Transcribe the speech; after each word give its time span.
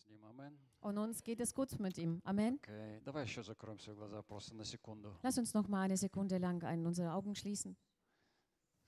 с 0.00 0.06
ним. 0.08 0.24
Амен. 0.24 0.58
Und 0.80 0.98
uns 0.98 1.22
geht 1.22 1.40
es 1.40 1.52
gut 1.54 1.78
mit 1.80 1.98
ihm. 1.98 2.20
Amen. 2.24 2.58
Окей. 2.62 3.00
Давай 3.04 3.24
еще 3.24 3.42
закроем 3.42 3.78
свои 3.78 3.94
глаза 3.96 4.22
просто 4.22 4.54
на 4.54 4.64
секунду. 4.64 5.16
Lass 5.22 5.38
uns 5.38 5.52
noch 5.54 5.68
mal 5.68 5.82
eine 5.82 5.96
Sekunde 5.96 6.38
lang 6.38 6.62
ein, 6.64 6.86
unsere 6.86 7.12
Augen 7.12 7.34
schließen. 7.34 7.76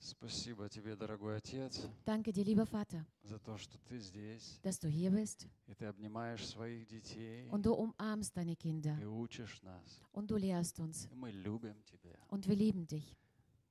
Спасибо 0.00 0.68
тебе, 0.68 0.94
дорогой 0.94 1.38
Отец, 1.38 1.88
Danke 2.06 2.32
dir, 2.32 2.44
lieber 2.44 2.66
Vater, 2.66 3.04
за 3.24 3.36
то, 3.40 3.56
что 3.58 3.76
ты 3.88 3.98
здесь, 3.98 4.60
dass 4.62 4.78
du 4.78 4.86
hier 4.88 5.10
bist 5.10 5.48
и 5.66 5.74
ты 5.74 5.86
обнимаешь 5.86 6.46
своих 6.46 6.86
детей, 6.86 7.48
und 7.50 7.66
du 7.66 7.72
umarmst 7.74 8.36
deine 8.36 8.54
Kinder 8.54 8.96
и 9.00 9.04
учишь 9.06 9.60
нас. 9.62 10.00
und 10.12 10.30
du 10.30 10.36
lehrst 10.36 10.78
uns 10.78 11.08
И 11.10 11.14
мы 11.16 11.32
любим 11.32 11.82
тебя. 11.82 12.16
und 12.28 12.46
wir 12.46 12.54
lieben 12.54 12.86
dich. 12.86 13.16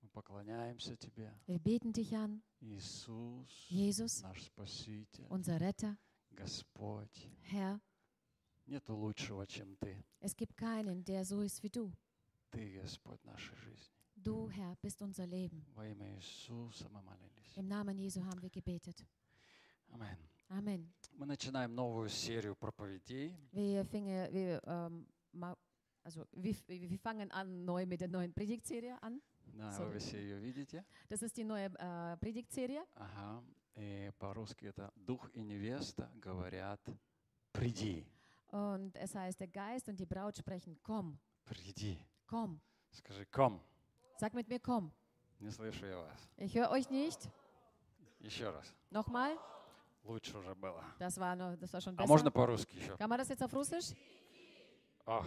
Мы 0.01 0.09
поклоняемся 0.09 0.97
тебе. 0.97 1.31
Wir 1.45 1.59
beten 1.59 1.93
dich 1.93 2.13
an, 2.13 2.41
Иисус, 2.59 3.47
Jesus, 3.69 4.21
наш 4.21 4.43
Спаситель, 4.43 5.25
unser 5.29 5.61
Retter, 5.61 5.95
Господь. 6.36 7.28
Herr. 7.50 7.80
Нету 8.66 8.94
лучшего, 8.94 9.46
чем 9.46 9.76
ты. 9.76 10.04
Es 10.20 10.34
gibt 10.36 10.56
keinen, 10.56 11.04
der 11.04 11.24
so 11.24 11.42
ist 11.42 11.62
wie 11.62 11.68
du. 11.70 11.92
Ты, 12.50 12.78
Господь, 12.80 13.22
нашей 13.24 13.56
жизни. 13.56 13.90
Du, 14.14 14.48
Herr, 14.50 14.76
bist 14.82 15.02
unser 15.02 15.26
Leben. 15.26 15.64
Во 15.74 15.86
имя 15.86 16.14
Иисуса 16.16 16.88
мы 16.90 17.02
молились. 17.02 17.56
Im 17.56 17.66
Namen 17.66 17.98
Jesu 17.98 18.22
haben 18.24 18.40
wir 18.40 18.50
gebetet. 18.50 19.04
Amen. 19.90 20.16
Amen. 20.48 20.92
Мы 21.14 21.26
начинаем 21.26 21.74
новую 21.74 22.08
серию 22.08 22.54
проповедей. 22.54 23.34
Wir, 23.52 23.84
finge, 23.84 24.28
wir, 24.32 24.60
ähm, 24.64 25.06
also 26.04 26.26
wir, 26.32 26.54
wir 26.68 26.98
fangen 26.98 27.30
an 27.32 27.64
neu 27.64 27.84
mit 27.86 28.00
der 28.00 28.08
neuen 28.08 28.32
Predigtserie 28.32 28.96
an. 29.02 29.20
Да, 29.54 29.72
Sorry. 29.72 29.94
вы 29.94 29.98
все 29.98 30.18
ее 30.18 30.38
видите. 30.40 30.84
Das 31.08 31.22
ist 31.22 31.36
die 31.36 31.44
neue 31.44 31.66
äh, 31.78 32.16
Predigtserie. 32.18 32.84
Ага. 32.94 33.42
И 33.74 34.10
по-русски 34.18 34.66
это 34.66 34.92
«Дух 34.96 35.30
и 35.32 35.42
невеста 35.42 36.10
говорят, 36.16 36.80
приди, 37.52 38.06
Und 38.50 38.94
es 38.96 39.14
heißt, 39.14 39.40
der 39.40 39.48
Geist 39.48 39.88
und 39.88 39.96
die 39.98 40.04
Braut 40.06 40.36
sprechen, 40.36 40.78
komm, 40.82 41.18
приди». 41.44 41.98
komm. 42.26 42.60
Скажи 42.90 43.24
«ком». 43.26 43.60
Sag 44.18 44.34
mit 44.34 44.46
mir, 44.48 44.60
komm. 44.60 44.92
Не 45.40 45.50
слышу 45.50 45.86
я 45.86 45.96
вас. 45.98 46.28
Ich 46.36 46.54
höre 46.54 46.70
euch 46.70 46.88
nicht. 46.90 47.28
Еще 48.20 48.50
раз. 48.50 48.72
Nochmal. 48.90 49.36
Лучше 50.04 50.36
уже 50.36 50.54
было. 50.54 50.84
Das 50.98 51.16
war, 51.18 51.34
noch, 51.34 51.56
das 51.56 51.72
war 51.72 51.80
schon 51.80 51.94
А 51.98 52.06
можно 52.06 52.28
besser. 52.30 52.32
по-русски 52.34 52.76
еще? 52.76 52.96
Kann 52.98 53.08
man 53.08 53.18
das 53.18 53.28
jetzt 53.30 53.42
auf 53.42 53.52
Russisch? 53.54 53.94
Ах, 55.06 55.24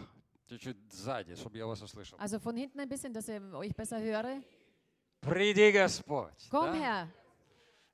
чуть-чуть 0.47 0.77
сзади, 0.93 1.35
чтобы 1.35 1.57
я 1.57 1.66
вас 1.66 1.81
услышал. 1.81 2.17
Also 2.19 2.39
von 2.39 2.55
hinten 2.55 2.79
ein 2.79 2.88
bisschen, 2.88 3.11
dass 3.11 3.27
ich 3.27 3.41
euch 3.41 3.75
besser 3.75 3.99
höre. 3.99 4.41
Приди, 5.21 5.71
Господь. 5.71 6.47
Komm 6.51 6.67
Да? 6.67 6.73
her. 6.75 7.07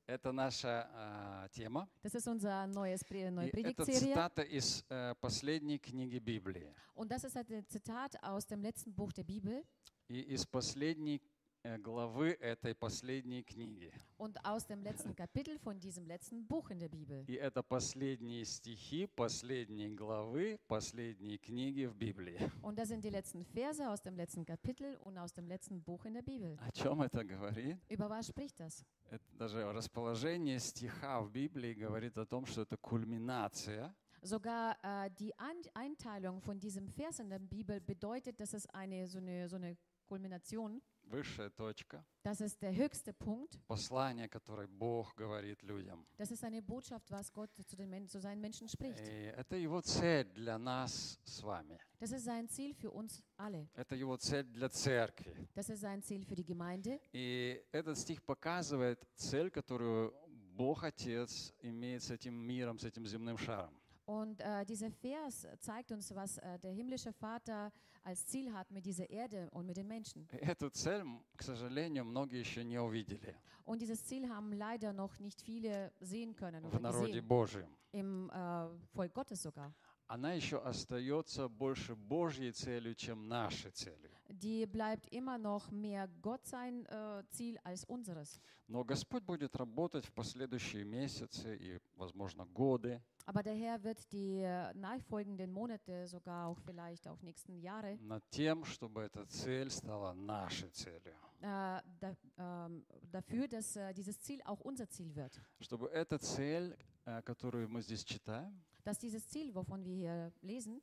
Это 0.08 0.32
наша 0.32 0.90
а, 0.94 1.48
тема. 1.50 1.88
Das 2.04 2.16
ist 2.16 2.28
unser 2.28 2.68
neues, 2.68 3.02
neue 3.10 3.50
И 3.50 3.62
это 3.62 3.86
цитата 3.86 4.42
из 4.42 4.84
э, 4.90 5.14
последней 5.22 5.80
книги 5.80 6.20
Библии. 6.20 6.74
Und 6.96 7.10
das 7.12 7.24
ist 7.24 7.38
ein 7.38 7.66
Zitat 7.68 8.22
aus 8.24 8.46
dem 8.46 8.62
letzten 8.62 8.94
Buch 8.94 9.14
der 9.14 9.24
Bibel 9.24 9.64
И 10.10 10.20
из 10.20 10.46
последней 10.46 11.18
э, 11.18 11.31
главы 11.64 12.38
этой 12.40 12.74
последней 12.76 13.44
книги. 13.44 13.92
und 14.18 14.38
aus 14.46 14.66
dem 14.68 14.84
letzten 14.84 15.16
Kapitel 15.16 15.58
von 15.58 15.80
diesem 15.80 16.06
letzten 16.06 16.46
Buch 16.46 16.70
in 16.70 16.80
der 16.80 16.90
Bibel. 16.90 17.24
И 17.28 17.34
это 17.34 17.64
последние 17.64 18.46
стихи 18.46 19.08
последней 19.08 19.90
главы 19.90 20.60
последней 20.68 21.38
книги 21.38 21.86
в 21.86 21.96
Библии. 21.96 22.38
Und 22.62 22.78
das 22.78 22.90
sind 22.90 23.04
die 23.04 23.10
letzten 23.10 23.44
Verse 23.46 23.88
aus 23.90 24.02
dem 24.02 24.16
letzten 24.16 24.46
Kapitel 24.46 24.98
und 25.04 25.18
aus 25.18 25.34
dem 25.34 25.48
letzten 25.48 25.82
Buch 25.82 26.06
in 26.06 26.14
der 26.14 26.22
Bibel. 26.22 26.58
О 26.68 26.72
чем 26.72 27.02
это 27.02 27.24
говорит? 27.24 27.78
Über 27.90 28.10
was 28.10 28.28
spricht 28.28 28.60
das? 28.60 28.84
Это 29.10 29.24
даже 29.38 29.72
расположение 29.72 30.60
стиха 30.60 31.22
в 31.22 31.32
Библии 31.32 31.74
говорит 31.74 32.18
о 32.18 32.26
том, 32.26 32.46
что 32.46 32.62
это 32.62 32.78
кульминация 32.78 33.94
Sogar 34.24 34.78
äh, 34.84 35.10
die 35.18 35.34
An 35.40 35.58
Einteilung 35.74 36.42
von 36.42 36.60
diesem 36.60 36.88
Vers 36.88 37.20
in 37.20 37.30
der 37.30 37.40
Bibel 37.40 37.82
bedeutet, 37.82 38.40
dass 38.40 38.54
es 38.54 38.68
eine 38.68 39.08
so 39.08 39.18
eine, 39.18 39.50
so 39.50 39.56
eine 39.56 39.76
Kulmination, 40.06 40.80
высшая 41.12 41.50
точка, 41.50 42.04
das 42.24 42.42
ist 42.42 42.62
der 42.62 42.74
höchste 42.76 43.14
Punkt, 43.14 43.60
послание, 43.68 44.28
которое 44.28 44.68
Бог 44.68 45.14
говорит 45.16 45.62
людям. 45.64 46.06
das 46.18 46.32
ist 46.32 46.44
eine 46.44 46.62
Botschaft, 46.62 47.12
was 47.12 47.32
Gott 47.32 47.50
zu, 47.68 47.76
den 47.76 48.08
zu 48.08 48.20
seinen 48.20 48.42
Menschen 48.42 48.68
spricht. 48.68 49.00
И 49.00 49.34
это 49.36 49.56
его 49.56 49.82
цель 49.82 50.32
для 50.34 50.58
нас 50.58 51.20
с 51.26 51.44
вами. 51.44 51.80
Das 52.00 52.12
ist 52.12 52.26
sein 52.26 52.48
Ziel 52.48 52.74
für 52.74 52.92
uns 52.92 53.22
alle. 53.38 53.68
Это 53.76 53.96
его 53.96 54.18
цель 54.18 54.46
для 54.46 54.70
церкви. 54.70 55.48
Das 55.54 55.70
ist 55.70 55.82
sein 55.82 56.02
Ziel 56.02 56.26
für 56.26 56.36
die 56.36 56.46
Gemeinde. 56.46 57.00
И 57.14 57.64
этот 57.72 57.98
стих 57.98 58.24
показывает 58.24 59.06
цель, 59.16 59.52
которую 59.52 60.14
Бог 60.56 60.84
Отец 60.84 61.54
имеет 61.62 62.04
с 62.04 62.12
этим 62.12 62.34
миром, 62.36 62.80
с 62.80 62.84
этим 62.84 63.06
земным 63.06 63.38
шаром. 63.38 63.81
Und 64.07 64.41
äh, 64.41 64.65
dieser 64.65 64.91
Vers 64.93 65.47
zeigt 65.59 65.91
uns, 65.91 66.15
was 66.15 66.39
äh, 66.39 66.59
der 66.61 66.71
himmlische 66.71 67.13
Vater 67.13 67.73
als 68.05 68.25
Ziel 68.25 68.53
hat 68.53 68.71
mit 68.71 68.87
dieser 68.87 69.11
Erde 69.11 69.49
und 69.51 69.67
mit 69.67 69.77
den 69.77 69.89
Menschen. 69.89 70.29
И 70.33 70.37
Эту 70.37 70.71
цель, 70.71 71.01
м, 71.01 71.25
к 71.37 71.43
сожалению, 71.43 72.05
многие 72.05 72.39
еще 72.39 72.63
не 72.65 72.79
увидели 72.79 73.35
Und 73.65 73.81
dieses 73.83 74.05
Ziel 74.05 74.29
haben 74.29 74.53
leider 74.53 74.93
noch 74.93 75.19
nicht 75.19 75.43
viele 75.43 75.91
sehen 76.01 76.37
können 76.37 76.63
в 76.63 76.67
oder 76.75 76.79
народе 76.81 77.15
gesehen, 77.21 77.27
Божьем. 77.27 77.69
im 77.91 78.31
äh, 78.31 78.69
Volk 78.95 79.13
Gottes 79.13 79.43
sogar. 79.43 79.73
Она 80.09 80.35
еще 80.35 80.59
остается 80.63 81.49
больше 81.49 81.97
Божьей 81.97 82.53
целью, 82.53 82.95
чем 82.95 83.27
нашей 83.27 83.73
целью. 83.73 84.13
Die 84.31 84.67
bleibt 84.67 85.07
immer 85.13 85.39
noch 85.39 85.71
mehr 85.71 86.09
Gott 86.23 86.45
sein 86.47 86.87
äh, 86.87 87.23
Ziel 87.31 87.59
als 87.65 87.85
unseres. 87.85 88.41
Но 88.69 88.85
Господь 88.85 89.23
будет 89.23 89.55
работать 89.57 90.05
в 90.05 90.13
последующие 90.13 90.85
месяцы 90.85 91.57
и, 91.57 91.79
возможно, 91.97 92.45
годы 92.47 93.01
Aber 93.29 93.43
der 93.43 93.55
Herr 93.55 93.83
wird 93.83 94.13
die 94.13 94.41
äh, 94.43 94.73
nachfolgenden 94.75 95.51
Monate, 95.51 96.07
sogar 96.07 96.47
auch 96.47 96.61
vielleicht 96.61 97.09
auch 97.09 97.21
nächsten 97.23 97.59
Jahre, 97.59 97.99
над 98.03 98.23
тем, 98.31 98.65
чтобы 98.65 99.03
эта 99.03 99.25
цель 99.27 99.69
стала 99.71 100.13
нашей 100.13 100.71
целью. 100.71 101.15
äh, 101.41 101.81
da, 102.01 102.17
ähm, 102.39 102.85
dafür, 103.11 103.49
dass 103.49 103.75
äh, 103.77 103.93
dieses 103.93 104.21
Ziel 104.21 104.41
auch 104.45 104.61
unser 104.61 104.89
Ziel 104.89 105.15
wird. 105.15 105.41
Чтобы 105.61 105.89
эта 105.91 106.19
цель, 106.19 106.77
э, 107.05 107.21
которую 107.23 107.69
мы 107.69 107.83
здесь 107.83 108.05
читаем, 108.05 108.63
Dass 108.85 108.99
dieses 108.99 109.27
Ziel, 109.27 109.53
wovon 109.53 109.85
wir 109.85 109.95
hier 109.95 110.33
lesen, 110.43 110.81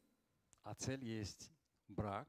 а 0.63 0.73
цель 0.75 1.03
есть 1.05 1.49
брак, 1.88 2.27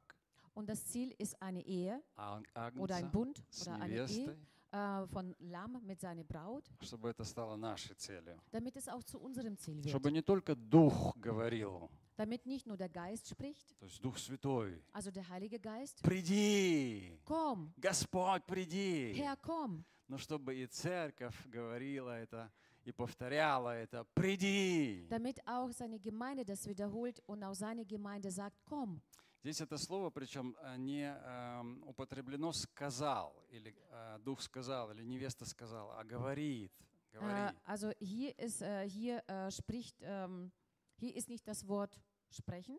und 0.55 0.69
das 0.69 0.85
Ziel 0.87 1.15
ist 1.19 1.41
eine 1.43 1.61
Ehe 1.65 2.03
аг- 2.17 2.77
oder 2.79 2.97
ein 2.97 3.05
агнца 3.05 3.11
Bund 3.13 3.45
с 3.51 3.63
oder 3.69 3.81
eine 3.81 3.95
невестой, 3.95 4.25
Ehe 4.35 4.37
äh, 4.73 5.07
von 5.07 5.35
Lamm 5.41 5.81
mit 5.85 6.01
seiner 6.01 6.25
Braut, 6.25 6.65
чтобы 6.81 7.11
это 7.11 7.25
стало 7.25 7.57
нашей 7.57 7.95
целью. 7.97 8.39
damit 8.51 8.77
es 8.77 8.89
auch 8.89 9.03
zu 9.05 9.19
unserem 9.21 9.57
Ziel 9.57 9.77
wird. 9.77 9.91
Чтобы 9.91 10.11
не 10.11 10.23
только 10.23 10.55
Дух 10.55 11.15
говорил, 11.21 11.89
Damit 12.17 12.47
nicht 12.47 12.65
nur 12.67 12.77
der 12.77 12.89
Geist 12.89 13.29
spricht, 13.29 13.77
то 13.81 13.87
есть 13.87 14.01
Дух 14.01 14.17
Святой, 14.19 14.81
also 14.93 15.11
der 15.11 15.29
Heilige 15.29 15.59
Geist, 15.59 16.01
приди, 16.03 17.19
komm, 17.25 17.73
Господь, 17.81 18.45
приди. 18.47 19.13
Herr, 19.17 19.37
komm, 19.37 19.85
Но 20.07 20.19
чтобы 20.19 20.55
и 20.55 20.67
церковь 20.67 21.35
говорила 21.49 22.11
это 22.17 22.53
и 22.85 22.93
повторяла 22.93 23.75
это, 23.77 24.05
приди. 24.15 25.07
damit 25.09 25.41
auch 25.47 25.73
seine 25.73 25.99
Gemeinde 25.99 26.45
das 26.45 26.67
wiederholt 26.69 27.21
und 27.27 27.43
auch 27.43 27.55
seine 27.55 27.85
Gemeinde 27.85 28.31
sagt, 28.31 28.57
komm. 28.65 29.01
Здесь 29.42 29.62
это 29.62 29.78
слово, 29.78 30.10
причем 30.10 30.54
э, 30.60 30.76
не 30.78 31.04
эм, 31.06 31.82
употреблено 31.88 32.52
сказал, 32.52 33.34
или 33.50 33.74
э, 33.90 34.20
Дух 34.20 34.42
сказал, 34.42 34.92
или 34.92 35.02
невеста 35.02 35.46
сказала, 35.46 35.98
а 35.98 36.04
говорит, 36.04 36.74
говорит. 37.14 37.56
also 37.66 37.94
hier 38.02 38.38
ist, 38.38 38.62
äh, 38.62 38.86
hier 38.90 39.24
äh, 39.28 39.50
spricht, 39.50 39.96
ähm, 40.02 40.52
hier 40.98 41.16
ist 41.16 41.30
nicht 41.30 41.48
das 41.48 41.66
Wort 41.70 41.98
sprechen 42.30 42.78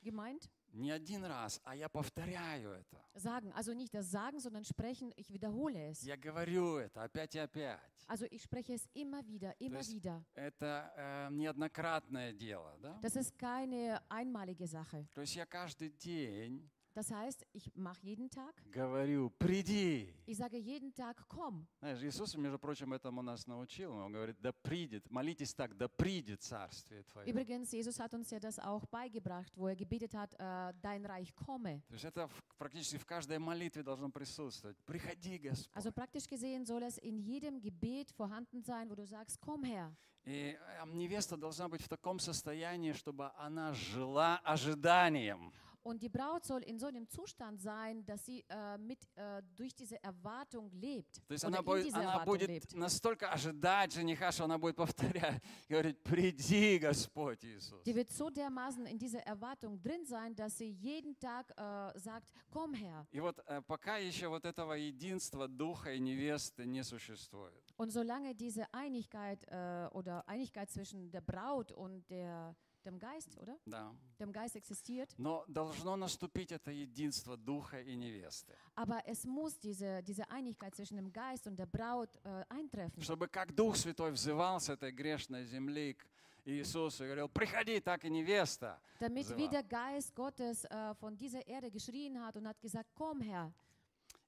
gemeint, 0.00 0.48
Не 0.72 0.90
один 0.92 1.24
раз, 1.24 1.60
а 1.64 1.74
я 1.74 1.88
повторяю 1.88 2.70
это. 2.72 3.00
sagen, 3.14 3.52
also 3.52 3.74
nicht 3.74 3.92
das 3.92 4.10
Sagen, 4.10 4.38
sondern 4.40 4.64
sprechen, 4.64 5.12
ich 5.16 5.32
wiederhole 5.32 5.90
es. 5.90 6.02
Я 6.02 6.16
говорю 6.16 6.76
это 6.76 7.02
опять 7.02 7.34
и 7.34 7.38
опять. 7.38 7.80
Also 8.06 8.26
ich 8.30 8.42
spreche 8.42 8.74
es 8.74 8.88
immer 8.94 9.26
wieder, 9.26 9.54
immer 9.60 9.80
wieder. 9.80 10.24
Это 10.34 10.92
э, 10.96 11.28
неоднократное 11.32 12.32
дело, 12.32 12.76
да? 12.80 12.98
Das 13.02 13.16
ist 13.16 13.36
keine 13.38 14.00
einmalige 14.08 14.66
Sache. 14.66 15.06
То 15.14 15.20
есть 15.22 15.36
я 15.36 15.46
каждый 15.46 15.90
день 15.90 16.68
Das 16.92 17.10
heißt, 17.12 17.46
ich 17.52 17.70
mache 17.76 18.00
jeden 18.02 18.28
Tag, 18.28 18.52
говорю, 18.72 19.30
приди. 19.38 20.12
ich 20.26 20.36
sage 20.36 20.56
jeden 20.58 20.92
Tag, 20.92 21.22
komm. 21.28 21.66
Знаешь, 21.78 22.02
Иисус, 22.02 22.34
между 22.36 22.58
прочим, 22.58 22.92
этому 22.92 23.22
нас 23.22 23.46
научил. 23.46 23.92
Он 23.92 24.12
говорит, 24.12 24.36
да 24.40 24.52
придет, 24.52 25.08
молитесь 25.08 25.54
так, 25.54 25.76
да 25.76 25.86
придет 25.88 26.42
Царствие 26.42 27.04
Твое. 27.04 27.28
Übrigens, 27.30 27.70
Jesus 27.72 28.00
hat 28.00 28.12
uns 28.12 28.30
ja 28.30 28.40
das 28.40 28.58
auch 28.58 28.84
beigebracht, 28.86 29.56
wo 29.56 29.68
er 29.68 29.76
gebetet 29.76 30.14
hat, 30.14 30.34
äh, 30.40 30.72
dein 30.82 31.06
Reich 31.06 31.32
komme. 31.36 31.80
То 31.88 31.94
есть 31.94 32.04
это 32.04 32.26
в- 32.26 32.42
практически 32.58 32.96
в 32.98 33.06
каждой 33.06 33.38
молитве 33.38 33.84
должно 33.84 34.10
присутствовать. 34.10 34.76
Приходи, 34.84 35.38
Господь. 35.38 35.70
Also 35.76 35.92
praktisch 35.92 36.26
gesehen 36.26 36.66
soll 36.66 36.82
es 36.82 36.98
in 36.98 37.18
jedem 37.20 37.60
Gebet 37.60 38.10
vorhanden 38.10 38.62
sein, 38.64 38.90
wo 38.90 38.96
du 38.96 39.06
sagst, 39.06 39.40
komm 39.40 39.62
her. 39.62 39.94
И 40.24 40.58
э, 40.58 40.86
невеста 40.92 41.36
должна 41.36 41.68
быть 41.68 41.82
в 41.82 41.88
таком 41.88 42.18
состоянии, 42.18 42.92
чтобы 42.92 43.30
она 43.38 43.72
жила 43.74 44.38
ожиданием. 44.44 45.52
Und 45.87 46.01
die 46.01 46.09
Braut 46.09 46.43
soll 46.43 46.63
in 46.63 46.79
so 46.79 46.87
einem 46.87 47.07
Zustand 47.07 47.61
sein, 47.61 48.03
dass 48.07 48.25
sie 48.25 48.43
äh, 48.49 48.75
mit, 48.79 48.97
äh, 49.15 49.43
durch 49.55 49.71
diese 49.75 50.01
Erwartung 50.03 50.71
lebt. 50.71 51.21
То 51.27 51.33
есть 51.33 51.45
oder 51.45 51.49
она 51.49 51.59
in 51.59 51.65
будет, 51.65 51.85
dieser 51.85 51.97
она 51.97 52.11
Erwartung 52.13 52.25
будет 52.25 52.47
lebt. 52.49 52.73
настолько 52.75 53.31
ожидать 53.31 53.93
жениха, 53.93 54.31
что 54.31 54.45
она 54.45 54.57
будет 54.57 54.75
повторять, 54.77 55.39
говорить, 55.69 56.01
приди, 56.01 56.79
Господь 56.79 57.43
Иисус. 57.45 57.83
Die 57.85 57.93
wird 57.93 58.09
so 58.09 58.31
dermaßen 58.31 58.87
in 58.87 58.97
dieser 58.97 59.19
Erwartung 59.27 59.79
drin 59.79 60.03
sein, 60.07 60.33
dass 60.35 60.57
sie 60.57 60.71
jeden 60.71 61.19
Tag 61.19 61.51
äh, 61.55 61.99
sagt, 61.99 62.31
komm 62.49 62.73
her. 62.73 63.05
И 63.11 63.19
вот 63.19 63.37
э, 63.45 63.61
пока 63.67 63.97
еще 63.97 64.27
вот 64.27 64.43
этого 64.43 64.73
единства 64.73 65.47
духа 65.47 65.93
и 65.93 65.99
невесты 65.99 66.65
не 66.65 66.83
существует, 66.83 67.61
Und 67.77 67.91
solange 67.91 68.33
diese 68.33 68.65
Einigkeit 68.73 69.43
äh, 69.49 69.87
oder 69.91 70.27
Einigkeit 70.27 70.71
zwischen 70.71 71.11
der 71.11 71.21
Braut 71.21 71.71
und 71.71 72.09
der, 72.09 72.55
dem 72.84 72.98
Geist, 72.98 73.36
oder? 73.38 73.56
да. 73.66 73.92
Dem 74.18 74.32
Geist 74.32 74.56
existiert, 74.56 75.14
Но 75.18 75.44
должно 75.48 75.96
наступить 75.96 76.52
это 76.52 76.70
единство 76.70 77.36
духа 77.36 77.80
и 77.80 77.94
невесты. 77.96 78.54
aber 78.74 79.02
es 79.06 79.24
muss 79.24 79.58
diese, 79.58 80.02
diese 80.02 80.28
Einigkeit 80.30 80.74
zwischen 80.74 80.96
dem 80.96 81.12
Geist 81.12 81.46
und 81.46 81.56
der 81.58 81.66
Braut 81.66 82.10
äh, 82.24 82.44
eintreffen. 82.48 83.02
Чтобы 83.02 83.28
как 83.28 83.54
Дух 83.54 83.76
Святой 83.76 84.12
взывал 84.12 84.60
с 84.60 84.68
этой 84.68 84.92
грешной 84.92 85.44
земли 85.44 85.94
к 85.94 86.06
Иисусу 86.46 87.04
и 87.04 87.06
говорил, 87.06 87.28
приходи, 87.28 87.80
так 87.80 88.04
и 88.04 88.10
невеста. 88.10 88.80
Damit 88.98 89.26
So. 89.26 89.36
wie 89.36 89.48
der 89.48 89.62
Geist 89.62 90.14
Gottes 90.14 90.64
äh, 90.64 90.94
von 90.94 91.16
dieser 91.16 91.46
Erde 91.46 91.70
geschrien 91.70 92.18
hat 92.18 92.36
und 92.36 92.46
hat 92.48 92.58
gesagt, 92.60 92.88
komm 92.94 93.20
her. 93.20 93.52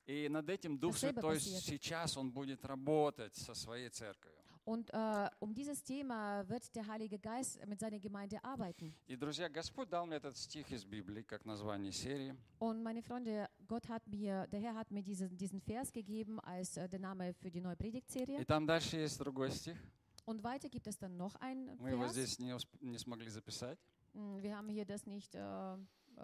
И 0.04 0.28
над 0.28 0.48
этим 0.50 0.78
Дух 0.78 0.96
Святой 0.96 1.38
сейчас 1.40 2.16
Он 2.16 2.30
будет 2.30 2.64
работать 2.64 3.34
со 3.36 3.54
своей 3.54 3.88
церковью. 3.88 4.41
Und 4.65 4.89
äh, 4.93 5.29
um 5.39 5.53
dieses 5.53 5.81
Thema 5.81 6.43
wird 6.49 6.75
der 6.75 6.85
Heilige 6.87 7.17
Geist 7.17 7.65
mit 7.65 7.79
seiner 7.79 7.99
Gemeinde 7.99 8.43
arbeiten. 8.43 8.93
И, 9.07 9.15
друзья, 9.15 9.47
Господь 9.47 9.87
дал 9.89 10.05
мне 10.05 10.17
этот 10.17 10.35
стих 10.35 10.69
из 10.71 10.83
Библии, 10.83 11.21
как 11.21 11.45
название 11.45 11.93
серии. 11.93 12.35
Und 12.59 12.83
meine 12.83 13.01
Freunde, 13.01 13.47
Gott 13.65 13.87
hat 13.87 14.05
mir, 14.07 14.45
der 14.47 14.59
Herr 14.59 14.75
hat 14.75 14.91
mir 14.91 15.01
diesen, 15.03 15.37
diesen 15.37 15.61
Vers 15.61 15.89
gegeben 15.93 16.39
als 16.41 16.75
äh, 16.75 16.89
der 16.89 16.99
Name 16.99 17.33
für 17.35 17.49
die 17.49 17.61
neue 17.61 17.75
И 17.75 17.77
Predigtserie. 17.77 18.43
там 18.45 18.65
дальше 18.67 18.97
есть 18.97 19.17
другой 19.19 19.51
стих. 19.51 19.77
Und 20.25 20.43
weiter 20.43 20.67
gibt 20.67 20.87
es 20.87 20.97
dann 20.97 21.15
noch 21.15 21.35
einen 21.35 21.77
Мы 21.79 21.91
его 21.91 22.01
Vers. 22.03 22.11
здесь 22.11 22.37
не, 22.39 22.51
усп- 22.53 22.77
не 22.81 22.97
смогли 22.97 23.29
записать. 23.29 23.79
Hm, 24.13 24.41
Wir 24.43 24.57
haben 24.57 24.67
hier 24.67 24.83
das 24.83 25.05
nicht, 25.05 25.33
äh, 25.33 25.39
äh, 25.39 25.77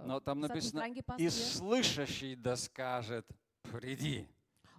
Но 0.05 0.19
там 0.19 0.41
das 0.41 0.50
hat 0.50 0.55
nicht 0.57 0.73
написано, 0.73 0.81
reingepasst 0.81 1.19
и 1.21 1.29
hier. 1.29 1.31
слышащий 1.31 2.35
да 2.35 2.57
скажет, 2.57 3.25
приди. 3.61 4.27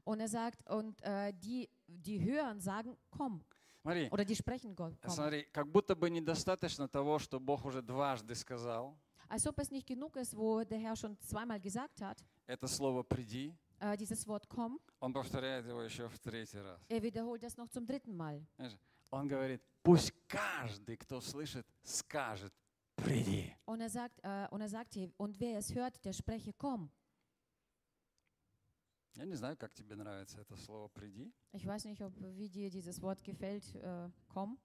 Und 0.04 0.20
er 0.20 0.28
sagt, 0.28 0.68
und 0.68 1.00
äh, 1.02 1.32
die, 1.32 1.66
die 1.89 2.19
hören, 2.23 2.59
sagen, 2.59 2.95
komm. 3.09 3.43
Смотри, 3.81 4.09
Oder 4.11 4.25
die 4.25 4.35
sprechen, 4.35 4.75
Gott, 4.75 4.93
komm. 5.01 5.11
смотри, 5.11 5.43
как 5.51 5.67
будто 5.67 5.95
бы 5.95 6.09
недостаточно 6.09 6.87
того, 6.87 7.17
что 7.19 7.39
Бог 7.39 7.65
уже 7.65 7.81
дважды 7.81 8.35
сказал. 8.35 8.97
Als 9.29 9.45
ob 9.45 9.59
es 9.59 9.69
nicht 9.71 9.85
genug 9.87 10.15
ist, 10.15 10.35
wo 10.35 10.63
der 10.63 10.79
Herr 10.79 10.95
schon 10.95 11.17
zweimal 11.19 11.59
gesagt 11.59 12.01
hat, 12.01 12.23
Это 12.47 12.67
слово 12.67 13.03
«приди», 13.03 13.53
äh, 13.79 13.95
dieses 13.95 14.27
Wort 14.27 14.47
komm, 14.49 14.79
Он 14.99 15.13
повторяет 15.13 15.65
его 15.65 15.81
еще 15.81 16.07
в 16.09 16.19
третий 16.19 16.59
раз. 16.59 16.79
er 16.89 17.01
wiederholt 17.01 17.41
das 17.43 17.55
noch 17.57 17.69
zum 17.69 17.85
dritten 17.85 18.15
Mal. 18.15 18.43
Он 19.11 19.27
говорит, 19.27 19.61
пусть 19.81 20.13
каждый, 20.27 20.97
кто 20.97 21.19
слышит, 21.21 21.65
скажет, 21.83 22.53
приди. 22.95 23.55
Und 23.65 23.81
er 23.81 23.89
sagt, 23.89 24.19
äh, 24.23 24.47
und 24.51 24.61
er 24.61 24.69
sagt 24.69 24.93
hier, 24.93 25.11
und 25.17 25.39
wer 25.39 25.57
es 25.59 25.73
hört, 25.73 26.03
der 26.03 26.13
spreche, 26.13 26.51
komm. 26.53 26.91
Я 29.15 29.25
не 29.25 29.35
знаю, 29.35 29.57
как 29.57 29.73
тебе 29.73 29.95
нравится 29.95 30.39
это 30.41 30.55
слово 30.55 30.87
«приди». 30.89 31.33
Ich 31.53 31.65
weiß 31.65 31.85
nicht, 31.85 32.01
ob, 32.01 32.13
wie 32.37 32.49
dir 32.49 32.69
dieses 32.69 33.01
Wort 33.01 33.23
gefällt, 33.23 33.75
äh, 33.75 34.09
komm. 34.27 34.57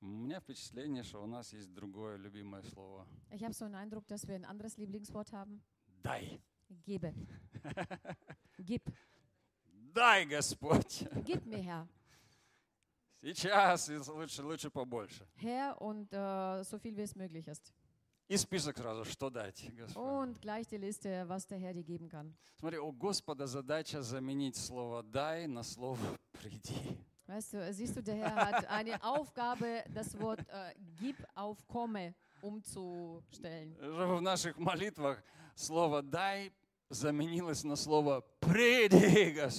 У 0.00 0.06
меня 0.06 0.40
впечатление, 0.40 1.04
что 1.04 1.22
у 1.22 1.26
нас 1.26 1.52
есть 1.52 1.72
другое 1.72 2.16
любимое 2.16 2.62
слово 2.62 3.06
Ich 3.30 3.42
habe 3.44 3.54
so 3.54 3.64
einen 3.66 3.76
Eindruck, 3.76 4.06
dass 4.08 4.26
wir 4.26 4.34
ein 4.34 4.44
anderes 4.44 4.76
Lieblingswort 4.76 5.32
haben. 5.32 5.62
«дай». 6.02 6.40
Gebe. 6.84 7.12
Gib. 8.58 8.82
Дай, 9.92 10.24
Господь. 10.24 11.04
Gib 11.24 11.44
mir, 11.46 11.62
Herr. 11.62 11.88
Сейчас 13.20 13.88
и 13.88 13.98
лучше, 13.98 14.42
лучше 14.42 14.70
побольше. 14.70 15.28
Herr 15.36 15.80
und 15.80 16.12
äh, 16.12 16.64
so 16.64 16.78
viel 16.78 16.96
wie 16.96 17.02
es 17.02 17.14
möglich 17.14 17.46
ist. 17.46 17.72
И 18.32 18.36
список 18.38 18.78
сразу, 18.78 19.04
что 19.04 19.28
дать, 19.28 19.62
Господь. 19.76 20.02
Und 20.02 20.40
gleich 20.40 20.66
die 20.66 20.78
Liste, 20.78 21.28
was 21.28 21.46
der 21.46 21.58
Herr 21.58 21.74
dir 21.74 21.84
geben 21.84 22.08
kann. 22.08 22.34
Смотри, 22.60 22.78
у 22.78 22.90
Господа 22.90 23.46
задача 23.46 24.00
заменить 24.00 24.56
слово 24.56 25.02
«дай» 25.02 25.46
на 25.46 25.62
слово 25.62 25.98
«приди». 26.40 26.96
Weißt 27.26 27.52
du, 27.52 27.72
siehst 27.74 27.94
du, 27.94 28.02
der 28.02 28.14
Herr 28.14 28.34
hat 28.34 28.70
eine 28.70 29.04
Aufgabe, 29.04 29.84
das 29.92 30.18
Wort 30.18 30.40
äh, 30.48 30.72
gib 30.98 31.16
auf 31.34 31.58
komme 31.66 32.14
umzustellen. 32.40 33.76
В 33.78 34.22
наших 34.22 34.56
молитвах 34.56 35.22
слово 35.54 36.00
«дай» 36.00 36.52
заменилось 36.92 37.64
на 37.64 37.76
слово 37.76 38.22
«приди, 38.40 38.96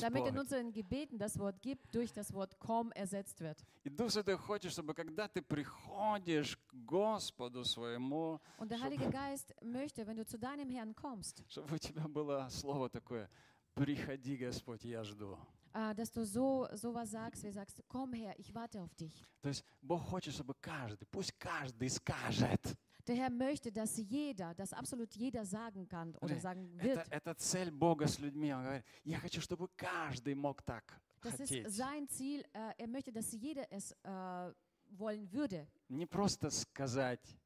Damit 0.01 0.27
in 0.27 0.33
Господь». 0.33 0.37
unseren 0.37 0.71
Gebeten 0.71 1.17
das 1.17 1.37
Wort 1.39 1.61
gib 1.61 1.79
durch 1.91 2.11
das 2.13 2.33
Wort 2.33 2.57
komm 2.59 2.91
ersetzt 2.91 3.41
wird. 3.41 3.63
И 3.83 3.89
Дух 3.89 4.11
Святой 4.11 4.37
хочет, 4.37 4.71
чтобы 4.71 4.93
когда 4.93 5.27
ты 5.27 5.41
приходишь 5.41 6.57
к 6.57 6.73
Господу 6.73 7.63
своему, 7.65 8.39
Und 8.57 8.69
der 8.69 8.79
Heilige 8.79 9.09
Geist 9.09 9.53
möchte, 9.61 10.05
wenn 10.07 10.17
du 10.17 10.25
zu 10.25 10.37
deinem 10.37 10.69
Herrn 10.69 10.95
kommst, 10.95 11.43
чтобы 11.49 11.75
у 11.75 11.77
тебя 11.77 12.07
было 12.07 12.47
слово 12.49 12.89
такое 12.89 13.29
«приходи, 13.73 14.37
Господь, 14.37 14.83
я 14.83 15.03
жду». 15.03 15.37
äh, 15.73 15.95
dass 15.95 16.11
du 16.11 16.23
so 16.23 16.67
sowas 16.73 17.11
sagst, 17.11 17.43
wie 17.43 17.51
sagst, 17.51 17.81
komm 17.87 18.13
her, 18.13 18.33
ich 18.37 18.53
warte 18.53 18.81
auf 18.81 18.93
dich. 18.95 19.13
То 19.41 19.49
есть 19.49 19.65
Бог 19.81 20.01
хочет, 20.03 20.33
чтобы 20.33 20.53
каждый, 20.61 21.05
пусть 21.05 21.33
каждый 21.39 21.89
скажет. 21.89 22.61
Der 23.07 23.15
Herr 23.17 23.29
möchte, 23.29 23.69
dass 23.71 23.97
jeder, 23.97 24.53
dass 24.53 24.71
absolut 24.71 25.13
jeder 25.15 25.43
sagen 25.45 25.87
kann 25.87 26.15
oder 26.21 26.39
sagen 26.39 26.69
Это, 26.79 26.83
wird. 26.83 27.11
это 27.11 27.33
цель 27.35 27.69
Бога 27.71 28.07
с 28.07 28.17
людьми. 28.19 28.53
Он 28.53 28.63
говорит, 28.63 28.85
я 29.03 29.19
хочу, 29.19 29.41
чтобы 29.41 29.67
каждый 29.75 30.35
мог 30.35 30.61
так 30.63 31.01
Das 31.21 31.31
хотеть. 31.37 31.65
ist 31.65 31.75
sein 31.75 32.07
Ziel. 32.07 32.43
Äh, 32.53 32.73
er 32.77 32.87
möchte, 32.87 33.11
dass 33.11 33.31
jeder 33.33 33.65
es 33.71 33.91
äh, 34.03 34.53
wollen 34.91 35.29
würde. 35.33 35.67
Не 35.89 36.05
просто 36.05 36.49
сказать 36.49 37.37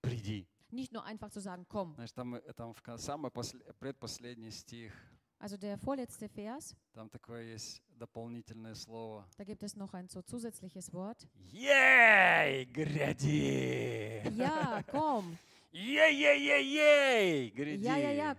«приди». 0.00 0.46
Nicht 0.70 0.92
nur 0.92 1.02
einfach 1.04 1.30
zu 1.30 1.40
sagen, 1.40 1.64
komm. 1.68 1.94
Знаешь, 1.94 2.12
там, 2.12 2.34
э, 2.34 2.52
там 2.54 2.72
в 2.74 2.82
самый 2.98 3.30
после- 3.30 3.60
предпоследний 3.78 4.50
стих, 4.50 4.92
Also 5.39 5.57
der 5.57 5.77
vorletzte 5.77 6.29
Vers, 6.29 6.75
там 6.93 7.09
такое 7.09 7.43
есть 7.43 7.81
дополнительное 7.99 8.75
слово. 8.75 9.25
da 9.37 9.43
gibt 9.43 9.61
es 9.63 9.75
noch 9.75 9.93
ein 9.93 10.07
so 10.07 10.21
zusätzliches 10.21 10.93
Wort. 10.93 11.27
Ей, 11.51 12.65
гряди! 12.65 14.21
Ja, 14.37 14.81
komm. 14.89 15.37
Ей-ей-ей-ей, 15.70 17.50
гряди! 17.50 17.84
Ja, 17.84 17.96
ja. 17.96 18.34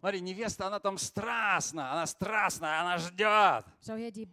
Смотри, 0.00 0.20
невеста, 0.20 0.66
она 0.66 0.80
там 0.80 0.98
страстна, 0.98 1.92
она 1.92 2.06
страстная, 2.06 2.80
она 2.80 2.98
ждет. 2.98 3.64
Schau 3.86 3.96
her, 3.96 4.10
die, 4.10 4.28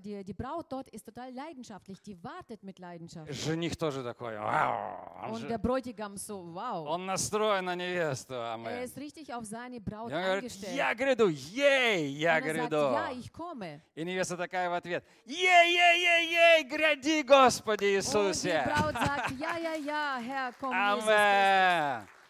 die, 0.00 0.24
die 0.24 0.32
Braut 0.32 0.66
dort 0.70 0.88
ist 0.88 1.04
total 1.04 1.32
leidenschaftlich. 1.32 2.00
Die 2.02 2.16
wartet 2.22 2.62
mit 2.62 2.78
Leidenschaft. 2.78 3.30
Жених 3.32 3.76
тоже 3.76 4.02
такой, 4.02 4.38
вау, 4.38 5.22
он, 5.22 5.30
Und 5.32 5.40
же- 5.40 5.48
der 5.48 5.58
Bräutigam 5.58 6.16
so, 6.16 6.42
wow. 6.54 6.86
он 6.88 7.04
настроен 7.06 7.66
на 7.66 7.74
невесту. 7.74 8.34
Er 8.34 8.54
Амен. 8.54 8.82
ist 8.84 8.96
richtig 8.96 9.32
auf 9.34 9.44
seine 9.44 9.78
Braut 9.80 10.10
И 10.10 10.14
он 10.14 10.22
говорит, 10.22 10.52
я 10.74 10.94
гряду, 10.94 11.28
ей, 11.28 12.08
я 12.14 12.38
Und 12.38 12.46
er 12.46 12.54
sagt, 12.54 12.70
гряду. 12.70 12.92
ja, 12.94 13.10
ich 13.12 13.30
komme. 13.32 13.80
И 13.94 14.04
невеста 14.04 14.36
такая 14.38 14.70
в 14.70 14.74
ответ, 14.74 15.04
ей-ей-ей-ей, 15.26 16.64
гряди, 16.64 17.22
Господи 17.22 17.72
Und 17.72 17.80
die 17.82 17.94
Иисусе. 17.96 18.62
Braut 18.64 18.94
sagt, 18.94 19.30
ja, 19.38 19.56
ja, 19.58 19.74
ja, 19.74 20.18
Herr, 20.20 20.52
komm, 20.58 20.72
Jesus 20.72 21.04
Christus. 21.04 21.81
Aleluya. 21.82 22.21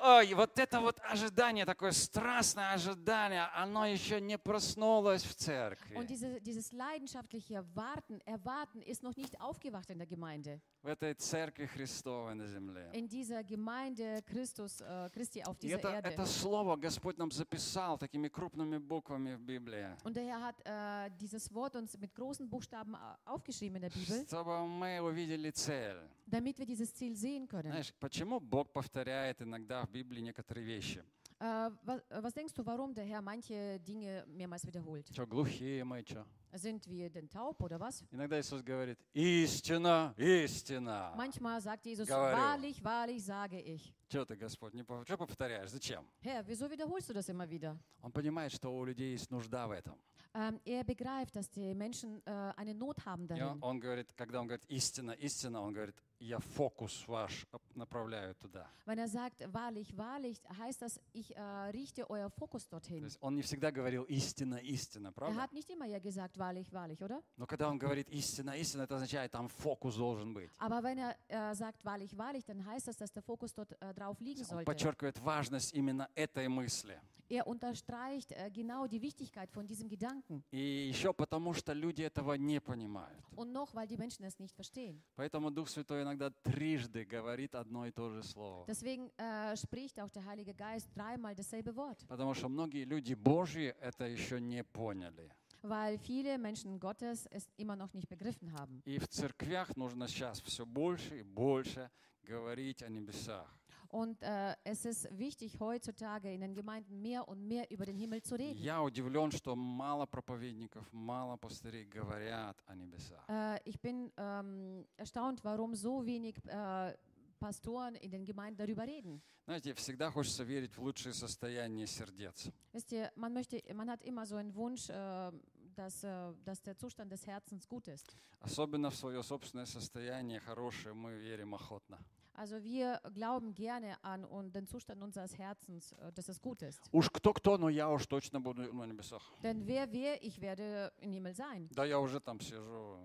Ой, 0.00 0.32
вот 0.34 0.56
это 0.58 0.80
вот 0.80 1.00
ожидание, 1.02 1.64
такое 1.64 1.90
страстное 1.90 2.72
ожидание, 2.72 3.48
оно 3.54 3.84
еще 3.84 4.20
не 4.20 4.38
проснулось 4.38 5.24
в 5.24 5.34
церкви. 5.34 5.96
Und 5.96 6.08
diese, 6.08 6.40
dieses 6.40 6.70
leidenschaftliche 6.72 7.64
Warten, 7.74 8.20
Erwarten 8.24 8.80
ist 8.82 9.02
noch 9.02 9.16
nicht 9.16 9.40
aufgewacht 9.40 9.90
in 9.90 9.98
der 9.98 10.06
Gemeinde. 10.06 10.60
В 10.82 10.86
этой 10.86 11.14
церкви 11.14 11.66
Христовой 11.66 12.34
на 12.34 12.46
земле. 12.46 12.90
In 12.92 13.08
dieser 13.08 13.42
Gemeinde 13.42 14.22
Christus, 14.22 14.80
äh, 14.80 15.10
Christi 15.12 15.42
auf 15.42 15.58
dieser 15.58 15.78
это, 15.78 15.88
Erde. 15.88 16.08
это 16.10 16.26
слово 16.26 16.76
Господь 16.76 17.18
нам 17.18 17.32
записал 17.32 17.98
такими 17.98 18.28
крупными 18.28 18.78
буквами 18.78 19.34
в 19.34 19.40
Библии. 19.40 19.96
Und 20.04 20.14
der 20.16 20.24
Herr 20.24 20.40
hat 20.40 20.60
äh, 20.64 21.10
dieses 21.20 21.52
Wort 21.52 21.74
uns 21.74 21.98
mit 21.98 22.14
großen 22.14 22.48
Buchstaben 22.48 22.94
äh, 22.94 22.98
aufgeschrieben 23.24 23.76
in 23.76 23.82
der 23.82 23.90
Bibel, 23.90 24.24
Чтобы 24.24 24.64
мы 24.68 25.00
увидели 25.00 25.50
цель. 25.50 25.98
damit 26.30 26.58
wir 26.58 26.66
dieses 26.66 26.94
Ziel 26.94 27.16
sehen 27.16 27.48
können. 27.48 27.72
Знаешь, 27.72 27.92
почему 27.98 28.38
Бог 28.38 28.72
повторяет 28.72 29.42
иногда 29.42 29.87
в 29.88 29.90
Библии 29.90 30.20
некоторые 30.20 30.64
вещи? 30.66 31.02
Äh, 31.40 31.70
was, 31.84 32.00
was 32.10 32.34
denkst 32.34 32.52
du, 32.52 32.66
warum 32.66 32.92
der 32.92 33.04
Herr 33.04 33.22
manche 33.22 33.78
Dinge 33.80 34.24
mehrmals 34.26 34.66
wiederholt? 34.66 35.06
Что, 35.12 35.24
глухие 35.26 35.84
мы, 35.84 36.02
что? 36.04 36.26
Sind 36.52 36.88
wir 36.88 37.10
denn 37.10 37.28
taub 37.28 37.60
oder 37.62 37.78
was? 37.78 38.02
Иногда 38.10 38.40
Иисус 38.40 38.62
говорит, 38.62 38.98
истина, 39.14 40.14
истина. 40.16 41.12
Manchmal 41.16 41.60
sagt 41.60 41.86
Jesus, 41.86 42.08
Говорю. 42.08 42.36
wahrlich, 42.36 42.82
wahrlich 42.82 43.24
sage 43.24 43.60
ich. 43.60 43.94
Что 44.08 44.24
ты, 44.24 44.34
Господь, 44.36 44.74
не 44.74 44.82
что 44.82 45.16
повторяешь? 45.16 45.70
Зачем? 45.70 46.04
Herr, 46.22 46.44
wieso 46.46 46.68
wiederholst 46.68 47.08
du 47.08 47.12
das 47.14 47.28
immer 47.28 47.48
wieder? 47.48 47.78
Он 48.02 48.10
понимает, 48.10 48.50
что 48.52 48.74
у 48.74 48.84
людей 48.84 49.12
есть 49.12 49.30
нужда 49.30 49.68
в 49.68 49.70
этом. 49.70 49.96
Ähm, 50.40 50.60
er 50.64 50.84
begreift, 50.84 51.34
dass 51.34 51.50
die 51.50 51.74
Menschen 51.74 52.22
äh, 52.24 52.30
eine 52.56 52.72
Not 52.72 53.04
haben 53.04 53.26
darin. 53.26 53.42
он, 53.42 53.58
он 53.62 53.80
говорит, 53.80 54.12
когда 54.16 54.40
он 54.40 54.46
говорит 54.46 54.64
истина, 54.68 55.10
истина, 55.12 55.60
он 55.60 55.72
говорит, 55.72 55.96
я 56.20 56.38
фокус 56.38 57.06
ваш 57.08 57.44
направляю 57.74 58.36
туда. 58.36 58.66
Wenn 58.86 58.98
er 58.98 59.08
sagt, 59.08 59.42
wahrlich, 59.52 59.96
wahrlich, 59.96 60.40
heißt 60.56 60.82
das, 60.82 61.00
ich 61.12 61.34
äh, 61.36 61.40
richte 61.72 62.08
euer 62.08 62.30
Fokus 62.30 62.68
То 62.68 62.76
dorthin. 62.76 63.02
есть 63.04 63.18
он 63.20 63.34
не 63.34 63.42
всегда 63.42 63.72
говорил 63.72 64.04
истина, 64.04 64.56
истина, 64.62 65.08
Er 65.08 65.12
правда? 65.12 65.40
hat 65.42 65.52
nicht 65.52 65.70
immer 65.70 65.86
ja 65.86 65.98
gesagt, 65.98 66.38
wahrlich, 66.38 66.72
wahrlich, 66.72 67.02
oder? 67.02 67.20
Но 67.36 67.46
когда 67.46 67.68
он 67.68 67.78
говорит 67.78 68.08
истина, 68.10 68.50
истина, 68.56 68.82
это 68.82 68.94
означает, 68.94 69.32
там 69.32 69.48
фокус 69.48 69.96
должен 69.96 70.34
быть. 70.34 70.50
Aber 70.58 70.82
wenn 70.84 70.98
er 70.98 71.16
äh, 71.28 71.52
sagt, 71.56 71.84
wahrlich, 71.84 72.16
wahrlich, 72.16 72.44
dann 72.44 72.64
heißt 72.64 72.86
das, 72.86 72.96
dass 72.96 73.10
der 73.12 73.22
Fokus 73.22 73.52
dort 73.54 73.72
äh, 73.82 73.92
drauf 73.92 74.20
liegen 74.20 74.40
Он 74.42 74.46
sollte. 74.46 74.64
подчеркивает 74.66 75.18
важность 75.20 75.72
именно 75.74 76.08
этой 76.14 76.46
мысли. 76.48 77.00
Er 77.30 77.46
unterstreicht 77.46 78.32
äh, 78.32 78.50
genau 78.50 78.86
die 78.86 79.02
Wichtigkeit 79.02 79.50
von 79.50 79.66
diesem 79.66 79.88
Gedanken. 79.88 80.42
И 80.50 80.88
еще 80.88 81.12
потому, 81.12 81.52
что 81.52 81.74
люди 81.74 82.02
этого 82.02 82.34
не 82.34 82.58
понимают. 82.60 83.22
Und 83.36 83.52
noch, 83.52 83.74
weil 83.74 83.86
die 83.86 83.98
Menschen 83.98 84.24
es 84.24 84.38
nicht 84.38 84.54
verstehen. 84.54 85.02
Поэтому 85.14 85.50
Дух 85.50 85.68
Святой 85.68 86.02
иногда 86.02 86.30
трижды 86.30 87.04
говорит 87.04 87.54
одно 87.54 87.86
и 87.86 87.90
то 87.90 88.08
же 88.10 88.22
слово. 88.22 88.64
Deswegen 88.66 89.10
äh, 89.18 89.54
spricht 89.56 90.00
auch 90.00 90.10
der 90.10 90.24
Heilige 90.24 90.54
Geist 90.54 90.88
dreimal 90.94 91.34
dasselbe 91.34 91.76
Wort. 91.76 92.06
Потому 92.08 92.32
что 92.32 92.48
многие 92.48 92.84
люди 92.84 93.12
Божьи 93.12 93.74
это 93.80 94.04
еще 94.04 94.40
не 94.40 94.64
поняли. 94.64 95.30
Weil 95.62 95.98
viele 95.98 96.38
Menschen 96.38 96.78
Gottes 96.78 97.26
es 97.30 97.46
immer 97.56 97.76
noch 97.76 97.92
nicht 97.92 98.08
begriffen 98.08 98.52
haben. 98.52 98.80
И 98.86 98.98
в 98.98 99.06
церквях 99.08 99.76
нужно 99.76 100.08
сейчас 100.08 100.40
все 100.40 100.64
больше 100.64 101.20
и 101.20 101.22
больше 101.22 101.90
говорить 102.22 102.82
о 102.82 102.88
небесах. 102.88 103.57
Und 103.89 104.21
äh, 104.23 104.55
es 104.63 104.85
ist 104.85 105.07
wichtig 105.17 105.59
heutzutage 105.59 106.33
in 106.33 106.41
den 106.41 106.55
Gemeinden 106.55 107.01
mehr 107.01 107.27
und 107.27 107.47
mehr 107.47 107.69
über 107.69 107.85
den 107.85 107.97
Himmel 107.97 108.21
zu 108.23 108.35
reden. 108.35 108.57
Я 108.59 108.81
удивлен, 108.81 109.31
что 109.31 109.55
мало 109.55 110.05
проповедников, 110.05 110.91
мало 110.91 111.37
пастырей 111.37 111.85
говорят 111.85 112.57
о 112.65 112.75
небесах. 112.75 113.23
Äh, 113.29 113.59
ich 113.65 113.79
bin 113.79 114.11
ähm, 114.17 114.85
erstaunt, 114.97 115.43
warum 115.43 115.75
so 115.75 116.05
wenig 116.05 116.35
äh, 116.45 116.93
Pastoren 117.39 117.95
in 117.95 118.09
den 118.09 118.25
Gemeinden 118.25 118.57
darüber 118.57 118.83
reden. 118.87 119.21
Знаете, 119.45 119.73
всегда 119.73 120.09
хочется 120.09 120.43
верить 120.43 120.77
в 120.77 120.81
лучшее 120.81 121.13
состояние 121.13 121.85
сердец. 121.85 122.49
Wisst 122.71 122.93
ihr, 122.93 123.11
man, 123.15 123.33
möchte, 123.33 123.61
man 123.73 123.89
hat 123.89 124.01
immer 124.03 124.25
so 124.25 124.37
einen 124.37 124.55
Wunsch, 124.55 124.89
äh, 124.89 125.31
dass, 125.75 126.03
äh, 126.03 126.33
dass 126.45 126.61
der 126.61 126.77
Zustand 126.77 127.11
des 127.11 127.27
Herzens 127.27 127.67
gut 127.67 127.87
ist. 127.89 128.15
Особенно 128.39 128.89
в 128.89 128.95
свое 128.95 129.21
собственное 129.21 129.65
состояние 129.65 130.39
хорошее 130.39 130.93
мы 130.93 131.13
верим 131.15 131.53
охотно. 131.53 131.99
Also 132.37 132.63
wir 132.63 132.99
glauben 133.13 133.53
gerne 133.53 133.95
an 134.03 134.25
und 134.25 134.55
den 134.55 134.65
Zustand 134.65 135.01
unseres 135.03 135.37
Herzens, 135.37 135.91
äh, 135.93 136.11
dass 136.13 136.29
es 136.29 136.41
gut 136.41 136.63
ist. 136.63 136.81
Уж 136.91 137.09
кто-кто, 137.11 137.57
но 137.59 137.69
я 137.69 137.89
уж 137.91 138.07
точно 138.07 138.41
буду 138.41 138.63
на 138.73 138.85
небесах. 138.85 139.21
Denn 139.43 139.67
wer 139.67 139.91
wer, 139.91 140.21
ich 140.23 140.41
werde 140.41 140.91
im 141.01 141.11
Himmel 141.11 141.35
sein. 141.35 141.67
Да 141.71 141.85
я 141.85 141.99
уже 141.99 142.19
там 142.19 142.39
сижу, 142.39 142.97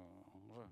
уже 0.49 0.67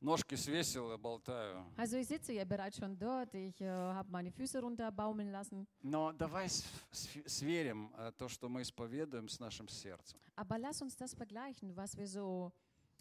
ножки 0.00 0.36
свесил 0.36 0.92
и 0.92 0.96
болтаю. 0.96 1.64
Also 1.76 1.96
ich 1.96 2.06
sitze 2.06 2.32
ja 2.32 2.44
bereits 2.44 2.76
schon 2.78 2.96
dort, 2.96 3.34
ich 3.34 3.60
äh, 3.60 3.66
habe 3.68 4.08
meine 4.12 4.30
Füße 4.30 4.60
runterbaumeln 4.60 5.32
lassen. 5.32 5.66
Но 5.82 6.12
давай 6.12 6.48
с- 6.48 6.64
с- 6.92 7.08
сверим 7.26 7.92
э, 7.98 8.12
то, 8.16 8.28
что 8.28 8.48
мы 8.48 8.62
исповедуем 8.62 9.28
с 9.28 9.40
нашим 9.40 9.66
сердцем. 9.66 10.20
Aber 10.36 10.58
lass 10.58 10.80
uns 10.80 10.96
das 10.96 11.12
vergleichen, 11.12 11.74
was 11.74 11.96
wir 11.96 12.06
so 12.06 12.52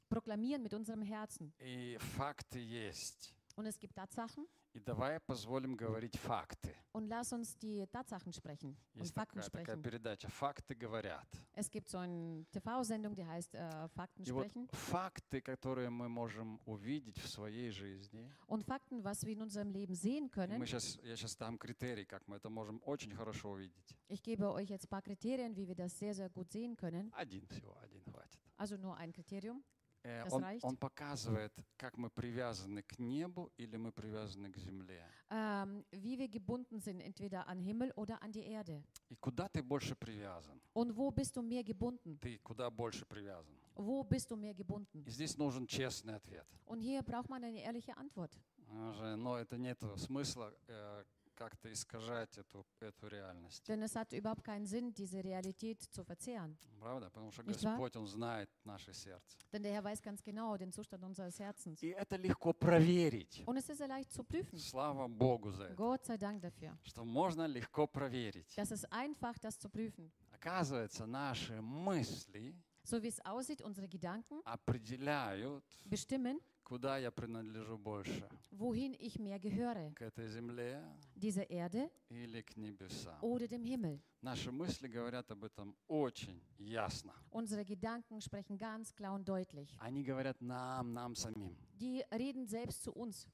proklamieren 0.10 0.64
mit 0.64 0.74
unserem 0.74 1.04
Herzen. 1.04 1.54
И 1.60 1.96
факты 2.18 2.58
есть. 2.58 3.36
Und 3.56 3.68
es 3.68 3.78
gibt 3.78 3.96
Tatsachen 3.96 4.48
И 4.73 4.79
давай 4.79 5.19
позволим 5.19 5.75
говорить 5.75 6.17
факты. 6.17 6.77
und 6.93 7.09
lass 7.09 7.33
uns 7.33 7.57
die 7.59 7.85
Tatsachen 7.91 8.33
sprechen 8.33 8.77
und 8.95 9.03
Есть 9.03 9.15
Fakten 9.15 9.41
такая, 9.41 9.51
такая 9.51 9.77
sprechen. 9.77 9.83
передача 9.83 10.29
«Факты 10.29 10.75
говорят». 10.77 11.27
Es 11.55 11.69
gibt 11.71 11.89
so 11.89 11.99
eine 11.99 12.45
TV-Sendung, 12.53 13.15
die 13.17 13.25
heißt 13.27 13.55
äh, 13.57 13.89
Fakten 13.89 14.23
И 14.25 14.31
вот 14.31 14.47
sprechen. 14.47 14.69
факты, 14.73 15.41
которые 15.41 15.91
мы 15.91 16.09
можем 16.09 16.61
увидеть 16.67 17.19
в 17.19 17.29
своей 17.29 17.71
жизни, 17.71 18.31
Und 18.47 18.65
Fakten, 18.65 19.03
was 19.03 19.25
wir 19.25 19.33
in 19.33 19.43
unserem 19.43 19.71
Leben 19.73 19.95
sehen 19.97 20.31
können. 20.31 20.57
мы 20.59 20.67
сейчас, 20.67 21.01
я 21.03 21.17
сейчас 21.17 21.35
дам 21.37 21.59
критерий, 21.59 22.05
как 22.05 22.27
мы 22.29 22.37
это 22.37 22.49
можем 22.49 22.81
очень 22.85 23.13
хорошо 23.15 23.51
увидеть. 23.51 23.97
Ich 24.09 24.23
gebe 24.23 24.53
euch 24.53 24.69
jetzt 24.71 24.85
ein 24.85 24.89
paar 24.91 25.03
Kriterien, 25.03 25.57
wie 25.57 25.67
wir 25.67 25.75
das 25.75 25.99
sehr, 25.99 26.15
sehr 26.15 26.29
gut 26.31 26.51
sehen 26.53 26.77
können. 26.77 27.13
Один 27.17 27.45
всего, 27.49 27.77
один 27.83 28.03
хватит. 28.05 28.39
Also 28.57 28.77
nur 28.77 28.97
ein 28.97 29.13
Kriterium. 29.13 29.65
Э, 30.03 30.25
Das 30.25 30.33
Он, 30.33 30.43
reicht. 30.43 30.65
он 30.65 30.77
показывает, 30.77 31.53
как 31.77 31.97
мы 31.99 32.09
привязаны 32.11 32.83
к 32.83 32.99
небу 32.99 33.53
или 33.59 33.77
мы 33.77 33.93
привязаны 33.93 34.51
к 34.51 34.57
земле. 34.57 35.05
Ähm, 35.31 35.85
wie 35.93 36.17
wir 36.19 36.29
gebunden 36.29 36.81
sind, 36.81 37.01
entweder 37.01 37.47
an 37.47 37.59
Himmel 37.61 37.93
oder 37.97 38.23
an 38.23 38.33
die 38.33 38.45
Erde. 38.47 38.83
И 39.11 39.17
куда 39.17 39.49
ты 39.49 39.63
больше 39.63 39.95
привязан? 39.95 40.61
Und 40.73 40.97
wo 40.97 41.11
bist 41.11 41.37
du 41.37 41.43
mehr 41.43 41.63
gebunden? 41.63 42.19
Ты 42.21 42.39
куда 42.39 42.71
больше 42.71 43.05
привязан? 43.05 43.55
Wo 43.75 44.03
bist 44.03 44.31
du 44.31 44.37
mehr 44.37 44.55
gebunden? 44.55 45.05
И 45.07 45.11
здесь 45.11 45.37
нужен 45.37 45.67
честный 45.67 46.15
ответ. 46.17 46.47
Und 46.67 46.81
hier 46.81 47.03
braucht 47.03 47.29
man 47.29 47.45
eine 47.45 47.61
ehrliche 47.63 47.95
Antwort. 47.97 48.33
Уже, 48.69 49.17
Но 49.17 49.37
это 49.37 49.59
нет 49.59 49.83
смысла 49.97 50.55
э, 50.69 51.05
как-то 51.41 51.73
искажать 51.73 52.37
эту, 52.37 52.67
эту 52.81 53.09
реальность. 53.09 53.67
Denn 53.67 53.83
es 53.83 53.97
hat 53.97 54.13
überhaupt 54.13 54.45
keinen 54.45 54.67
Sinn, 54.67 54.93
diese 54.93 55.25
Realität 55.25 55.81
zu 55.81 56.05
verzehren. 56.05 56.55
Правда? 56.79 57.09
Потому 57.09 57.31
что 57.33 57.43
Nicht 57.43 57.65
wahr? 57.65 57.77
Господь, 57.79 57.97
Он 57.97 58.07
знает 58.07 58.51
наше 58.67 58.93
сердце. 58.93 59.39
Denn 59.51 59.63
der 59.63 59.73
Herr 59.73 59.83
weiß 59.83 60.03
ganz 60.03 60.23
genau 60.23 60.59
den 60.59 60.71
Zustand 60.71 61.03
unseres 61.03 61.39
Herzens. 61.39 61.83
И 61.83 61.95
это 61.95 62.17
легко 62.17 62.53
проверить. 62.53 63.43
Und 63.47 63.57
es 63.57 63.71
ist 63.71 63.79
sehr 63.79 63.89
leicht 63.89 64.13
zu 64.13 64.23
prüfen. 64.23 64.59
Слава 64.59 65.09
Богу 65.09 65.51
за 65.51 65.65
это. 65.65 65.75
Gott 65.77 66.05
sei 66.05 66.19
Dank 66.19 66.43
dafür. 66.43 66.77
Что 66.85 67.05
можно 67.07 67.47
легко 67.47 67.87
проверить. 67.87 68.55
Das 68.57 68.71
ist 68.71 68.85
einfach, 68.93 69.39
das 69.39 69.59
zu 69.59 69.71
prüfen. 69.71 70.13
Оказывается, 70.33 71.07
наши 71.07 71.59
мысли 71.63 72.55
So 72.83 73.03
wie 73.03 73.09
es 73.09 73.25
aussieht, 73.25 73.63
unsere 73.63 73.89
Gedanken 73.89 74.41
определяют, 74.45 75.65
bestimmen, 75.85 76.41
куда 76.65 76.97
я 76.99 77.11
принадлежу 77.11 77.77
больше. 77.79 78.27
wohin 78.53 78.95
ich 78.99 79.19
mehr 79.19 79.39
gehöre. 79.39 79.93
К 79.95 80.03
этой 80.03 80.29
земле 80.29 80.83
Dieser 81.20 81.50
Erde 81.50 81.90
или 82.10 82.42
к 82.42 82.56
небесам. 82.58 83.18
oder 83.22 83.48
dem 83.48 83.64
Himmel. 83.64 84.00
Наши 84.22 84.52
мысли 84.52 84.88
говорят 84.88 85.30
об 85.32 85.44
этом 85.44 85.76
очень 85.88 86.42
ясно. 86.58 87.14
Unsere 87.32 87.64
Gedanken 87.64 88.22
sprechen 88.22 88.58
ganz 88.58 88.94
klar 88.94 89.14
und 89.14 89.28
deutlich. 89.28 89.70
Они 89.80 90.04
говорят 90.04 90.42
нам, 90.42 90.94
нам 90.94 91.16
самим. 91.16 91.56
Die 91.80 92.04
reden 92.12 92.48
selbst 92.48 92.84
zu 92.84 92.92
uns. 92.94 93.28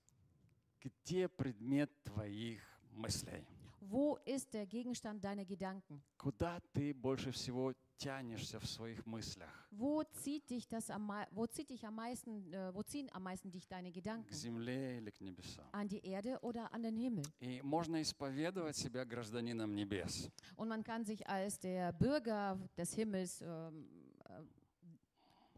Где 0.81 1.27
предмет 1.29 1.91
твоих 2.03 2.61
мыслей? 2.91 3.45
Wo 3.81 4.17
ist 4.25 4.53
der 4.53 4.65
Gegenstand 4.67 5.23
deiner 5.23 5.45
Gedanken? 5.45 6.01
Куда 6.17 6.59
ты 6.73 6.93
больше 6.93 7.31
всего 7.31 7.73
тянешься 7.96 8.58
в 8.60 8.66
своих 8.66 9.04
мыслях? 9.06 9.50
Wo 9.70 10.02
zieht 10.04 10.48
dich 10.50 10.66
das 10.68 10.90
am, 10.90 11.06
mei- 11.06 11.26
wo 11.30 11.46
zieht 11.46 11.70
dich 11.70 11.84
am 11.86 11.94
meisten, 11.96 12.52
äh, 12.52 12.74
wo 12.74 12.82
ziehen 12.82 13.08
am 13.12 13.22
meisten 13.22 13.50
dich 13.50 13.66
deine 13.68 13.90
К 13.92 14.32
земле 14.32 14.98
или 14.98 15.10
к 15.10 15.20
небесам? 15.20 15.66
An 15.72 15.88
die 15.88 16.04
Erde 16.04 16.38
oder 16.42 16.72
an 16.72 16.82
den 16.82 16.96
Himmel? 16.96 17.24
И 17.40 17.60
можно 17.62 18.00
исповедовать 18.02 18.76
себя 18.76 19.04
гражданином 19.04 19.74
небес. 19.74 20.30
Und 20.56 20.68
man 20.68 20.82
kann 20.84 21.04
sich 21.04 21.26
als 21.28 21.58
der 21.58 21.92
Bürger 21.92 22.58
des 22.76 22.92
Himmels 22.94 23.40
ähm, 23.42 23.88
äh, 24.26 24.42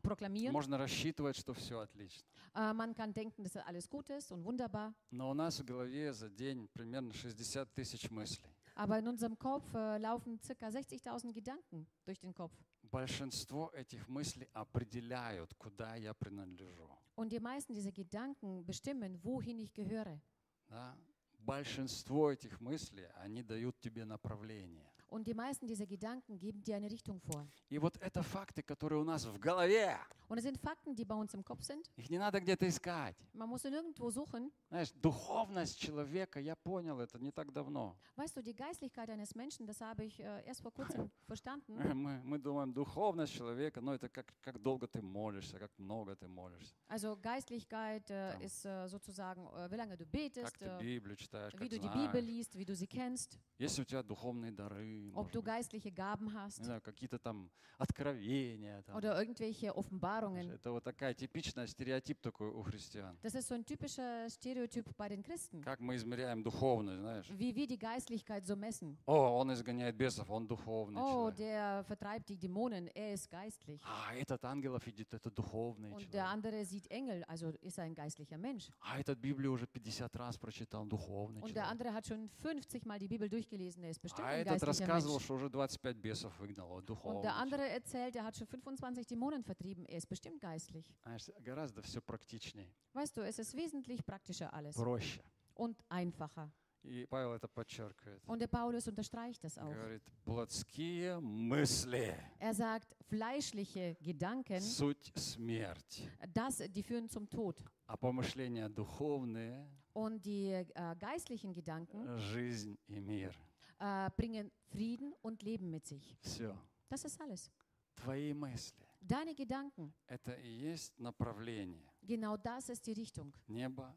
proklamieren. 0.02 0.52
Можно 0.52 0.78
рассчитывать, 0.78 1.36
что 1.36 1.52
все 1.54 1.80
отлично. 1.80 2.24
Äh, 2.54 2.72
man 2.72 2.94
kann 2.94 3.12
denken, 3.12 3.42
dass 3.44 3.56
alles 3.56 3.88
gut 3.88 4.08
ist 4.10 4.32
und 4.32 4.44
wunderbar. 4.44 4.94
Но 5.10 5.30
у 5.30 5.34
нас 5.34 5.58
в 5.60 5.64
голове 5.64 6.12
за 6.12 6.28
день 6.28 6.68
примерно 6.72 7.12
60 7.12 7.72
тысяч 7.74 8.10
мыслей. 8.10 8.48
Aber 8.77 8.97
in 8.97 9.07
unserem 9.07 9.37
Kopf 9.37 9.73
äh, 9.73 9.97
laufen 9.97 10.39
ca. 10.39 10.67
60.000 10.67 11.31
Gedanken 11.33 11.87
durch 12.05 12.19
den 12.19 12.33
Kopf. 12.33 12.53
Большинство 12.83 13.71
этих 13.73 14.07
мыслей 14.07 14.47
определяют, 14.53 15.53
куда 15.55 15.95
я 15.95 16.13
принадлежу. 16.13 16.89
Und 17.15 17.31
die 17.31 17.39
meisten 17.39 17.73
dieser 17.73 17.91
Gedanken 17.91 18.65
bestimmen, 18.65 19.23
wohin 19.23 19.59
ich 19.59 19.73
gehöre. 19.73 20.19
Да? 20.67 20.95
Большинство 21.39 22.31
этих 22.31 22.59
мыслей, 22.61 23.07
они 23.15 23.43
дают 23.43 23.79
тебе 23.79 24.05
направление. 24.05 24.89
Und 25.10 25.26
die 25.26 25.34
meisten 25.34 25.66
dieser 25.66 25.86
Gedanken 25.86 26.38
geben 26.38 26.62
dir 26.62 26.76
eine 26.76 26.90
Richtung 26.90 27.20
vor. 27.20 27.46
И 27.70 27.78
вот 27.78 27.96
это 27.98 28.22
факты, 28.22 28.62
которые 28.62 29.00
у 29.00 29.04
нас 29.04 29.24
в 29.24 29.38
голове. 29.38 29.96
Und 30.28 30.36
es 30.36 30.44
sind 30.44 30.58
Fakten, 30.58 30.94
die 30.94 31.06
bei 31.06 31.14
uns 31.14 31.32
im 31.34 31.42
Kopf 31.42 31.62
sind. 31.62 31.88
Их 31.96 32.10
не 32.10 32.18
надо 32.18 32.38
где-то 32.40 32.68
искать. 32.68 33.16
Man 33.32 33.48
muss 33.48 33.64
nirgendwo 33.64 34.10
suchen. 34.10 34.50
Знаешь, 34.68 34.90
духовность 34.92 35.78
человека, 35.78 36.38
я 36.40 36.54
понял 36.56 37.00
это 37.00 37.18
не 37.18 37.30
так 37.30 37.50
давно. 37.52 37.96
Weißt 38.16 38.36
du, 38.36 38.42
die 38.42 38.54
Geistlichkeit 38.54 39.08
eines 39.08 39.34
Menschen, 39.34 39.66
das 39.66 39.80
habe 39.80 40.04
ich 40.04 40.20
äh, 40.20 40.44
erst 40.46 40.60
vor 40.60 40.72
kurzem 40.72 41.10
verstanden. 41.26 41.78
Мы, 41.94 42.20
мы 42.24 42.38
думаем, 42.38 42.72
духовность 42.74 43.32
человека, 43.32 43.80
ну 43.80 43.92
это 43.92 44.08
как, 44.10 44.34
как 44.42 44.60
долго 44.60 44.86
ты 44.86 45.00
молишься, 45.00 45.58
как 45.58 45.70
много 45.78 46.14
ты 46.16 46.28
молишься, 46.28 46.74
Also 46.88 47.16
Geistlichkeit 47.16 48.10
äh, 48.10 48.44
ist 48.44 48.66
äh, 48.66 48.86
sozusagen, 48.88 49.46
äh, 49.56 49.70
wie 49.70 49.76
lange 49.76 49.96
du 49.96 50.04
как 50.04 50.12
betest, 50.12 50.58
ты 50.58 50.66
äh, 50.66 50.78
Библию 50.78 51.16
читаешь, 51.16 51.54
wie 51.54 51.58
как 51.58 51.68
du 51.70 51.78
die 51.78 51.86
знаешь. 51.86 52.10
Bibel 52.12 52.22
liest, 52.22 52.54
wie 52.58 52.64
du 52.66 52.74
sie 52.74 52.86
kennst, 52.86 53.38
Есть 53.58 53.78
у 53.78 53.84
тебя 53.84 54.02
духовные 54.02 54.52
дары, 54.52 54.97
ob 54.97 55.13
может 55.15 55.33
du 55.35 55.41
быть, 55.41 55.45
geistliche 55.45 55.91
Gaben 55.91 56.27
не 56.27 56.33
hast 56.33 56.63
знаю, 56.63 56.81
какие-то 56.81 57.19
там 57.19 57.49
откровения. 57.77 58.81
Там. 58.83 58.95
oder 58.95 59.19
irgendwelche 59.19 59.73
Offenbarungen 59.75 60.03
Erfahrungen. 60.49 60.51
Это 60.55 60.71
вот 60.71 60.83
такая 60.83 61.13
типичная 61.13 61.67
стереотип 61.67 62.19
такой 62.21 62.49
у 62.49 62.61
христиан. 62.63 63.17
Das 63.21 63.35
ist 63.35 63.47
so 63.47 63.55
ein 63.55 63.65
typischer 63.65 64.29
Stereotyp 64.29 64.95
bei 64.97 65.09
den 65.09 65.23
Christen. 65.23 65.61
Как 65.63 65.79
мы 65.79 65.95
измеряем 65.95 66.43
духовность, 66.43 66.99
знаешь? 66.99 67.29
Wie 67.31 67.55
wir 67.55 67.67
die 67.67 67.77
Geistlichkeit 67.77 68.45
so 68.45 68.55
messen. 68.55 68.97
О, 69.05 69.39
он 69.39 69.51
изгоняет 69.53 69.95
бесов, 69.95 70.29
он 70.29 70.47
духовный 70.47 70.99
Oh, 71.01 71.31
человек. 71.31 71.37
der 71.37 71.83
vertreibt 71.85 72.29
die 72.29 72.37
Dämonen, 72.37 72.87
er 72.95 73.13
ist 73.13 73.29
geistlich. 73.29 73.81
А 73.85 74.15
этот 74.15 74.43
ангелов 74.45 74.85
видит, 74.85 75.13
это 75.13 75.29
духовный 75.31 75.91
Und 75.91 76.01
der 76.13 76.23
человек. 76.23 76.33
andere 76.33 76.65
sieht 76.65 76.87
Engel, 76.91 77.23
also 77.25 77.49
ist 77.61 77.77
er 77.77 77.85
ein 77.85 77.95
geistlicher 77.95 78.37
Mensch. 78.37 78.69
А 78.81 78.99
этот 78.99 79.19
Библию 79.19 79.53
уже 79.53 79.65
50 79.67 80.13
раз 80.15 80.37
прочитал, 80.37 80.85
духовный 80.85 81.41
Und 81.41 81.53
der 81.55 81.63
человек. 81.63 81.71
andere 81.71 81.93
hat 81.93 82.05
schon 82.07 82.29
50 82.41 82.85
Mal 82.85 82.99
die 82.99 83.07
Bibel 83.07 83.29
durchgelesen, 83.29 83.83
er 83.83 83.91
ist 83.91 84.01
bestimmt 84.01 84.27
А 84.27 84.31
ein 84.31 84.41
этот 84.41 84.59
geistlicher 84.61 84.86
рассказывал, 84.87 85.15
Mensch. 85.15 85.23
что 85.25 85.33
уже 85.35 85.49
25 85.49 85.97
бесов 85.97 86.37
выгнал, 86.39 86.67
вот 86.69 86.83
Und 86.83 86.85
духовный. 86.87 87.21
der 87.21 87.31
человек. 87.31 87.41
andere 87.41 87.69
erzählt, 87.69 88.15
er 88.15 88.23
hat 88.23 88.35
schon 88.35 88.47
25 88.47 89.05
Dämonen 89.07 89.43
vertrieben, 89.43 89.85
er 89.85 89.97
ist 89.97 90.07
bestimmt 90.09 90.39
geistlich. 90.41 90.85
Знаешь, 91.03 91.29
гораздо 91.39 91.81
все 91.81 92.01
практичнее, 92.01 92.67
Weißt 92.93 93.15
du, 93.17 93.21
es 93.21 93.39
ist 93.39 93.53
wesentlich 93.55 94.03
praktischer 94.05 94.53
alles 94.53 94.75
проще. 94.75 95.21
und 95.55 95.77
einfacher. 95.89 96.51
И 96.85 97.05
Павел 97.05 97.31
это 97.33 97.47
подчеркивает. 97.47 98.21
Und 98.27 98.39
der 98.41 98.47
Paulus 98.47 98.85
unterstreicht 98.89 99.41
das 99.41 99.57
auch. 99.57 99.71
Говорит, 99.73 100.03
плотские 100.25 101.17
мысли, 101.21 102.13
Er 102.39 102.53
sagt, 102.53 102.93
fleischliche 103.07 103.95
Gedanken, 104.01 104.59
суть 104.59 105.13
смерть, 105.15 106.09
das, 106.33 106.57
die 106.57 106.83
führen 106.83 107.07
zum 107.07 107.29
Tod. 107.29 107.63
а 107.87 107.95
помышления 107.95 108.67
духовные, 108.67 109.65
Und 109.93 110.25
die 110.25 110.49
äh, 110.51 110.95
geistlichen 110.99 111.53
Gedanken 111.53 112.17
жизнь 112.19 112.77
и 112.87 112.99
мир. 112.99 113.33
Äh, 113.78 114.10
bringen 114.16 114.50
Frieden 114.70 115.14
und 115.22 115.42
Leben 115.42 115.70
mit 115.70 115.86
sich. 115.86 116.16
Все. 116.20 116.56
Das 116.88 117.04
ist 117.04 117.20
alles. 117.20 117.50
Твои 117.96 118.32
мысли. 118.32 118.84
Deine 119.00 119.34
Gedanken, 119.34 119.92
Это 120.08 120.32
и 120.34 120.48
есть 120.48 120.98
направление. 120.98 121.82
genau 122.02 122.36
das 122.36 122.68
ist 122.68 122.86
die 122.86 122.92
Richtung. 122.94 123.32
Небо, 123.46 123.94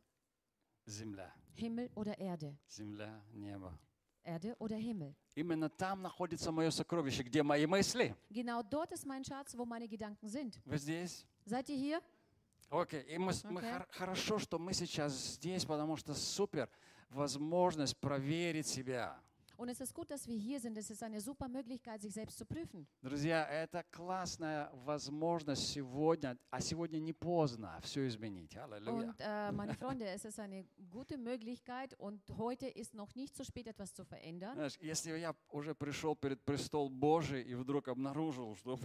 земля. 0.86 1.34
Himmel 1.56 1.90
oder 1.96 2.18
Erde. 2.18 2.56
Земля, 2.68 3.22
небо. 3.34 3.78
Erde 4.24 4.56
oder 4.60 4.78
Himmel. 4.78 5.16
Именно 5.36 5.70
там 5.70 6.02
находится 6.04 6.52
мое 6.52 6.70
сокровище, 6.70 7.24
где 7.24 7.42
мои 7.44 7.66
мысли. 7.66 8.16
Genau 8.30 8.62
dort 8.64 8.92
ist 8.92 9.06
mein 9.06 9.24
Schatz, 9.24 9.56
wo 9.58 9.66
meine 9.66 9.88
Gedanken 9.88 10.28
sind. 10.30 10.60
Вы 10.66 10.78
здесь? 10.78 11.26
Seid 11.46 11.70
ihr 11.70 11.78
hier? 11.78 12.02
Окей, 12.70 13.02
и 13.04 13.18
мы, 13.18 13.34
с- 13.34 13.44
мы 13.44 13.62
хор- 13.62 13.88
хорошо, 13.92 14.38
что 14.40 14.58
мы 14.60 14.74
сейчас 14.74 15.12
здесь, 15.34 15.66
потому 15.66 15.98
что 15.98 16.14
супер 16.14 16.70
возможность 17.10 17.98
проверить 17.98 18.68
себя. 18.68 19.20
Und 19.62 19.70
es 19.70 19.80
ist 19.80 19.94
gut, 19.94 20.10
dass 20.10 20.28
wir 20.28 20.36
hier 20.36 20.60
sind. 20.60 20.76
Es 20.76 20.90
ist 20.90 21.04
eine 21.04 21.22
super 21.22 21.48
Möglichkeit, 21.48 22.02
sich 22.02 22.12
selbst 22.12 22.36
zu 22.40 22.46
prüfen. 22.46 22.88
Друзья, 23.04 23.48
это 23.48 23.84
классная 23.92 24.72
возможность 24.74 25.68
сегодня, 25.68 26.36
а 26.50 26.60
сегодня 26.60 26.98
не 26.98 27.14
поздно 27.14 27.80
все 27.84 28.08
изменить. 28.08 28.58
Аллилуйя. 28.58 29.10
Und 29.10 29.16
äh, 29.20 29.52
meine 29.52 29.76
Freunde, 29.76 30.08
es 30.08 30.26
ist 30.26 30.40
eine 30.40 30.66
gute 30.90 31.20
Möglichkeit 31.20 31.94
und 32.00 32.24
heute 32.40 32.66
ist 32.66 32.96
noch 32.96 33.14
nicht 33.14 33.36
zu 33.36 33.46
spät, 33.46 33.68
etwas 33.68 33.94
zu 33.94 34.04
verändern. 34.04 34.56
Знаешь, 34.56 34.80
если 34.82 35.16
я 35.20 35.36
уже 35.52 35.76
пришел 35.76 36.16
перед 36.16 36.42
престол 36.44 36.90
Божий 36.90 37.44
и 37.44 37.54
вдруг 37.54 37.88
обнаружил, 37.88 38.56
что 38.56 38.80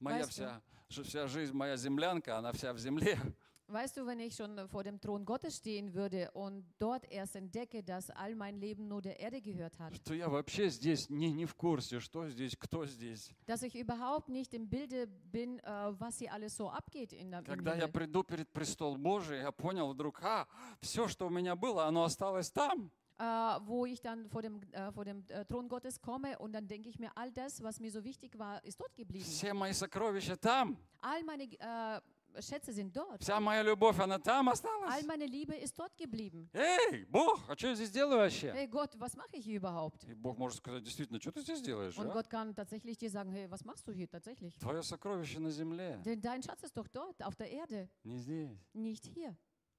моя 0.00 0.22
Weißt 0.22 0.30
вся, 0.30 0.62
что 0.88 1.02
вся 1.02 1.26
жизнь 1.26 1.52
моя 1.52 1.76
землянка, 1.76 2.38
она 2.38 2.52
вся 2.52 2.72
в 2.72 2.78
земле, 2.78 3.18
Weißt 3.67 3.95
du, 3.95 4.05
wenn 4.05 4.19
ich 4.19 4.35
schon 4.35 4.67
vor 4.67 4.83
dem 4.83 4.99
Thron 4.99 5.23
Gottes 5.25 5.55
stehen 5.55 5.93
würde 5.93 6.29
und 6.33 6.65
dort 6.79 7.09
erst 7.09 7.35
entdecke, 7.37 7.81
dass 7.81 8.09
all 8.09 8.35
mein 8.35 8.57
Leben 8.59 8.89
nur 8.89 9.01
der 9.01 9.19
Erde 9.21 9.41
gehört 9.41 9.79
hat, 9.79 9.93
что 9.95 10.13
я 10.13 10.27
вообще 10.29 10.69
здесь 10.69 11.09
не, 11.09 11.31
не 11.31 11.45
в 11.45 11.55
курсе, 11.55 12.01
что 12.01 12.27
здесь, 12.29 12.57
кто 12.57 12.85
здесь. 12.85 13.31
dass 13.47 13.63
ich 13.63 13.73
überhaupt 13.75 14.27
nicht 14.27 14.53
im 14.53 14.69
Bilde 14.69 15.07
bin, 15.07 15.59
äh, 15.59 15.93
was 15.97 16.17
hier 16.19 16.33
alles 16.33 16.57
so 16.57 16.69
abgeht 16.69 17.13
in 17.13 17.31
der 17.31 17.39
im 17.39 17.45
Когда 17.45 17.73
я 17.73 17.85
Himmel. 17.87 17.91
приду 17.93 18.23
перед 18.23 18.49
престол 18.51 18.97
Божий, 18.97 19.39
я 19.39 19.51
понял 19.53 19.93
вдруг, 19.93 20.21
а, 20.21 20.45
все, 20.81 21.07
что 21.07 21.27
у 21.27 21.29
меня 21.29 21.55
было, 21.55 21.85
оно 21.85 22.03
осталось 22.03 22.51
там. 22.51 22.91
Äh, 23.17 23.59
wo 23.65 23.85
ich 23.85 24.01
dann 24.01 24.27
vor 24.29 24.41
dem, 24.41 24.59
äh, 24.73 24.91
vor 24.91 25.05
dem 25.05 25.23
äh, 25.29 25.45
Thron 25.45 25.69
Gottes 25.69 26.01
komme 26.01 26.37
und 26.39 26.51
dann 26.51 26.67
denke 26.67 26.89
ich 26.89 26.99
mir, 26.99 27.11
all 27.15 27.31
das, 27.31 27.63
was 27.63 27.79
mir 27.79 27.91
so 27.91 28.03
wichtig 28.03 28.37
war, 28.37 28.61
ist 28.65 28.79
dort 28.81 28.93
geblieben. 28.95 29.23
Все 29.23 29.53
мои 29.53 29.71
сокровища 29.71 30.35
там. 30.35 30.77
All 31.01 31.23
meine 31.23 31.43
äh, 31.45 32.01
Schätze 32.40 32.72
sind 32.72 32.94
dort. 32.96 33.20
Вся 33.20 33.40
моя 33.40 33.62
любовь, 33.62 33.98
она 33.98 34.18
там 34.18 34.48
All 34.48 34.52
осталась. 34.52 35.04
meine 35.06 35.26
Liebe 35.26 35.54
ist 35.56 35.76
dort 35.78 35.96
geblieben. 35.96 36.48
Эй, 36.52 37.04
Бог, 37.06 37.40
а 37.48 37.56
что 37.56 37.68
я 37.68 37.74
здесь 37.74 37.90
делаю 37.90 38.18
вообще? 38.18 38.48
Hey 38.54 38.66
Gott, 38.68 38.94
was 38.98 39.16
mache 39.16 39.36
ich 39.36 39.44
hier 39.44 39.56
überhaupt? 39.60 40.04
И 40.08 40.14
Бог 40.14 40.38
может 40.38 40.58
сказать, 40.58 40.82
действительно, 40.84 41.20
что 41.20 41.32
ты 41.32 41.40
здесь 41.42 41.60
делаешь? 41.62 41.96
Und 41.98 42.10
а? 42.10 42.12
Gott 42.12 42.28
kann 42.30 42.54
tatsächlich 42.54 42.96
dir 42.98 43.10
sagen, 43.10 43.30
hey, 43.32 43.50
was 43.50 43.64
machst 43.64 43.86
du 43.88 43.92
hier 43.92 44.08
tatsächlich? 44.08 44.54
Твое 44.58 44.82
сокровище 44.82 45.40
на 45.40 45.50
земле, 45.50 46.00
Denn 46.04 46.20
dein 46.20 46.42
Schatz 46.42 46.62
ist 46.62 46.76
doch 46.76 46.88
dort, 46.88 47.22
auf 47.22 47.34
der 47.36 47.50
Erde, 47.50 47.88
не 48.04 48.18
здесь. 48.18 48.50
nicht 48.74 49.06
hier. 49.06 49.36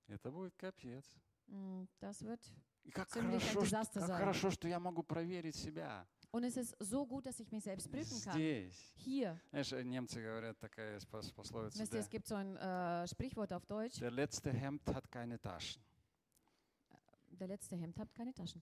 Это 0.08 0.32
будет 0.32 0.56
капец. 0.56 1.06
Mm, 1.48 1.88
Das 2.02 2.22
wird. 2.26 2.42
И 2.84 2.92
как 2.92 3.10
хорошо, 3.10 3.66
что, 3.66 3.78
как 3.78 4.10
sein. 4.10 4.18
хорошо, 4.18 4.50
что 4.52 4.68
я 4.68 4.80
могу 4.80 5.04
проверить 5.04 5.56
себя 5.56 6.08
Und 6.31 6.43
es 6.45 6.57
ist 6.57 6.75
so 6.81 7.07
gut, 7.07 7.27
dass 7.27 7.39
ich 7.39 7.51
mich 7.53 7.63
selbst 7.63 7.89
prüfen 7.91 8.21
kann. 8.23 8.33
здесь. 8.35 8.93
Hier. 8.97 9.39
Знаешь, 9.51 9.73
э, 9.73 9.85
немцы 9.85 10.21
говорят, 10.21 10.59
такая 10.59 10.95
есть 10.95 11.07
пос- 11.09 11.33
пословица, 11.33 11.79
Wisst 11.79 11.93
ihr, 11.95 11.99
да. 12.01 12.05
es 12.05 12.09
gibt 12.11 12.27
so 12.27 12.35
ein 12.35 12.57
äh, 12.57 13.07
Sprichwort 13.07 13.53
auf 13.53 13.65
Deutsch: 13.67 14.01
Der 14.01 14.11
letzte 14.11 14.51
Hemd 14.53 14.83
hat 14.89 15.09
keine 15.13 15.39
Taschen. 15.41 15.81
Der 17.31 17.47
letzte 17.47 17.77
Hemd 17.77 17.97
hat 17.99 18.13
keine 18.15 18.33
Taschen. 18.35 18.61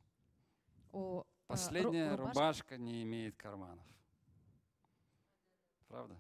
Oh, 0.92 1.20
äh, 1.22 1.24
Последняя 1.46 2.10
Ru- 2.14 2.16
Rubasch- 2.18 2.34
рубашка 2.34 2.76
не 2.76 3.02
имеет 3.04 3.36
карманов. 3.36 3.86
Правда? 5.88 6.16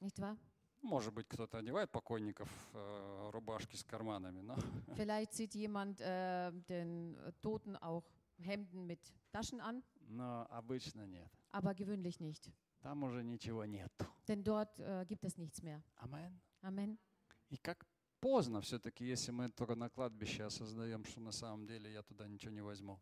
Nicht 0.00 0.18
wahr? 0.20 0.36
Может 0.82 1.12
быть, 1.12 1.28
кто-то 1.28 1.58
одевает 1.58 1.90
покойников 1.90 2.48
э, 2.74 3.30
рубашки 3.32 3.76
с 3.76 3.84
карманами, 3.84 4.40
но 4.40 4.56
Vielleicht 4.96 5.34
zieht 5.34 5.54
jemand 5.54 6.00
äh, 6.00 6.50
den 6.68 7.16
äh, 7.16 7.32
Toten 7.42 7.76
auch 7.76 8.04
Hemden 8.38 8.86
mit 8.86 8.98
Taschen 9.30 9.60
an, 9.60 9.82
Но 10.07 10.47
обычно 10.49 11.05
нет. 11.05 11.29
aber 11.51 11.73
gewöhnlich 11.73 12.19
nicht. 12.19 12.51
Там 12.81 13.03
уже 13.03 13.23
ничего 13.23 13.65
нету. 13.65 14.05
Denn 14.27 14.43
dort 14.43 14.79
äh, 14.79 15.05
gibt 15.07 15.23
es 15.23 15.37
nichts 15.37 15.61
mehr. 15.63 15.81
Амен. 15.97 16.39
Amen. 16.61 16.97
И 17.49 17.57
как 17.57 17.85
поздно 18.19 18.61
все-таки, 18.61 19.05
если 19.05 19.31
мы 19.31 19.49
только 19.49 19.75
на 19.75 19.89
кладбище 19.89 20.43
осознаем, 20.45 21.03
что 21.05 21.21
на 21.21 21.31
самом 21.31 21.65
деле 21.65 21.91
я 21.91 22.03
туда 22.03 22.27
ничего 22.27 22.51
не 22.51 22.61
возьму. 22.61 22.99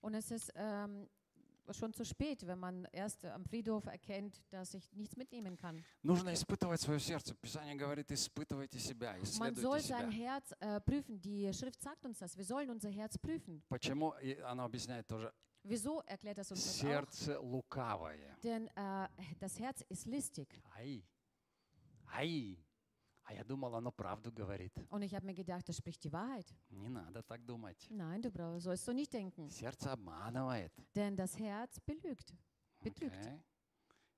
Und 0.00 0.14
es 0.14 0.30
ist 0.30 0.52
ähm, 0.54 1.08
schon 1.72 1.94
zu 1.94 2.04
spät, 2.04 2.46
wenn 2.46 2.58
man 2.58 2.86
erst 2.92 3.24
am 3.24 3.44
Friedhof 3.44 3.86
erkennt, 3.86 4.42
dass 4.50 4.74
ich 4.74 4.92
nichts 4.92 5.16
mitnehmen 5.16 5.56
kann. 5.56 5.82
Нужно 6.02 6.32
испытывать 6.34 6.80
свое 6.80 7.00
сердце. 7.00 7.34
Писание 7.34 7.74
говорит, 7.74 8.12
испытывайте 8.12 8.78
себя, 8.78 9.16
Man 9.38 9.54
soll 9.56 9.78
исследуйте 9.78 9.88
sein 9.88 10.10
себя. 10.12 10.24
Herz 10.24 10.52
äh, 10.60 10.80
prüfen. 10.80 11.20
Die 11.20 11.52
Schrift 11.52 11.80
sagt 11.80 12.04
uns 12.04 12.18
das. 12.18 12.36
Wir 12.36 12.44
sollen 12.44 12.70
unser 12.70 12.90
Herz 12.90 13.16
prüfen. 13.18 13.62
Почему? 13.68 14.14
И 14.22 14.38
она 14.40 14.64
объясняет 14.64 15.06
тоже. 15.06 15.32
Wieso 15.63 16.01
erklärt 16.01 16.37
das 16.37 16.51
uns 16.51 16.63
das 16.63 16.75
auch? 16.75 16.81
Сердце 16.81 17.39
лукавое. 17.39 18.37
Denn 18.43 18.67
äh, 18.75 19.07
das 19.39 19.59
Herz 19.59 19.81
ist 19.89 20.05
listig. 20.05 20.61
Ай, 20.75 21.03
ай. 22.13 22.57
А 23.25 23.33
я 23.33 23.43
думал, 23.43 23.75
оно 23.75 23.91
правду 23.91 24.31
говорит. 24.31 24.73
Und 24.89 25.03
ich 25.03 25.13
habe 25.13 25.25
mir 25.25 25.35
gedacht, 25.35 25.69
das 25.69 25.77
spricht 25.77 26.03
die 26.03 26.11
Wahrheit. 26.11 26.51
Не 26.71 26.89
надо 26.89 27.21
так 27.21 27.45
думать. 27.45 27.87
Nein, 27.91 28.21
du 28.23 28.31
brauch, 28.31 28.59
sollst 28.59 28.85
so 28.85 28.91
nicht 28.91 29.13
denken. 29.13 29.49
Сердце 29.49 29.91
обманывает. 29.91 30.73
Denn 30.95 31.15
das 31.15 31.37
Herz 31.37 31.79
belügt. 31.81 32.33
Betrügt. 32.81 33.15
Окей? 33.15 33.43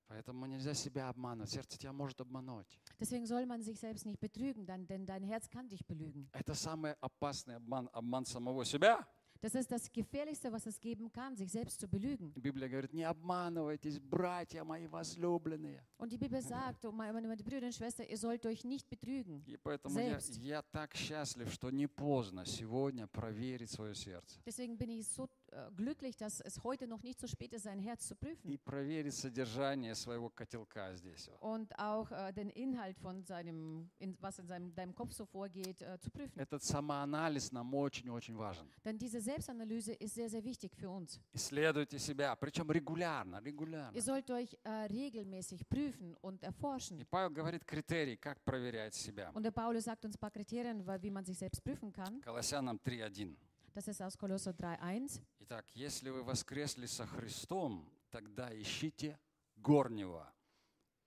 Поэтому 0.08 0.46
нельзя 0.46 0.74
себя 0.74 1.10
обманывать. 1.10 1.50
Сердце 1.50 1.78
тебя 1.78 1.92
может 1.92 2.22
обмануть. 2.22 2.80
Deswegen 3.00 3.26
soll 3.26 3.46
man 3.46 3.62
sich 3.62 3.80
selbst 3.80 4.06
nicht 4.06 4.20
betrügen, 4.20 4.66
dann, 4.66 4.86
denn 4.88 5.06
dein 5.06 5.24
Herz 5.24 5.50
kann 5.50 5.68
dich 5.68 5.86
belügen. 5.86 6.30
Это 6.32 6.54
самый 6.54 6.94
опасный 7.02 7.56
обман, 7.56 7.90
обман 7.92 8.26
самого 8.26 8.64
себя. 8.64 9.06
Das 9.40 9.55
ist 9.55 9.70
das 9.70 9.90
Gefährlichste, 9.92 10.51
was 10.51 10.66
es 10.66 10.81
geben 10.81 11.12
kann, 11.12 11.37
sich 11.37 11.51
selbst 11.51 11.81
zu 11.81 11.88
belügen. 11.88 12.33
Библия 12.35 12.68
говорит, 12.68 12.92
не 12.92 13.05
обманывайтесь, 13.05 13.99
братья 13.99 14.64
мои 14.64 14.87
возлюбленные. 14.87 15.83
Und 15.99 16.12
die 16.12 16.18
Bibel 16.18 16.40
sagt, 16.42 16.85
oh 16.85 16.92
meine, 16.92 17.12
meine 17.12 17.37
Brüder 17.37 17.66
und 17.66 17.75
Schwestern, 17.75 18.07
ihr 18.09 18.18
sollt 18.18 18.44
euch 18.46 18.64
nicht 18.64 18.88
betrügen. 18.88 19.42
И 19.46 19.57
поэтому 19.57 19.99
я, 19.99 20.18
я 20.40 20.62
так 20.62 20.94
счастлив, 20.94 21.53
что 21.53 21.70
не 21.70 21.87
поздно 21.87 22.44
сегодня 22.44 23.07
проверить 23.07 23.70
свое 23.70 23.94
сердце. 23.94 24.40
Deswegen 24.44 24.77
bin 24.77 24.90
ich 24.90 25.07
so 25.07 25.29
äh, 25.46 25.46
glücklich, 25.76 26.16
dass 26.16 26.40
es 26.40 26.64
heute 26.64 26.88
noch 26.88 27.04
nicht 27.04 27.20
zu 27.20 27.28
spät 27.28 27.52
ist, 27.52 27.64
sein 27.64 27.78
Herz 27.78 28.08
zu 28.08 28.14
И 28.14 28.18
prüfen. 28.18 28.58
проверить 28.64 29.14
содержание 29.14 29.94
своего 29.96 30.30
котелка 30.30 30.96
здесь. 30.96 31.28
вот. 31.28 31.42
Und 31.42 31.78
auch 31.78 32.10
äh, 32.12 32.32
den 32.32 32.50
Inhalt 32.52 32.98
von 32.98 33.22
seinem, 33.26 33.90
in, 34.00 34.16
was 34.22 34.40
in 34.40 34.48
seinem, 34.48 34.74
deinem 34.74 34.96
Kopf 34.96 35.12
so 35.12 35.26
vorgeht, 35.26 35.82
äh, 35.82 36.00
zu 36.00 36.10
prüfen. 36.10 36.40
Этот 36.40 36.64
самоанализ 36.64 37.52
нам 37.52 37.74
очень-очень 37.74 38.38
важен. 38.38 38.66
Denn 38.86 38.98
diese 38.98 39.20
Selbstanalyse 39.20 39.92
ist 39.96 40.16
sehr, 40.16 40.30
sehr 40.30 40.42
wichtig 40.46 40.74
für 40.74 40.90
uns. 40.90 41.20
Исследуйте 41.34 42.00
себя, 42.00 42.34
причем 42.38 42.72
регулярно, 42.72 43.42
регулярно. 43.44 43.94
Ihr 43.94 44.02
sollt 44.04 44.32
euch 44.32 44.58
äh, 44.64 44.70
regelmäßig 44.90 45.68
prüfen 45.68 46.16
und 46.22 46.44
И 46.44 46.46
erforschen. 46.46 47.06
Павел 47.10 47.30
говорит 47.30 47.66
критерий, 47.66 48.16
как 48.16 48.40
проверять 48.46 48.94
себя. 48.96 49.32
Und 49.34 49.44
der 49.44 49.52
Paulus 49.52 49.84
sagt 49.84 50.06
uns 50.06 50.16
ein 50.16 50.20
paar 50.20 50.32
Kriterien, 50.32 50.86
weil- 50.88 51.02
wie 51.04 51.12
man 51.12 51.26
sich 51.26 51.38
selbst 51.38 51.62
prüfen 51.62 51.92
kann. 51.92 52.22
Колоссянам 52.22 52.80
3.1. 52.86 53.36
Das 53.77 53.89
ist 53.89 54.01
aus 54.01 54.17
Kolosser 54.17 54.53
3,1. 54.53 55.21
Итак, 55.41 55.67
если 55.75 56.09
вы 56.09 56.23
воскресли 56.23 56.87
со 56.87 57.07
Христом, 57.07 57.87
тогда 58.11 58.49
ищите 58.59 59.19
горнего, 59.55 60.33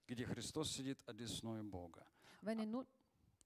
где 0.05 0.23
Христос 0.23 0.69
сидит 0.69 0.99
одесную 1.08 1.63
Бога. 1.63 2.05
Wenn 2.43 2.60
ihr, 2.60 2.67
nun, 2.67 2.86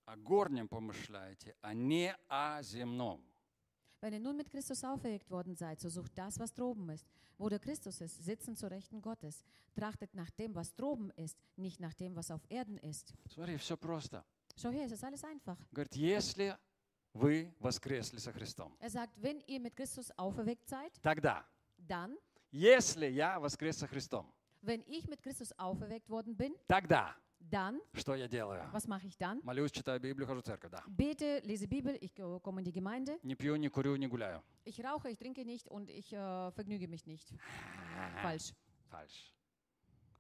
о 0.06 0.18
горнем 0.18 0.68
помышляете, 0.68 1.56
а 1.62 1.74
не 1.74 2.14
о 2.28 2.62
земном. 2.64 3.24
wenn 4.02 4.12
ihr 4.12 4.20
nun 4.20 4.36
mit 4.36 4.52
Christus 4.52 4.84
auferweckt 4.84 5.32
worden 5.32 5.56
seid, 5.56 5.80
so 5.80 5.88
sucht 5.88 6.12
das, 6.18 6.38
was 6.38 6.54
droben 6.54 6.90
ist. 6.90 7.08
Wo 7.38 7.48
der 7.48 7.60
Christus 7.60 8.02
ist, 8.02 8.26
sitzen 8.26 8.58
zur 8.58 8.72
Rechten 8.72 9.02
Gottes. 9.02 9.46
Trachtet 9.74 10.14
nach 10.16 10.32
dem, 10.32 10.54
was 10.54 10.76
droben 10.76 11.12
ist, 11.12 11.38
nicht 11.56 11.80
nach 11.80 11.94
dem, 11.94 12.14
was 12.18 12.30
auf 12.30 12.42
Erden 12.50 12.78
ist. 12.80 13.14
Смотри, 13.30 13.56
все 13.56 13.78
просто. 13.78 14.26
Schau 14.58 14.70
her, 14.70 14.86
es 14.86 14.92
ist 14.92 15.04
alles 15.06 15.24
einfach. 15.24 15.58
Говорит, 15.72 15.96
если 15.96 16.58
вы 17.15 17.53
воскресли 17.61 18.19
со 18.19 18.33
Христом, 18.33 18.77
Er 18.81 18.91
sagt, 18.91 19.13
wenn 19.21 19.41
ihr 19.47 19.61
mit 19.61 19.75
Christus 19.77 20.11
auferweckt 20.17 20.69
seid, 20.69 20.93
тогда, 21.03 21.45
dann, 21.79 22.17
если 22.51 23.07
я 23.07 23.39
воскрес 23.41 23.79
со 23.79 23.87
Христом, 23.87 24.33
wenn 24.63 24.83
ich 24.87 25.07
mit 25.09 25.23
Christus 25.23 25.53
auferweckt 25.59 26.09
worden 26.11 26.37
bin, 26.37 26.55
тогда 26.67 27.15
dann, 27.41 27.81
что 27.95 28.15
я 28.15 28.27
делаю? 28.29 28.69
was 28.73 28.87
mache 28.87 29.07
ich 29.07 29.17
dann? 29.17 29.41
Молюсь, 29.45 29.71
читаю 29.73 30.01
Библию, 30.01 30.27
хожу 30.27 30.41
в 30.41 30.45
церковь, 30.45 30.71
да. 30.71 30.83
Bete, 30.89 31.41
lese 31.45 31.67
Bibel, 31.69 31.97
ich 32.01 32.19
äh, 32.19 32.41
komme 32.41 32.61
in 32.61 32.65
die 32.65 32.73
Gemeinde, 32.73 33.19
Не 33.23 33.35
пью, 33.37 33.57
не 33.57 33.69
курю, 33.69 33.97
не 33.97 34.07
гуляю. 34.07 34.43
ich 34.65 34.83
rauche, 34.85 35.09
ich 35.11 35.19
trinke 35.19 35.45
nicht 35.45 35.69
und 35.69 35.89
ich 35.91 36.13
äh, 36.13 36.51
vergnüge 36.53 36.89
mich 36.89 37.07
nicht. 37.07 37.33
Falsch. 38.23 38.53
Фальш. 38.91 39.35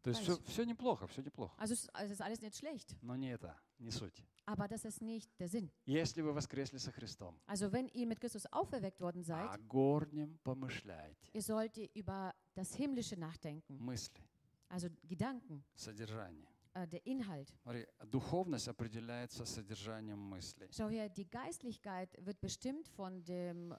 То 0.02 0.10
есть 0.10 0.22
все, 0.22 0.36
Фальшь. 0.36 0.46
все 0.48 0.64
неплохо, 0.64 1.06
все 1.08 1.22
неплохо. 1.22 1.54
Also 1.58 1.74
es, 1.74 1.88
es 2.02 2.10
ist 2.12 2.20
alles 2.22 2.40
nicht 2.40 2.56
schlecht, 2.56 2.96
Но 3.02 3.16
не 3.16 3.30
это, 3.32 3.54
не 3.78 3.90
суть. 3.90 4.24
aber 4.46 4.66
das 4.68 4.84
ist 4.84 5.02
nicht 5.02 5.28
der 5.38 5.48
Sinn. 5.48 5.70
Если 5.86 6.22
вы 6.22 6.32
воскресли 6.32 6.78
со 6.78 6.92
Христом, 6.92 7.38
Also 7.46 7.70
wenn 7.72 7.88
ihr 7.88 8.06
mit 8.06 8.20
Christus 8.20 8.46
auferweckt 8.52 9.00
worden 9.00 9.22
о 9.22 9.24
seid, 9.24 9.66
горнем 9.68 10.38
помышляете. 10.44 11.28
ihr 11.32 11.42
sollt 11.42 11.76
ihr 11.76 11.90
über 11.94 12.32
das 12.54 12.74
Himmlische 12.74 13.16
nachdenken, 13.16 13.76
Мысли, 13.84 14.22
also 14.68 14.88
Gedanken, 15.04 15.64
содержание. 15.74 16.46
äh, 16.74 16.86
der 16.86 17.04
Inhalt. 17.04 17.52
Смотри, 17.62 17.86
духовность 18.06 18.68
определяется 18.68 19.44
содержанием 19.44 20.18
мыслей. 20.20 20.68
Schau 20.70 20.88
her, 20.88 21.08
die 21.08 21.28
Geistlichkeit 21.28 22.16
wird 22.24 22.40
bestimmt 22.40 22.86
von 22.88 23.22
dem, 23.24 23.72
äh, 23.72 23.76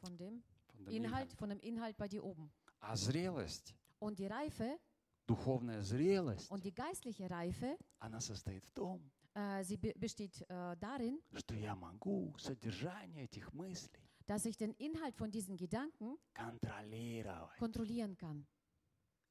von 0.00 0.16
dem 0.18 0.42
Фундамент. 0.74 0.92
Inhalt, 0.92 1.32
von 1.34 1.48
dem 1.50 1.60
Inhalt 1.60 1.96
bei 1.96 2.08
dir 2.08 2.22
oben. 2.24 2.50
А 2.80 2.96
зрелость, 2.96 3.74
Und 4.00 4.18
die 4.18 4.26
Reife 4.26 4.78
духовная 5.26 5.82
зрелость, 5.82 6.50
und 6.50 6.64
die 6.64 6.74
geistliche 6.74 7.28
Reife, 7.28 7.76
она 7.98 8.20
состоит 8.20 8.64
в 8.64 8.72
том, 8.72 9.02
äh, 9.34 9.62
sie 9.64 9.76
be 9.76 9.92
besteht 9.96 10.40
äh, 10.48 10.76
darin, 10.76 11.20
что 11.36 11.54
я 11.54 11.74
могу 11.74 12.34
содержание 12.38 13.24
этих 13.24 13.52
мыслей 13.52 14.02
dass 14.26 14.44
ich 14.44 14.58
den 14.58 14.74
Inhalt 14.74 15.16
von 15.16 15.30
diesen 15.30 15.56
Gedanken 15.56 16.18
контролировать. 16.34 17.58
kontrollieren 17.58 18.16
kann. 18.16 18.46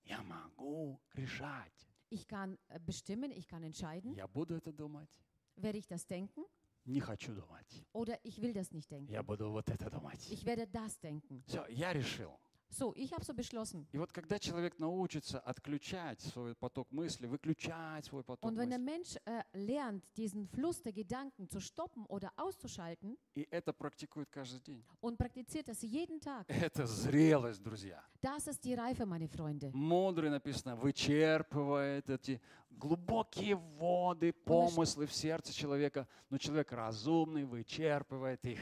Я 0.06 0.24
могу 0.24 1.00
решать. 1.14 1.88
Ich 2.10 2.28
kann 2.28 2.58
äh, 2.70 2.80
bestimmen, 2.80 3.32
ich 3.32 3.48
kann 3.48 3.64
entscheiden, 3.64 4.14
Я 4.16 4.28
буду 4.28 4.56
это 4.56 4.72
думать, 4.72 5.10
werde 5.56 5.78
ich 5.78 5.88
das 5.88 6.06
denken 6.08 6.46
не 6.86 7.00
хочу 7.02 7.34
думать. 7.36 7.86
oder 7.92 8.18
ich 8.24 8.42
will 8.42 8.54
das 8.54 8.72
nicht 8.72 8.90
denken. 8.90 9.12
Я 9.12 9.22
буду 9.24 9.52
вот 9.52 9.70
это 9.70 9.90
думать. 9.90 10.26
Ich 10.32 10.46
werde 10.46 10.66
das 10.68 11.00
denken. 11.00 11.44
Все, 11.46 11.66
я 11.70 11.92
решил. 11.94 12.40
So, 12.73 12.95
ich 12.97 13.13
habe 13.13 13.23
so 13.23 13.35
beschlossen. 13.35 13.87
И 13.93 13.99
вот 13.99 14.13
когда 14.13 14.39
человек 14.39 14.79
научится 14.79 15.39
отключать 15.39 16.21
свой 16.21 16.55
поток 16.55 16.91
мысли, 16.91 17.27
выключать 17.27 18.07
свой 18.07 18.25
поток 18.25 18.51
Und 18.51 18.57
wenn 18.57 18.71
der 18.71 18.79
Mensch 18.79 19.17
äh, 19.27 19.43
lernt, 19.53 20.03
diesen 20.17 20.49
Fluss 20.49 20.81
der 20.81 20.95
Gedanken 20.95 21.51
zu 21.51 21.61
stoppen 21.61 22.07
oder 22.07 22.33
auszuschalten 22.37 23.19
и 23.35 23.47
это 23.51 23.75
практикует 23.75 24.31
каждый 24.31 24.61
день, 24.61 24.83
und 25.03 25.19
praktiziert 25.19 25.69
das 25.69 25.83
jeden 25.83 26.19
Tag, 26.19 26.47
это 26.49 26.87
зрелость, 26.87 27.63
друзья. 27.63 28.03
das 28.23 28.47
ist 28.47 28.65
die 28.65 28.75
Reife, 28.75 29.05
meine 29.05 29.29
Freunde. 29.29 29.71
Мудрый 29.75 30.31
написано, 30.31 30.75
вычерпывает 30.75 32.09
эти 32.09 32.41
глубокие 32.71 33.57
воды, 33.57 34.33
помыслы 34.33 35.07
в 35.07 35.13
сердце 35.13 35.53
человека, 35.53 36.09
но 36.31 36.39
человек 36.39 36.73
разумный 36.73 37.45
вычерпывает 37.45 38.43
их. 38.47 38.61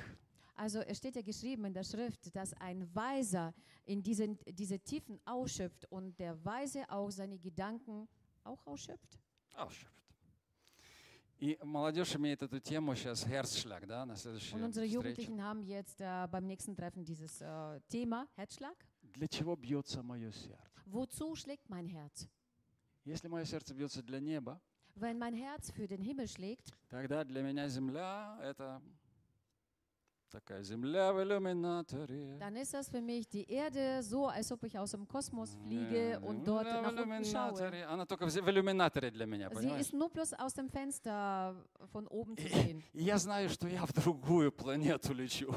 Also 0.60 0.80
es 0.80 0.98
steht 0.98 1.15
ja 1.15 1.21
geschrieben 1.21 1.65
in 1.65 1.74
der 1.74 1.84
Schrift, 1.84 2.34
dass 2.36 2.54
ein 2.54 2.88
Weiser 2.95 3.54
in 3.86 4.02
diesen, 4.02 4.38
diese 4.48 4.80
Tiefen 4.80 5.19
ausschöpft 5.26 5.86
und 5.91 6.17
der 6.17 6.43
Weise 6.45 6.89
auch 6.89 7.10
seine 7.12 7.38
Gedanken 7.38 8.08
auch 8.43 8.65
ausschöpft. 8.65 9.19
Ausschöpft. 9.54 9.91
И 11.38 11.58
молодежь 11.62 12.15
имеет 12.15 12.41
эту 12.41 12.62
тему 12.62 12.95
сейчас, 12.95 13.26
Herzschlag, 13.26 13.86
да, 13.86 14.06
на 14.06 14.15
следующей 14.15 14.56
Und 14.56 14.63
unsere 14.63 14.86
встрече. 14.86 14.93
Jugendlichen 14.93 15.43
haben 15.43 15.63
jetzt 15.63 16.00
äh, 16.00 16.28
beim 16.32 16.45
nächsten 16.48 16.74
Treffen 16.78 17.04
dieses 17.04 17.41
äh, 17.41 17.82
Thema, 17.89 18.26
Herzschlag. 18.36 18.76
Для 19.04 19.28
чего 19.28 19.58
бьется 19.58 20.02
мое 20.02 20.32
сердце? 20.32 20.82
Wozu 20.86 21.36
schlägt 21.36 21.69
mein 21.69 21.88
Herz? 21.88 22.30
Если 23.04 23.28
мое 23.28 23.43
сердце 23.43 23.74
бьется 23.74 24.02
для 24.02 24.21
неба, 24.21 24.62
Wenn 24.95 25.19
mein 25.19 25.34
Herz 25.34 25.71
für 25.71 25.88
den 25.89 26.02
Himmel 26.02 26.30
schlägt, 26.30 26.71
тогда 26.89 27.26
для 27.26 27.41
меня 27.41 27.67
земля — 27.67 28.41
это 28.41 28.82
dann 32.38 32.57
ist 32.57 32.73
das 32.75 32.88
für 32.88 33.01
mich 33.01 33.29
die 33.29 33.45
Erde 33.51 34.03
so, 34.03 34.27
als 34.27 34.51
ob 34.53 34.62
ich 34.64 34.79
aus 34.79 34.93
dem 34.93 35.07
Kosmos 35.07 35.55
fliege 35.64 35.90
Э, 35.90 36.19
und 36.19 36.47
dort 36.47 36.66
земля 36.66 36.81
в 36.81 36.83
nach 36.83 37.03
unten 37.03 37.25
schaue. 37.25 37.51
иллюминаторе. 37.51 37.85
Она 37.87 38.07
только 38.07 38.27
в 38.27 38.29
зе- 38.31 38.43
в 38.43 38.49
иллюминаторе 38.49 39.11
для 39.11 39.27
меня, 39.27 39.49
Sie 39.49 39.55
понимаешь? 39.55 39.81
ist 39.81 39.93
nur 39.93 40.09
bloß 40.11 40.33
aus 40.38 40.55
dem 40.55 40.69
Fenster 40.69 41.55
von 41.93 42.07
oben 42.09 42.37
zu 42.37 42.47
sehen. 42.49 42.83
И 42.93 43.03
я 43.03 43.19
знаю, 43.19 43.49
что 43.49 43.66
я 43.69 43.85
в 43.87 43.93
другую 43.93 44.53
планету 44.53 45.12
лечу. 45.12 45.51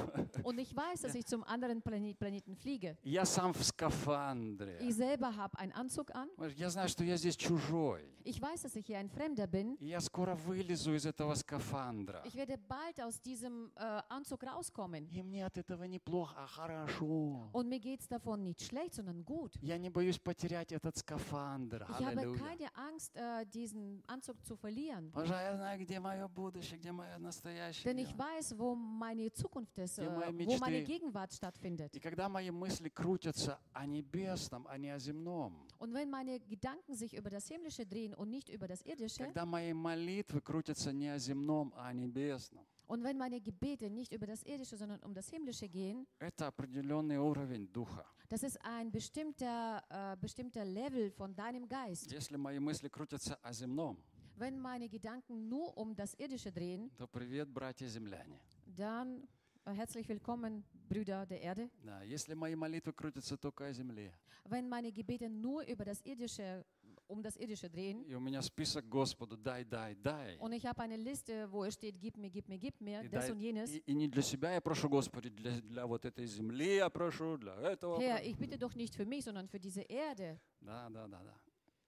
Und 0.44 0.58
ich 0.60 0.76
weiß, 0.76 1.02
dass 1.02 1.16
ich 1.16 1.26
zum 1.26 1.44
anderen 1.44 1.82
Plane 1.82 2.14
Planeten 2.16 2.56
fliege. 2.56 2.98
Я 3.04 3.26
сам 3.26 3.54
в 3.54 3.64
скафандре. 3.64 4.80
Ich 4.82 4.96
selber 4.96 5.36
habe 5.36 5.58
einen 5.60 5.72
Anzug 5.74 6.14
an. 6.16 6.30
Понимаешь, 6.36 6.54
Я 6.58 6.70
знаю, 6.70 6.90
что 6.90 7.04
я 7.04 7.18
здесь 7.18 7.36
чужой. 7.38 8.02
Ich 8.26 8.42
weiß, 8.42 8.62
dass 8.64 8.76
ich 8.76 8.86
hier 8.86 8.98
ein 9.00 9.10
Fremder 9.10 9.48
bin. 9.48 9.76
И 9.80 9.88
я 9.88 10.00
скоро 10.00 10.36
вылезу 10.36 10.94
из 10.96 11.06
этого 11.06 11.36
скафандра. 11.36 12.22
Ich 12.26 12.36
werde 12.36 12.58
bald 12.58 13.00
aus 13.02 13.22
diesem 13.22 13.72
äh, 13.76 14.02
Anzug 14.10 14.44
rauskommen. 14.64 15.08
И 15.12 15.22
мне 15.22 15.46
от 15.46 15.58
этого 15.58 15.84
неплохо, 15.84 16.36
а 16.38 16.48
хорошо. 16.48 17.50
Und 17.54 17.68
mir 17.70 17.80
geht 17.80 18.02
es 18.02 18.08
davon 18.08 18.44
nicht 18.44 18.62
schlecht, 18.62 18.94
sondern 18.96 19.24
gut. 19.24 19.58
Я 19.62 19.78
не 19.78 19.90
боюсь 19.90 20.18
потерять 20.20 20.72
этот 20.72 20.98
скафандр. 20.98 21.86
Ich 21.90 22.06
habe 22.06 22.34
keine 22.38 22.76
Angst, 22.76 23.16
äh, 23.16 23.46
diesen 23.46 24.04
Anzug 24.08 24.44
zu 24.46 24.56
verlieren. 24.56 25.12
Потому 25.12 25.34
я 25.34 25.56
знаю, 25.56 25.80
где 25.80 26.00
мое 26.00 26.28
будущее, 26.28 26.80
где 26.80 26.92
мое 26.92 27.18
настоящее. 27.18 27.84
Denn 27.84 27.98
ich 28.00 28.18
weiß, 28.18 28.58
wo 28.58 28.76
meine 28.76 29.32
Zukunft 29.32 29.78
ist, 29.78 30.00
äh, 30.00 30.08
wo 30.08 30.58
meine. 30.58 30.84
Gegenwart 30.84 31.32
stattfindet. 31.34 31.94
И 31.96 32.00
когда 32.00 32.30
мои 32.30 32.52
мысли 32.52 32.90
крутятся 32.90 33.60
о 33.74 33.86
небесном, 33.86 34.68
а 34.68 34.78
не 34.78 34.90
о 34.90 35.00
земном, 35.00 35.68
Und 35.80 35.94
wenn 35.94 36.10
meine 36.10 36.40
Gedanken 36.40 36.96
sich 36.96 37.14
über 37.14 37.30
das 37.30 37.48
Himmlische 37.48 37.86
drehen 37.86 38.14
und 38.14 38.30
nicht 38.30 38.50
über 38.50 38.68
das 38.68 38.82
Irdische, 38.84 39.24
когда 39.24 39.46
мои 39.46 39.74
молитвы 39.74 40.42
крутятся 40.42 40.92
не 40.92 41.10
о 41.10 41.18
земном, 41.18 41.74
а 41.76 41.88
о 41.88 41.94
небесном, 41.94 42.66
und 42.93 43.03
wenn 43.05 43.19
meine 43.19 43.41
Gebete 43.41 43.91
nicht 43.91 44.13
über 44.13 44.27
das 44.27 44.43
Irdische, 44.45 44.77
sondern 44.77 45.01
um 45.03 45.13
das 45.15 45.29
Himmlische 45.29 45.69
gehen, 45.69 46.07
это 46.21 46.47
определенный 46.49 47.19
уровень 47.19 47.67
духа. 47.73 48.05
das 48.29 48.43
ist 48.43 48.59
ein 48.65 48.91
bestimmter, 48.91 49.83
äh, 49.89 50.17
bestimmter 50.21 50.65
Level 50.65 51.11
von 51.13 51.35
deinem 51.35 51.69
Geist. 51.69 52.11
Если 52.11 52.37
мои 52.37 52.59
мысли 52.59 52.89
крутятся 52.89 53.37
о 53.43 53.53
земном, 53.53 53.97
Wenn 54.37 54.59
meine 54.61 54.89
Gedanken 54.89 55.49
nur 55.49 55.77
um 55.77 55.95
das 55.97 56.15
Irdische 56.15 56.53
drehen, 56.53 56.91
то 56.97 57.07
привет, 57.09 57.49
братья-земляне. 57.49 58.39
dann 58.67 59.27
äh, 59.65 59.73
herzlich 59.73 60.09
willkommen, 60.09 60.65
Brüder 60.89 61.27
der 61.27 61.41
Erde. 61.43 61.69
Да, 61.85 62.03
если 62.03 62.35
мои 62.35 62.55
молитвы 62.55 62.93
крутятся 62.93 63.37
только 63.37 63.67
о 63.67 63.73
земле, 63.73 64.13
Wenn 64.45 64.69
meine 64.69 64.91
Gebete 64.93 65.29
nur 65.29 65.63
über 65.65 65.85
das 65.85 66.01
Irdische, 66.07 66.65
um 67.08 67.22
das 67.22 67.36
Irdische 67.38 67.70
drehen, 67.70 68.04
и 68.06 68.14
у 68.16 68.20
меня 68.20 68.42
список 68.42 68.88
Господу 68.88 69.38
«дай, 69.38 69.64
дай, 69.64 69.96
дай», 69.96 70.38
und 70.40 70.54
ich 70.54 70.66
habe 70.66 70.82
eine 70.84 70.98
Liste, 70.98 71.48
wo 71.52 71.64
es 71.66 71.74
steht, 71.76 72.00
gib 72.00 72.18
mir, 72.18 72.30
gib 72.30 72.48
mir, 72.50 72.58
gib 72.58 72.80
mir, 72.82 73.02
и, 73.04 73.10
das 73.10 73.26
дай- 73.26 73.32
und 73.32 73.40
jenes. 73.40 73.70
и- 73.72 73.84
и 73.86 73.94
не 73.94 74.08
для 74.08 74.22
себя 74.22 74.54
я 74.54 74.62
прошу, 74.62 74.90
Господи, 74.90 75.30
для, 75.30 75.60
для 75.62 75.86
вот 75.86 76.06
этой 76.06 76.26
земли 76.26 76.76
я 76.78 76.90
прошу, 76.90 77.38
для 77.38 77.54
этого. 77.56 78.00
Herr, 78.00 78.18
прошу. 78.18 78.30
ich 78.30 78.38
bitte 78.38 78.58
doch 78.58 78.76
nicht 78.76 78.96
für 78.96 79.06
mich, 79.06 79.24
sondern 79.26 79.48
für 79.48 79.60
diese 79.60 79.82
Erde. 79.82 80.40
Да, 80.62 80.90
да, 80.90 81.08
да, 81.08 81.22
да. 81.24 81.36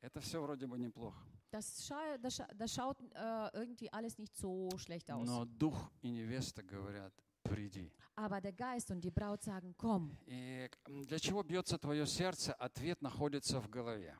Это 0.02 0.20
все 0.22 0.40
вроде 0.42 0.68
бы 0.68 0.78
неплохо. 0.78 1.18
Das, 1.52 1.86
scha 1.88 2.18
das, 2.18 2.36
scha 2.36 2.48
das 2.54 2.74
schaut 2.74 2.98
äh, 3.14 3.50
irgendwie 3.54 3.90
alles 3.92 4.18
nicht 4.18 4.36
so 4.36 4.70
schlecht 4.78 5.10
aus. 5.10 5.26
Но 5.28 5.46
дух 5.46 5.90
и 6.02 6.10
невеста 6.12 6.62
говорят, 6.62 7.14
приди. 7.44 7.92
Aber 8.16 8.42
der 8.42 8.52
Geist 8.52 8.92
und 8.92 9.02
die 9.02 9.10
Braut 9.12 9.42
sagen, 9.42 9.74
komm. 9.78 10.16
И 10.28 10.70
для 10.86 11.18
чего 11.18 11.44
бьется 11.44 11.78
твое 11.78 12.06
сердце, 12.06 12.54
ответ 12.54 13.02
находится 13.02 13.60
в 13.62 13.70
голове. 13.70 14.16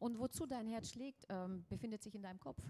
Und 0.00 0.18
wozu 0.18 0.46
dein 0.46 0.66
Herz 0.66 0.90
schlägt, 0.90 1.24
ähm, 1.28 1.64
befindet 1.68 2.02
sich 2.02 2.14
in 2.14 2.22
deinem 2.22 2.40
Kopf. 2.40 2.60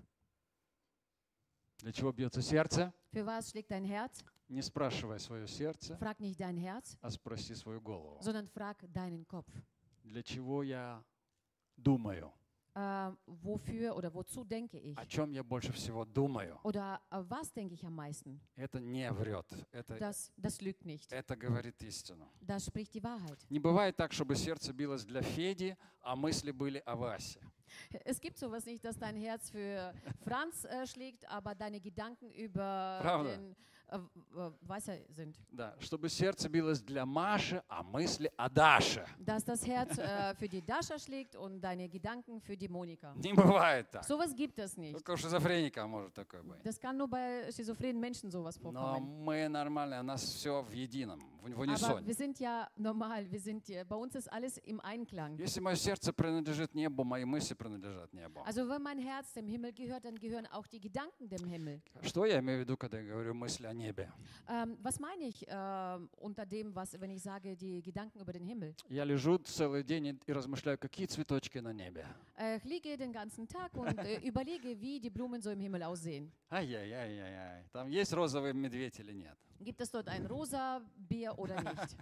Для 1.79 1.93
чего 1.93 2.13
бьется 2.13 2.43
сердце? 2.43 2.93
Für 3.11 3.25
was 3.25 3.51
schlägt 3.51 3.71
dein 3.71 3.85
Herz? 3.85 4.23
Не 4.49 4.61
спрашивай 4.63 5.19
свое 5.21 5.47
сердце, 5.47 5.97
Frag 5.97 6.19
nicht 6.21 6.39
dein 6.41 6.57
Herz, 6.59 6.99
а 7.01 7.09
спроси 7.11 7.55
свою 7.55 7.81
голову. 7.81 8.19
sondern 8.21 8.47
frag 8.49 8.77
deinen 8.93 9.25
Kopf. 9.27 9.49
Для 10.03 10.23
чего 10.23 10.63
я 10.65 11.03
думаю? 11.77 12.33
Äh, 12.75 13.11
wofür 13.27 13.97
oder 13.97 14.15
wozu 14.15 14.45
denke 14.45 14.79
ich? 14.79 14.97
О 14.97 15.05
чем 15.05 15.33
я 15.33 15.43
больше 15.43 15.73
всего 15.73 16.05
думаю? 16.05 16.59
Oder 16.63 17.01
äh, 17.11 17.23
was 17.29 17.53
denke 17.53 17.75
ich 17.75 17.85
am 17.85 17.95
meisten? 17.97 18.41
Это 18.57 18.79
не 18.81 19.11
врет. 19.13 19.47
Это, 19.73 19.99
Das, 19.99 20.31
das 20.37 20.61
lügt 20.61 20.85
nicht. 20.85 21.11
это 21.13 21.35
говорит 21.37 21.83
истину. 21.83 22.29
Das 22.41 22.67
spricht 22.67 22.95
die 22.95 23.03
Wahrheit. 23.03 23.39
Не 23.51 23.59
бывает 23.59 23.97
так, 23.97 24.13
чтобы 24.13 24.37
сердце 24.37 24.73
билось 24.73 25.05
для 25.05 25.23
Феди, 25.23 25.77
а 26.01 26.15
мысли 26.15 26.53
были 26.53 26.81
о 26.87 26.95
Васе. 26.97 27.41
Es 28.05 28.21
gibt 28.21 28.37
sowas 28.39 28.65
nicht, 28.67 28.85
dass 28.85 28.97
dein 28.99 29.17
Herz 29.17 29.51
für 29.51 29.93
Franz 30.25 30.65
äh, 30.65 30.87
schlägt, 30.87 31.25
aber 31.29 31.55
deine 31.55 31.81
Gedanken 31.81 32.31
über 32.33 32.99
Правда? 33.03 33.31
den 33.37 33.57
äh, 33.91 33.97
äh, 33.97 34.51
Weißer 34.63 34.97
sind. 35.11 35.37
Да, 35.51 35.75
чтобы 35.81 36.09
сердце 36.09 36.49
билось 36.49 36.81
для 36.81 37.05
Маши, 37.05 37.63
а 37.69 37.83
мысли 37.83 38.31
о 38.37 38.49
Даше. 38.49 39.05
Dass 39.19 39.45
das 39.45 39.67
Herz 39.67 39.99
äh, 39.99 40.35
für 40.37 40.49
die 40.49 40.63
Dasha 40.63 40.99
schlägt 40.99 41.37
und 41.37 41.61
deine 41.61 41.89
Gedanken 41.89 42.41
für 42.41 42.57
die 42.57 42.69
Monika. 42.69 43.13
Не 43.17 43.33
бывает 43.33 43.91
так. 43.91 44.05
Sowas 44.05 44.35
gibt 44.35 44.59
es 44.59 44.77
nicht. 44.77 44.93
Только 44.95 45.13
у 45.13 45.17
шизофреника 45.17 45.87
может 45.87 46.15
такое 46.15 46.43
быть. 46.43 46.63
Das 46.65 46.79
kann 46.79 46.97
nur 46.97 47.09
bei 47.09 47.51
schizophrenen 47.51 48.01
Menschen 48.01 48.31
sowas 48.31 48.59
Но 48.61 48.71
vorkommen. 48.71 49.25
мы 49.25 49.49
нормальные, 49.49 50.01
у 50.01 50.05
нас 50.05 50.23
все 50.23 50.63
в 50.63 50.73
едином, 50.73 51.21
в 51.43 51.49
в 51.49 51.53
Aber 51.53 51.61
унисоне. 51.63 52.07
wir 52.07 52.15
sind 52.15 52.39
ja 52.41 52.69
normal, 52.77 53.31
wir 53.31 53.41
sind 53.41 53.69
ja, 53.69 53.85
bei 53.85 53.97
uns 53.97 54.15
ist 54.15 54.31
alles 54.33 54.59
im 54.59 54.81
Einklang. 54.81 55.37
Если 55.39 55.61
мое 55.61 55.75
сердце 55.77 56.13
принадлежит 56.13 56.75
небу, 56.75 57.05
мои 57.05 57.25
мысли 57.25 57.55
принадлежат 57.55 58.13
небу. 58.13 58.41
Also 58.47 58.69
wenn 58.69 58.83
mein 58.83 58.99
Herz 58.99 59.33
dem 59.35 59.49
Himmel 59.49 59.73
gehört, 59.73 60.05
dann 60.05 60.17
gehören 60.19 60.47
auch 60.47 60.67
die 60.67 60.81
Gedanken 60.81 61.29
dem 61.29 61.47
Himmel. 61.47 61.81
Что 62.03 62.25
я 62.27 62.39
имею 62.41 62.59
в 62.59 62.61
виду, 62.63 62.77
когда 62.77 62.99
я 63.01 63.05
говорю 63.13 63.35
мысли 63.35 63.67
о 63.67 63.73
небе? 63.73 64.13
Ähm, 64.49 64.77
was 64.83 64.99
meine 65.01 65.25
ich 65.25 65.45
ähm, 65.49 66.09
unter 66.19 66.45
dem, 66.47 66.75
was, 66.75 66.99
wenn 67.01 67.11
ich 67.11 67.23
sage, 67.23 67.57
die 67.57 67.83
Gedanken 67.83 68.21
über 68.21 68.33
den 68.33 68.45
Himmel? 68.45 68.75
Я 68.89 69.05
лежу 69.05 69.39
целый 69.39 69.83
день 69.83 70.07
и- 70.27 70.33
размышляю, 70.33 70.79
какие 70.79 71.07
цветочки 71.07 71.59
на 71.59 71.73
небе. 71.73 72.05
Äh, 72.37 72.57
ich 72.59 72.65
liege 72.65 72.97
den 72.97 73.13
ganzen 73.13 73.47
Tag 73.49 73.75
und 73.77 73.99
äh, 73.99 74.19
überlege, 74.27 74.81
wie 74.81 75.01
die 75.01 75.11
Blumen 75.11 75.41
so 75.43 75.51
im 75.51 75.61
Himmel 75.61 75.83
aussehen. 75.83 76.31
Ай-яй-яй-яй-яй. 76.51 77.65
Там 77.73 77.89
есть 77.89 78.13
розовый 78.13 78.53
медведь 78.53 78.99
или 78.99 79.13
нет? 79.13 79.37
Gibt 79.61 79.81
es 79.83 79.91
dort 79.91 80.09
einen 80.09 80.27
rosa 80.27 80.81
Bär 80.97 81.39
oder 81.39 81.63
nicht? 81.63 81.97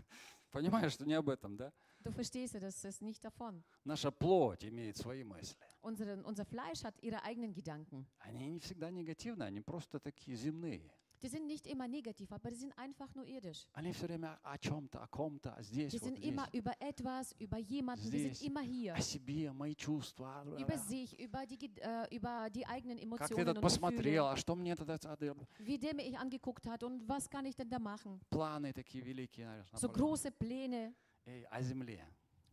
Понимаешь, 0.51 0.95
что 0.95 1.05
не 1.05 1.15
об 1.15 1.29
этом, 1.29 1.57
да? 1.57 1.73
Du 2.01 2.13
verstehst 2.13 2.55
das 2.55 2.85
ist 2.85 3.03
nicht 3.03 3.23
davon. 3.25 3.65
Наша 3.85 4.11
плоть 4.11 4.65
имеет 4.65 4.97
свои 4.97 5.25
мысли. 5.25 5.57
Unsere, 5.83 6.23
unser 6.25 6.45
Fleisch 6.45 6.85
hat 6.85 6.95
ihre 7.03 7.23
eigenen 7.25 7.53
Gedanken. 7.53 8.07
Они 8.21 8.49
не 8.49 8.61
всегда 8.61 8.91
негативные, 8.91 9.49
они 9.49 9.61
просто 9.61 9.99
такие 9.99 10.37
земные. 10.37 10.91
Die 11.22 11.30
sind 11.30 11.48
nicht 11.48 11.66
immer 11.68 11.88
negativ, 11.88 12.30
aber 12.34 12.50
die 12.50 12.58
sind 12.58 12.78
einfach 12.78 13.16
nur 13.16 13.26
irdisch. 13.26 13.66
Они 13.72 13.94
все 13.94 14.08
время 14.08 14.38
о 14.44 14.58
чем-то, 14.58 15.00
о 15.02 15.08
ком-то, 15.08 15.56
а 15.56 15.64
здесь, 15.64 15.94
Die 15.94 15.98
вот 16.02 16.04
sind 16.10 16.18
здесь, 16.18 16.30
immer 16.30 16.48
über 16.52 16.74
etwas, 16.82 17.34
über 17.40 17.60
jemanden, 17.60 18.12
die 18.12 18.20
sind 18.20 18.36
Здесь. 18.36 18.42
immer 18.50 18.60
hier. 18.62 18.94
о 18.94 19.00
себе, 19.00 19.54
мои 19.54 19.74
чувства. 19.74 20.42
а, 20.46 20.60
Über 20.60 20.78
sich, 20.78 21.18
über 21.18 21.46
die, 21.46 21.58
Ged- 21.58 21.80
äh, 21.80 22.14
über 22.14 22.50
die 22.50 22.66
eigenen 22.68 22.98
Как 22.98 23.30
ты 23.30 23.36
Emotionen 23.36 23.40
этот 23.42 23.56
und 23.58 23.62
посмотрел, 23.62 24.24
Gefühle, 24.26 24.30
а 24.32 24.36
что 24.36 24.54
мне 24.56 24.76
тогда 24.76 24.96
а, 25.06 25.18
wie 25.60 25.78
der 25.78 25.96
mich 25.96 26.18
angeguckt 26.18 26.68
hat 26.68 26.84
und 26.84 27.08
was 27.08 27.30
kann 27.30 27.46
ich 27.46 27.56
denn 27.56 27.70
da 27.70 27.80
machen? 27.80 28.20
планы 28.30 28.74
такие 28.74 29.02
великие, 29.02 29.46
знаешь, 29.46 29.70
So 29.80 29.88
наполеон. 29.88 29.94
große 29.96 30.32
Pläne, 30.32 30.94
Эй, 31.26 31.46
о 31.50 31.62
земле. 31.62 32.06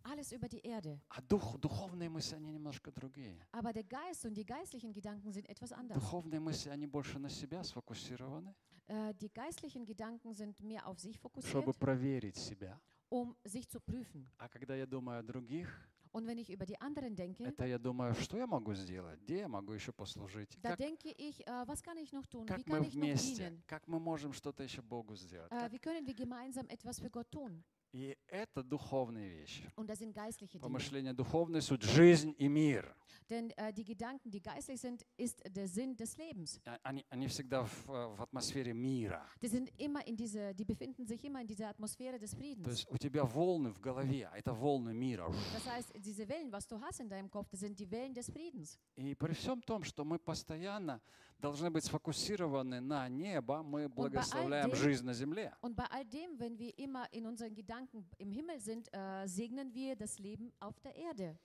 alles 0.05 0.31
über 0.31 0.47
die 0.47 0.59
Erde. 0.61 0.99
А 1.09 1.21
дух, 1.21 1.57
духовные 1.59 2.09
мысли, 2.09 2.35
они 2.35 2.51
немножко 2.51 2.91
другие. 2.91 3.37
Aber 3.51 3.73
der 3.73 3.83
Geist 3.83 4.25
und 4.25 4.35
die 4.35 4.45
geistlichen 4.45 4.93
Gedanken 4.93 5.31
sind 5.31 5.47
etwas 5.49 5.71
anders. 5.71 5.95
Духовные 5.97 6.39
мысли, 6.39 6.69
они 6.69 6.87
больше 6.87 7.19
на 7.19 7.29
себя 7.29 7.63
сфокусированы, 7.63 8.53
Äh, 8.87 9.15
die 9.15 9.29
geistlichen 9.33 9.83
Gedanken 9.83 10.31
sind 10.35 10.59
mehr 10.61 10.85
auf 10.87 10.99
sich 10.99 11.15
чтобы 11.17 11.41
fokussiert, 11.41 11.79
проверить 11.79 12.35
себя. 12.37 12.79
um 13.09 13.35
sich 13.43 13.67
zu 13.67 13.79
prüfen. 13.79 14.29
А 14.37 14.47
когда 14.47 14.75
я 14.75 14.85
думаю 14.85 15.19
о 15.19 15.23
других, 15.23 15.67
Und 16.11 16.27
wenn 16.27 16.37
ich 16.37 16.49
über 16.49 16.65
die 16.65 16.79
anderen 16.79 17.13
denke, 17.15 17.43
это 17.43 17.65
я 17.65 17.77
думаю, 17.77 18.13
что 18.15 18.37
я 18.37 18.45
могу 18.47 18.73
сделать, 18.73 19.19
где 19.21 19.39
я 19.39 19.47
могу 19.49 19.73
еще 19.73 19.91
послужить, 19.91 20.55
da 20.61 20.69
как, 20.69 20.77
denke 20.77 21.09
ich, 21.17 21.45
äh, 21.47 21.67
was 21.67 21.81
kann 21.81 21.97
ich 21.97 22.13
noch 22.13 22.25
tun? 22.27 22.43
Wie 22.45 22.47
как 22.47 22.67
мы 22.67 22.77
kann 22.77 22.83
ich 22.87 22.93
noch 22.95 23.01
вместе, 23.03 23.49
dienen? 23.49 23.63
как 23.67 23.85
мы 23.87 23.99
можем 23.99 24.31
что-то 24.33 24.63
еще 24.63 24.81
Богу 24.83 25.15
сделать. 25.15 25.51
Äh, 25.51 25.59
Как- 25.61 25.71
wie 25.73 25.79
können 25.79 26.05
wir 26.05 26.13
gemeinsam 26.13 26.67
etwas 26.69 26.99
für 26.99 27.09
Gott 27.09 27.29
tun? 27.31 27.63
И 27.95 28.17
это 28.27 28.61
духовные 28.61 29.29
вещи. 29.29 29.71
Und 29.77 29.87
das 29.87 29.99
sind 29.99 30.13
geistliche 30.13 30.59
Dinge. 30.59 30.63
Помышление 30.67 31.13
духовное, 31.13 31.61
суть 31.61 31.81
жизнь 31.83 32.35
и 32.37 32.49
мир. 32.49 32.93
Denn 33.29 33.51
äh, 33.51 33.71
die 33.71 33.85
Gedanken, 33.85 34.29
die 34.29 34.41
geistlich 34.41 34.81
sind, 34.81 35.05
ist 35.15 35.41
der 35.47 35.69
Sinn 35.69 35.95
des 35.95 36.17
Lebens. 36.17 36.59
А- 36.65 36.77
Они, 36.83 37.05
они 37.09 37.27
всегда 37.27 37.63
в, 37.63 37.89
э, 37.89 38.07
в 38.17 38.21
атмосфере 38.21 38.73
мира. 38.73 39.25
Die 39.41 39.47
sind 39.47 39.71
immer 39.77 40.05
in 40.05 40.17
diese, 40.17 40.53
die 40.53 40.65
befinden 40.65 41.07
sich 41.07 41.23
immer 41.23 41.39
in 41.39 41.47
dieser 41.47 41.69
Atmosphäre 41.69 42.19
des 42.19 42.31
То 42.31 42.69
есть 42.69 42.85
у 42.91 42.97
тебя 42.97 43.23
волны 43.23 43.71
в 43.71 43.79
голове, 43.79 44.27
а 44.29 44.37
это 44.37 44.51
волны 44.53 44.93
мира. 44.93 45.31
Das 45.53 45.65
heißt, 45.65 45.93
diese 45.95 46.27
Wellen, 46.27 46.51
was 46.51 46.67
du 46.67 46.77
hast 46.81 46.99
in 46.99 47.07
deinem 47.07 47.31
Kopf, 47.31 47.47
das 47.49 47.61
sind 47.61 47.79
die 47.79 47.89
Wellen 47.89 48.13
des 48.13 48.29
Friedens. 48.29 48.77
И 48.97 49.15
при 49.15 49.31
всем 49.33 49.61
том, 49.61 49.85
что 49.85 50.03
мы 50.03 50.19
постоянно 50.19 51.01
должны 51.39 51.69
быть 51.69 51.83
сфокусированы 51.85 52.79
на 52.81 53.07
небо, 53.09 53.61
мы 53.63 53.87
благословляем 53.89 54.71
dem- 54.71 54.75
жизнь 54.75 55.05
на 55.05 55.13
земле. 55.13 55.53
Und 55.61 55.75
bei 55.75 55.85
all 55.91 56.05
dem, 56.05 56.39
wenn 56.39 56.57
wir 56.57 56.77
immer 56.77 57.05
in 57.13 57.25
unseren 57.25 57.53
Gedanken 57.53 58.05
im 58.17 58.31
Himmel 58.31 58.59
sind, 58.59 58.87
äh, 58.93 59.27
segnen 59.27 59.73
wir 59.73 59.95
das 59.95 60.17
Leben 60.19 60.51
auf 60.59 60.79
der 60.79 60.95
Erde. 60.95 61.37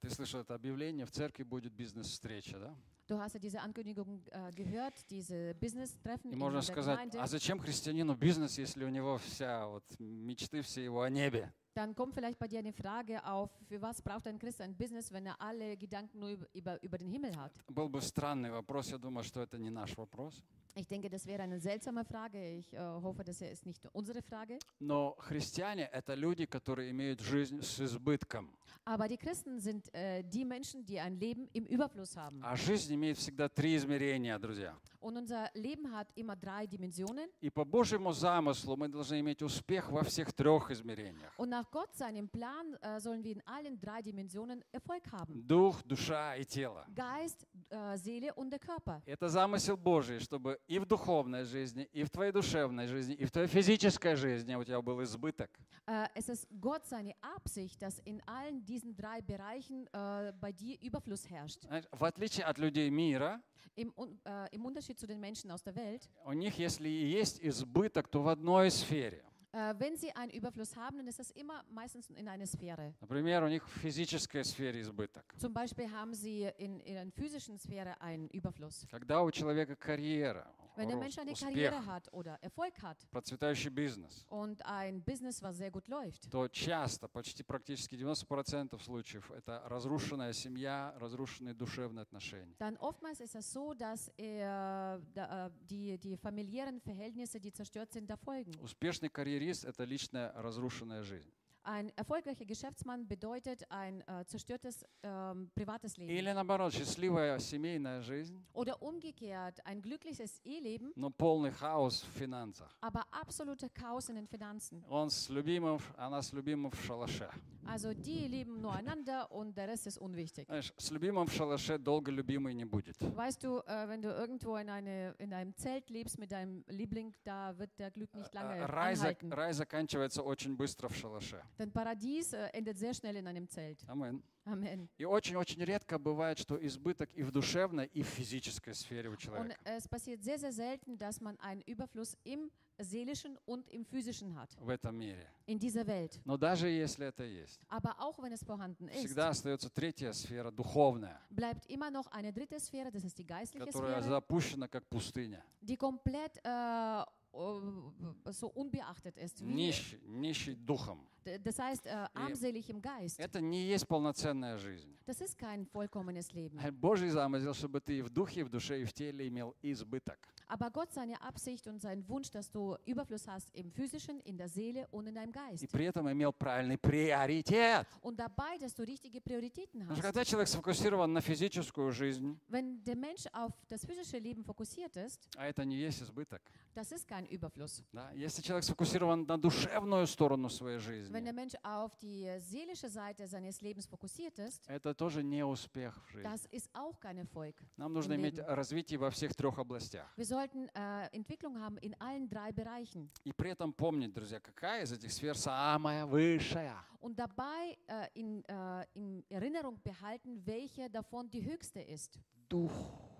Ты 0.00 0.10
слышал 0.10 0.40
это 0.40 0.54
объявление, 0.54 1.06
в 1.06 1.12
церкви 1.12 1.44
будет 1.44 1.72
бизнес-встреча, 1.72 2.58
да? 2.58 2.74
Du 3.08 3.18
hast 3.18 3.34
ja 3.34 3.40
diese 3.40 3.60
Ankündigung 3.60 4.22
äh, 4.30 4.50
gehört, 4.52 4.94
diese 5.10 5.54
Business-Treffen 5.60 6.32
in 6.32 6.38
можно 6.38 6.60
der 6.60 6.62
сказать, 6.62 6.98
Gemeinde. 6.98 7.20
а 7.20 7.26
зачем 7.26 7.58
христианину 7.60 8.14
бизнес, 8.16 8.58
если 8.58 8.84
у 8.84 8.88
него 8.88 9.18
вся 9.18 9.66
вот 9.66 9.84
мечты 9.98 10.62
все 10.62 10.82
его 10.84 11.02
о 11.02 11.10
небе? 11.10 11.52
Dann 11.73 11.93
kommt 11.93 12.15
vielleicht 12.15 12.39
bei 12.39 12.47
dir 12.47 12.59
eine 12.59 12.73
Frage 12.73 13.23
auf, 13.23 13.51
für 13.67 13.79
was 13.79 14.01
braucht 14.01 14.25
ein 14.27 14.39
Christ 14.39 14.61
ein 14.61 14.75
Business, 14.75 15.11
wenn 15.11 15.27
er 15.27 15.39
alle 15.39 15.77
Gedanken 15.77 16.17
nur 16.17 16.29
über, 16.29 16.47
über, 16.53 16.83
über 16.83 16.97
den 16.97 17.09
Himmel 17.09 17.35
hat? 17.35 17.51
Был 17.67 17.87
бы 17.87 18.01
странный 18.01 18.49
вопрос, 18.49 18.89
я 18.89 18.97
думаю, 18.97 19.23
что 19.23 19.41
это 19.41 19.59
не 19.59 19.69
наш 19.69 19.95
вопрос. 19.95 20.43
Ich 20.74 20.86
denke, 20.88 21.10
das 21.10 21.26
wäre 21.26 21.42
eine 21.42 21.60
seltsame 21.60 22.02
Frage. 22.04 22.56
Ich 22.56 22.72
äh, 22.72 22.78
hoffe, 22.78 23.22
das 23.22 23.42
ist 23.42 23.66
nicht 23.66 23.86
unsere 23.92 24.22
Frage. 24.22 24.58
Но 24.80 25.14
христиане— 25.18 25.88
это 25.92 26.14
люди, 26.14 26.46
которые 26.46 26.90
имеют 26.92 27.20
жизнь 27.20 27.60
с 27.62 27.78
избытком. 27.80 28.48
Aber 28.84 29.06
die 29.06 29.18
Christen 29.18 29.60
sind 29.60 29.94
äh, 29.94 30.24
die 30.24 30.44
Menschen, 30.44 30.84
die 30.84 30.98
ein 30.98 31.14
Leben 31.20 31.46
im 31.52 31.66
Überfluss 31.66 32.16
haben. 32.16 32.40
А 32.42 32.56
жизнь 32.56 32.94
имеет 32.94 33.18
всегда 33.18 33.48
три 33.48 33.76
измерения, 33.76 34.38
друзья. 34.38 34.74
Und 34.98 35.16
unser 35.16 35.50
Leben 35.54 35.92
hat 35.92 36.08
immer 36.14 36.36
drei 36.36 36.66
Dimensionen. 36.66 37.28
И 37.40 37.50
по 37.50 37.64
Божьему 37.64 38.12
замыслу 38.12 38.76
мы 38.76 38.88
должны 38.88 39.20
иметь 39.20 39.42
успех 39.42 39.90
во 39.90 40.02
всех 40.02 40.32
трех 40.32 40.70
измерениях. 40.70 41.32
Und 41.36 41.50
nach 41.50 41.70
Gott, 41.70 41.94
seinem 41.94 42.28
Plan, 42.28 42.74
äh, 42.80 42.98
sollen 42.98 43.22
wir 43.22 43.32
in 43.32 43.42
allen 43.46 43.78
drei 43.78 44.00
Dimensionen 44.00 44.64
Erfolg 44.72 45.02
haben. 45.12 45.46
Дух, 45.46 45.82
душа 45.82 46.34
и 46.36 46.44
тело. 46.44 46.86
Geist, 46.94 47.46
äh, 47.68 47.96
Seele 47.98 48.32
und 48.34 48.50
der 48.50 48.58
Körper. 48.58 49.02
Это 49.06 49.28
замысел 49.28 49.76
Божий, 49.76 50.18
чтобы 50.18 50.58
и 50.66 50.78
в 50.78 50.86
духовной 50.86 51.44
жизни, 51.44 51.88
и 51.92 52.04
в 52.04 52.10
твоей 52.10 52.32
душевной 52.32 52.86
жизни, 52.86 53.14
и 53.14 53.24
в 53.24 53.30
твоей 53.30 53.48
физической 53.48 54.16
жизни 54.16 54.54
у 54.54 54.64
тебя 54.64 54.80
был 54.80 55.02
избыток. 55.02 55.50
Äh, 55.86 56.06
es 56.14 56.28
ist 56.28 56.46
Gott 56.60 56.86
seine 56.86 57.14
Absicht, 57.20 57.82
dass 57.82 57.98
in 58.00 58.22
allen 58.26 58.64
diesen 58.64 58.94
drei 58.94 59.20
Bereichen 59.20 59.86
äh, 59.92 60.32
bei 60.40 60.52
dir 60.52 60.80
Überfluss 60.80 61.28
herrscht. 61.28 61.60
Знаешь, 61.66 61.86
в 61.90 62.04
отличие 62.04 62.44
от 62.44 62.58
людей 62.58 62.90
мира, 62.90 63.40
Im, 63.74 63.92
äh, 64.24 64.54
Im 64.54 64.66
Unterschied 64.66 64.98
zu 64.98 65.06
den 65.06 65.18
Menschen 65.18 65.50
aus 65.50 65.62
der 65.62 65.74
Welt, 65.74 66.08
у 66.24 66.32
них, 66.32 66.58
если 66.58 66.88
и 66.88 67.06
есть 67.06 67.40
избыток, 67.42 68.08
то 68.08 68.22
в 68.22 68.28
одной 68.28 68.70
сфере. 68.70 69.24
Äh, 69.52 69.74
wenn 69.78 69.96
sie 69.96 70.10
einen 70.16 70.30
Überfluss 70.32 70.74
haben, 70.76 70.96
dann 70.98 71.06
ist 71.06 71.18
das 71.18 71.30
immer 71.32 71.62
meistens 71.70 72.08
in 72.10 72.26
einer 72.28 72.46
Sphäre. 72.46 72.94
Например, 73.00 73.42
у 73.44 73.48
них 73.48 73.62
в 73.68 73.80
физической 73.80 74.44
сфере 74.44 74.80
избыток. 74.80 75.24
Zum 75.38 75.52
Beispiel 75.52 75.90
haben 75.90 76.14
sie 76.14 76.48
in, 76.58 76.80
in 76.80 76.96
einer 76.96 77.12
physischen 77.12 77.58
Sphäre 77.58 78.00
einen 78.00 78.28
Überfluss. 78.30 78.86
Когда 78.90 79.22
у 79.22 79.30
человека 79.30 79.76
карьера, 79.76 80.46
Wenn 80.76 80.88
der 80.88 80.96
Mensch 80.96 81.18
eine 81.18 81.34
Karriere 81.34 81.84
hat 81.86 82.12
oder 82.12 82.38
Erfolg 82.42 82.80
hat 82.82 83.06
процветающий 83.10 83.70
бизнес, 83.70 84.24
und 84.28 84.64
ein 84.64 85.02
Business, 85.02 85.42
was 85.42 85.56
sehr 85.56 85.70
gut 85.70 85.88
läuft, 85.88 86.30
то 86.30 86.48
часто, 86.48 87.08
почти 87.08 87.42
практически 87.42 87.94
90% 87.94 88.78
случаев, 88.82 89.30
это 89.30 89.62
разрушенная 89.66 90.32
семья, 90.32 90.94
разрушенные 90.98 91.54
душевные 91.54 92.02
отношения. 92.02 92.54
dann 92.58 92.76
oftmals 92.78 93.20
ist 93.20 93.34
es 93.34 93.52
so, 93.52 93.74
dass 93.74 94.10
er, 94.16 95.00
da, 95.14 95.46
äh, 95.46 95.50
die, 95.68 95.98
die 95.98 96.16
familiären 96.16 96.80
Verhältnisse, 96.80 97.38
die 97.40 97.52
zerstört 97.52 97.92
sind, 97.92 98.08
da 98.08 98.16
folgen. 98.16 98.52
Успешный 98.60 99.08
карьерист– 99.08 99.64
это 99.66 99.84
личная 99.84 100.32
разрушенная 100.34 101.02
жизнь. 101.02 101.30
Ein 101.63 101.91
erfolgreicher 101.97 102.45
Geschäftsmann 102.45 103.05
bedeutet 103.09 103.69
ein 103.69 103.99
äh, 104.07 104.23
zerstörtes 104.25 104.85
ähm, 105.03 105.51
privates 105.53 105.97
Leben. 105.97 106.09
Или 106.09 106.31
наоборот, 106.31 106.71
счастливая 106.73 107.37
семейная 107.39 108.01
жизнь, 108.01 108.41
Oder 108.53 108.81
umgekehrt, 108.81 109.59
ein 109.65 109.81
glückliches 109.81 110.39
Eheleben, 110.45 110.93
но 110.95 111.09
полный 111.09 111.51
хаос 111.51 112.03
в 112.03 112.17
финансах. 112.17 112.73
aber 112.79 113.03
absoluter 113.11 113.67
Chaos 113.67 114.07
in 114.07 114.15
den 114.15 114.27
Finanzen. 114.27 114.81
Он 114.87 115.09
с 115.09 115.27
любимым, 115.27 115.77
в- 115.79 115.93
она 115.97 116.21
с 116.21 116.31
любимым 116.31 116.71
в 116.71 116.81
шалаше. 116.85 117.29
Also 117.65 117.93
die 117.93 118.29
leben 118.29 118.61
nur 118.61 118.71
einander 118.71 119.29
und 119.29 119.57
der 119.57 119.67
Rest 119.67 119.87
ist 119.87 119.97
unwichtig. 119.97 120.45
Знаешь, 120.47 120.73
с 120.77 120.89
любимым 120.89 121.27
в 121.27 121.33
шалаше 121.33 121.77
долго 121.77 122.11
любимый 122.11 122.53
не 122.53 122.63
будет. 122.63 122.95
Weißt 123.01 123.43
du, 123.43 123.59
äh, 123.67 123.89
wenn 123.89 124.01
du 124.01 124.07
irgendwo 124.07 124.55
in, 124.55 124.69
eine, 124.69 125.13
in 125.19 125.33
einem 125.33 125.53
Zelt 125.57 125.89
lebst 125.89 126.17
mit 126.17 126.31
deinem 126.31 126.63
Liebling, 126.69 127.13
da 127.25 127.57
wird 127.57 127.77
der 127.77 127.91
Glück 127.91 128.15
nicht 128.15 128.33
lange 128.33 128.55
Э, 128.61 128.65
Рай, 128.67 128.93
зак- 128.95 129.21
anhalten. 129.21 129.33
рай 129.33 129.51
заканчивается 129.51 130.23
очень 130.23 130.55
быстро 130.55 130.87
в 130.87 130.95
шалаше. 130.95 131.43
Denn 131.58 131.70
Paradies 131.70 132.32
äh, 132.32 132.46
endet 132.52 132.78
sehr 132.78 132.94
schnell 132.94 133.16
in 133.16 133.26
einem 133.26 133.48
Zelt. 133.48 133.84
Амин. 133.88 134.22
Amen. 134.44 134.88
И 134.98 135.04
очень-очень 135.04 135.62
редко 135.62 135.98
бывает, 135.98 136.38
что 136.38 136.56
избыток 136.56 137.10
и 137.14 137.22
в 137.22 137.30
душевной, 137.30 137.86
и 137.92 138.02
в 138.02 138.06
физической 138.08 138.74
сфере 138.74 139.08
у 139.08 139.12
Und 139.12 139.18
человека. 139.18 139.56
es 139.64 139.86
passiert 139.86 140.22
sehr, 140.24 140.38
sehr 140.38 140.52
selten, 140.52 140.98
dass 140.98 141.20
man 141.20 141.38
einen 141.40 141.60
Überfluss 141.62 142.16
im 142.24 142.50
seelischen 142.78 143.38
und 143.44 143.68
im 143.70 143.84
physischen 143.84 144.34
hat, 144.34 144.50
в 144.58 144.68
этом 144.68 144.96
мире. 144.98 145.28
in 145.46 145.58
dieser 145.60 145.86
Welt. 145.86 146.20
Но 146.24 146.36
даже 146.36 146.66
если 146.68 147.06
это 147.06 147.22
есть, 147.22 147.60
Aber 147.68 147.94
auch 148.00 148.20
wenn 148.20 148.32
es 148.32 148.42
vorhanden 148.42 148.88
ist, 148.88 149.04
всегда 149.04 149.28
остается 149.28 149.70
третья 149.70 150.10
сфера, 150.12 150.50
духовная, 150.50 151.20
bleibt 151.30 151.66
immer 151.66 151.90
noch 151.92 152.08
eine 152.10 152.32
dritte 152.32 152.58
Sphäre, 152.58 152.90
das 152.90 153.04
ist 153.04 153.16
die 153.18 153.26
geistliche 153.26 153.64
которая 153.64 154.00
Sphäre, 154.02 154.08
запущена 154.08 154.66
как 154.66 154.84
пустыня. 154.88 155.40
die 155.60 155.76
komplett 155.76 156.38
äh, 156.44 156.48
äh, 156.48 157.04
so 157.32 158.48
unbeachtet 158.48 159.16
ist. 159.16 159.40
Нищий, 159.40 160.00
нищий 160.06 160.54
духом. 160.54 161.06
das 161.24 161.58
heißt, 161.58 161.86
äh, 161.86 162.08
armselig 162.14 162.68
im 162.68 162.80
Geist. 162.80 163.18
Это 163.18 163.40
не 163.40 163.66
есть 163.66 163.86
полноценная 163.86 164.58
жизнь. 164.58 164.96
Das 165.06 165.20
ist 165.20 165.38
kein 165.38 165.66
vollkommenes 165.66 166.32
Leben. 166.32 166.58
Божий 166.72 167.10
замысел, 167.10 167.54
чтобы 167.54 167.80
ты 167.80 167.98
и 167.98 168.02
в 168.02 168.10
духе, 168.10 168.40
и 168.40 168.42
в 168.42 168.48
душе, 168.48 168.82
и 168.82 168.84
в 168.84 168.92
теле 168.92 169.28
имел 169.28 169.54
избыток. 169.62 170.18
Aber 170.52 170.70
Gott 170.70 170.92
seine 170.92 171.18
Absicht 171.22 171.66
und 171.66 171.80
sein 171.80 172.06
Wunsch, 172.10 172.30
dass 172.30 172.50
du 172.50 172.76
Überfluss 172.84 173.26
hast 173.26 173.48
im 173.54 173.70
physischen, 173.70 174.20
in 174.20 174.36
der 174.36 174.50
Seele 174.50 174.86
und 174.90 175.06
in 175.06 175.14
deinem 175.14 175.32
Geist. 175.32 175.64
И 175.64 175.66
при 175.66 175.86
этом 175.86 176.12
имел 176.12 176.30
правильный 176.30 176.76
приоритет. 176.76 177.86
Und 178.02 178.18
dabei, 178.18 178.58
dass 178.58 178.74
du 178.74 178.82
richtige 178.82 179.22
Prioritäten 179.22 179.88
hast. 179.88 180.02
когда 180.02 180.22
человек 180.26 180.48
сфокусирован 180.48 181.10
на 181.10 181.22
физическую 181.22 181.90
жизнь, 181.92 182.38
Wenn 182.50 182.84
der 182.84 182.96
Mensch 182.96 183.24
auf 183.32 183.52
das 183.70 183.86
physische 183.86 184.18
Leben 184.18 184.44
fokussiert 184.44 184.94
ist, 184.96 185.26
а 185.38 185.46
это 185.46 185.64
не 185.64 185.76
есть 185.76 186.02
избыток. 186.02 186.42
das 186.74 186.92
ist 186.92 187.08
kein 187.08 187.24
Überfluss. 187.26 187.82
Да? 187.90 188.10
Если 188.12 188.42
человек 188.42 188.64
сфокусирован 188.64 189.24
на 189.24 189.38
душевную 189.38 190.06
сторону 190.06 190.50
своей 190.50 190.76
Wenn 190.76 190.82
жизни, 190.82 191.24
der 191.24 191.32
Mensch 191.32 191.54
auf 191.62 191.96
die 191.96 192.28
seelische 192.40 192.90
Seite 192.90 193.26
seines 193.26 193.62
Lebens 193.62 193.86
fokussiert 193.86 194.38
ist, 194.38 194.68
это 194.68 194.92
тоже 194.92 195.22
не 195.22 195.44
успех 195.46 195.98
в 196.04 196.12
жизни. 196.12 196.28
das 196.28 196.44
ist 196.50 196.68
auch 196.74 197.00
kein 197.00 197.16
Erfolg. 197.16 197.54
Нам 197.78 197.94
нужно 197.94 198.14
иметь 198.16 198.38
развитие 198.38 198.98
во 198.98 199.10
всех 199.10 199.34
трех 199.34 199.58
областях. 199.58 200.12
Wir 200.18 200.26
sollten 200.41 200.67
äh, 200.69 201.07
Entwicklung 201.15 201.59
haben 201.59 201.77
in 201.77 201.93
allen 202.01 202.27
drei 202.29 202.51
Bereichen. 202.51 203.09
И 203.23 203.31
при 203.31 203.51
этом 203.51 203.71
помнить, 203.73 204.13
друзья, 204.13 204.39
какая 204.39 204.83
из 204.83 204.91
этих 204.91 205.11
сфер 205.11 205.35
самая 205.37 206.05
высшая. 206.05 206.75
Und 206.99 207.15
dabei 207.19 207.77
äh, 207.87 208.07
in, 208.15 208.43
äh, 208.47 208.85
in 208.95 209.23
Erinnerung 209.29 209.79
behalten, 209.83 210.41
welche 210.45 210.89
davon 210.89 211.29
die 211.29 211.43
höchste 211.43 211.79
ist. 211.81 212.19
Дух, 212.49 212.71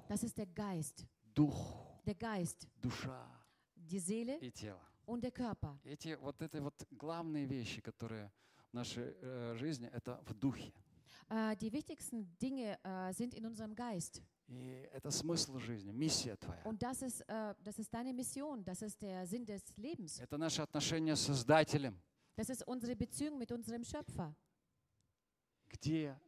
Das 0.07 0.23
ist 0.23 0.38
der 0.38 0.47
Geist. 0.47 1.05
дух, 1.36 1.99
Der 2.05 2.15
Geist, 2.15 2.67
душа 2.81 3.29
die 3.75 3.99
Seele 3.99 4.38
и 4.39 4.49
тело. 4.51 4.79
und 5.05 5.21
der 5.23 5.31
Körper. 5.31 5.77
Эти 5.83 6.17
вот 6.19 6.41
это 6.41 6.62
вот 6.62 6.73
главные 6.91 7.45
вещи, 7.45 7.81
которые 7.81 8.31
в 8.71 8.73
нашей 8.73 9.13
э, 9.21 9.55
жизни, 9.55 9.88
это 9.93 10.19
в 10.25 10.33
духе. 10.33 10.73
Äh, 11.29 11.55
die 11.57 11.71
wichtigsten 11.71 12.25
Dinge 12.41 12.77
äh, 12.83 13.13
sind 13.13 13.33
in 13.36 13.45
unserem 13.45 13.75
Geist. 13.75 14.21
И 14.48 14.88
это 14.92 15.11
смысл 15.11 15.59
жизни, 15.59 15.92
миссия 15.92 16.37
твоя. 16.37 16.62
Und 16.64 16.83
das 16.83 17.00
ist, 17.02 17.22
äh, 17.28 17.55
das 17.62 17.78
ist 17.78 17.92
deine 17.92 18.12
Mission, 18.12 18.62
das 18.64 18.83
ist 18.83 19.00
der 19.00 19.26
Sinn 19.26 19.44
des 19.46 19.62
Lebens. 19.76 20.18
Это 20.20 20.37
наше 20.37 20.62
отношение 20.62 21.16
с 21.16 21.20
Создателем. 21.26 21.98
Das 22.37 22.48
ist 22.50 22.62
unsere 22.66 22.94
Beziehung 22.96 23.38
mit 23.38 23.50
unserem 23.52 23.85
Schöpfer. 23.85 24.35
Где 25.70 26.18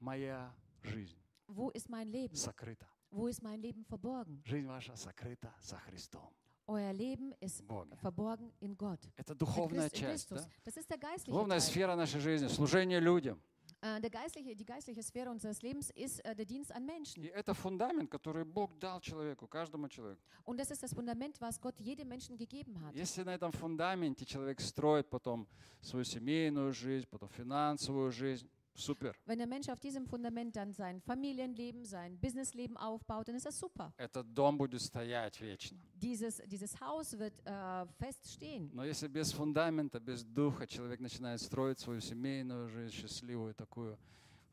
моя 0.00 0.54
жизнь 0.82 1.16
Wo 1.48 1.70
ist 1.70 1.88
mein 1.88 2.08
Leben? 2.08 2.34
сокрыта? 2.36 2.86
Wo 3.10 3.26
ist 3.28 3.42
mein 3.42 3.60
Leben 3.60 3.84
verborgen? 3.84 4.42
Жизнь 4.44 4.66
ваша 4.66 4.96
сокрыта 4.96 5.52
со 5.60 5.76
Христом. 5.78 6.32
Euer 6.66 6.92
Leben 6.92 7.32
ist 7.40 7.66
Боге. 7.66 7.96
verborgen 8.00 8.52
in 8.60 8.76
Gott. 8.76 9.00
Это 9.16 9.34
духовная 9.34 9.88
Christ- 9.90 9.96
часть. 9.96 10.28
Christus. 10.28 10.46
Да? 10.46 10.50
Das 10.64 10.76
ist 10.76 10.88
der 10.88 10.98
geistliche 10.98 11.32
Духовная 11.32 11.58
Teil. 11.58 11.68
сфера 11.68 11.96
нашей 11.96 12.20
жизни, 12.20 12.46
служение 12.48 13.00
людям. 13.00 13.40
Äh, 13.84 14.00
der 14.00 14.10
geistliche, 14.10 14.54
die 14.54 14.64
geistliche 14.64 15.02
Sphäre 15.02 15.28
unseres 15.28 15.60
Lebens 15.60 15.90
ist 15.90 16.24
äh, 16.24 16.36
der 16.36 16.44
Dienst 16.44 16.70
an 16.72 16.86
Menschen. 16.86 17.24
И 17.24 17.26
это 17.26 17.52
фундамент, 17.52 18.08
который 18.08 18.44
Бог 18.44 18.78
дал 18.78 19.00
человеку, 19.00 19.48
каждому 19.48 19.88
человеку. 19.88 20.20
Und 20.44 20.60
das 20.60 20.70
ist 20.70 20.84
das 20.84 20.94
Fundament, 20.94 21.40
was 21.40 21.60
Gott 21.60 21.74
jedem 21.80 22.06
Menschen 22.06 22.36
gegeben 22.36 22.80
hat. 22.80 22.94
Если 22.94 23.24
на 23.24 23.34
этом 23.34 23.50
фундаменте 23.50 24.24
человек 24.24 24.60
строит 24.60 25.10
потом 25.10 25.48
свою 25.80 26.04
семейную 26.04 26.72
жизнь, 26.72 27.08
потом 27.10 27.28
финансовую 27.30 28.12
жизнь, 28.12 28.48
супер. 28.73 29.13
Wenn 29.25 29.39
der 29.39 29.47
Mensch 29.47 29.69
auf 29.69 29.79
diesem 29.79 30.05
Fundament 30.05 30.55
dann 30.55 30.71
sein 30.73 31.01
Familienleben, 31.01 31.85
sein 31.85 32.17
Businessleben 32.19 32.77
aufbaut, 32.77 33.27
dann 33.27 33.35
ist 33.35 33.45
das 33.45 33.57
super. 33.59 33.93
Этот 33.97 34.33
дом 34.33 34.57
будет 34.57 34.81
стоять 34.81 35.39
вечно. 35.41 35.77
Dieses, 35.95 36.41
dieses 36.47 36.79
Haus 36.79 37.17
wird 37.17 37.33
äh, 37.45 37.85
fest 37.97 38.31
stehen. 38.31 38.69
Но 38.73 38.83
если 38.85 39.07
без 39.07 39.31
фундамента, 39.31 39.99
без 39.99 40.23
духа 40.23 40.67
человек 40.67 40.99
начинает 40.99 41.41
строить 41.41 41.79
свою 41.79 42.01
семейную 42.01 42.69
жизнь, 42.69 42.93
счастливую 42.95 43.53
такую, 43.55 43.97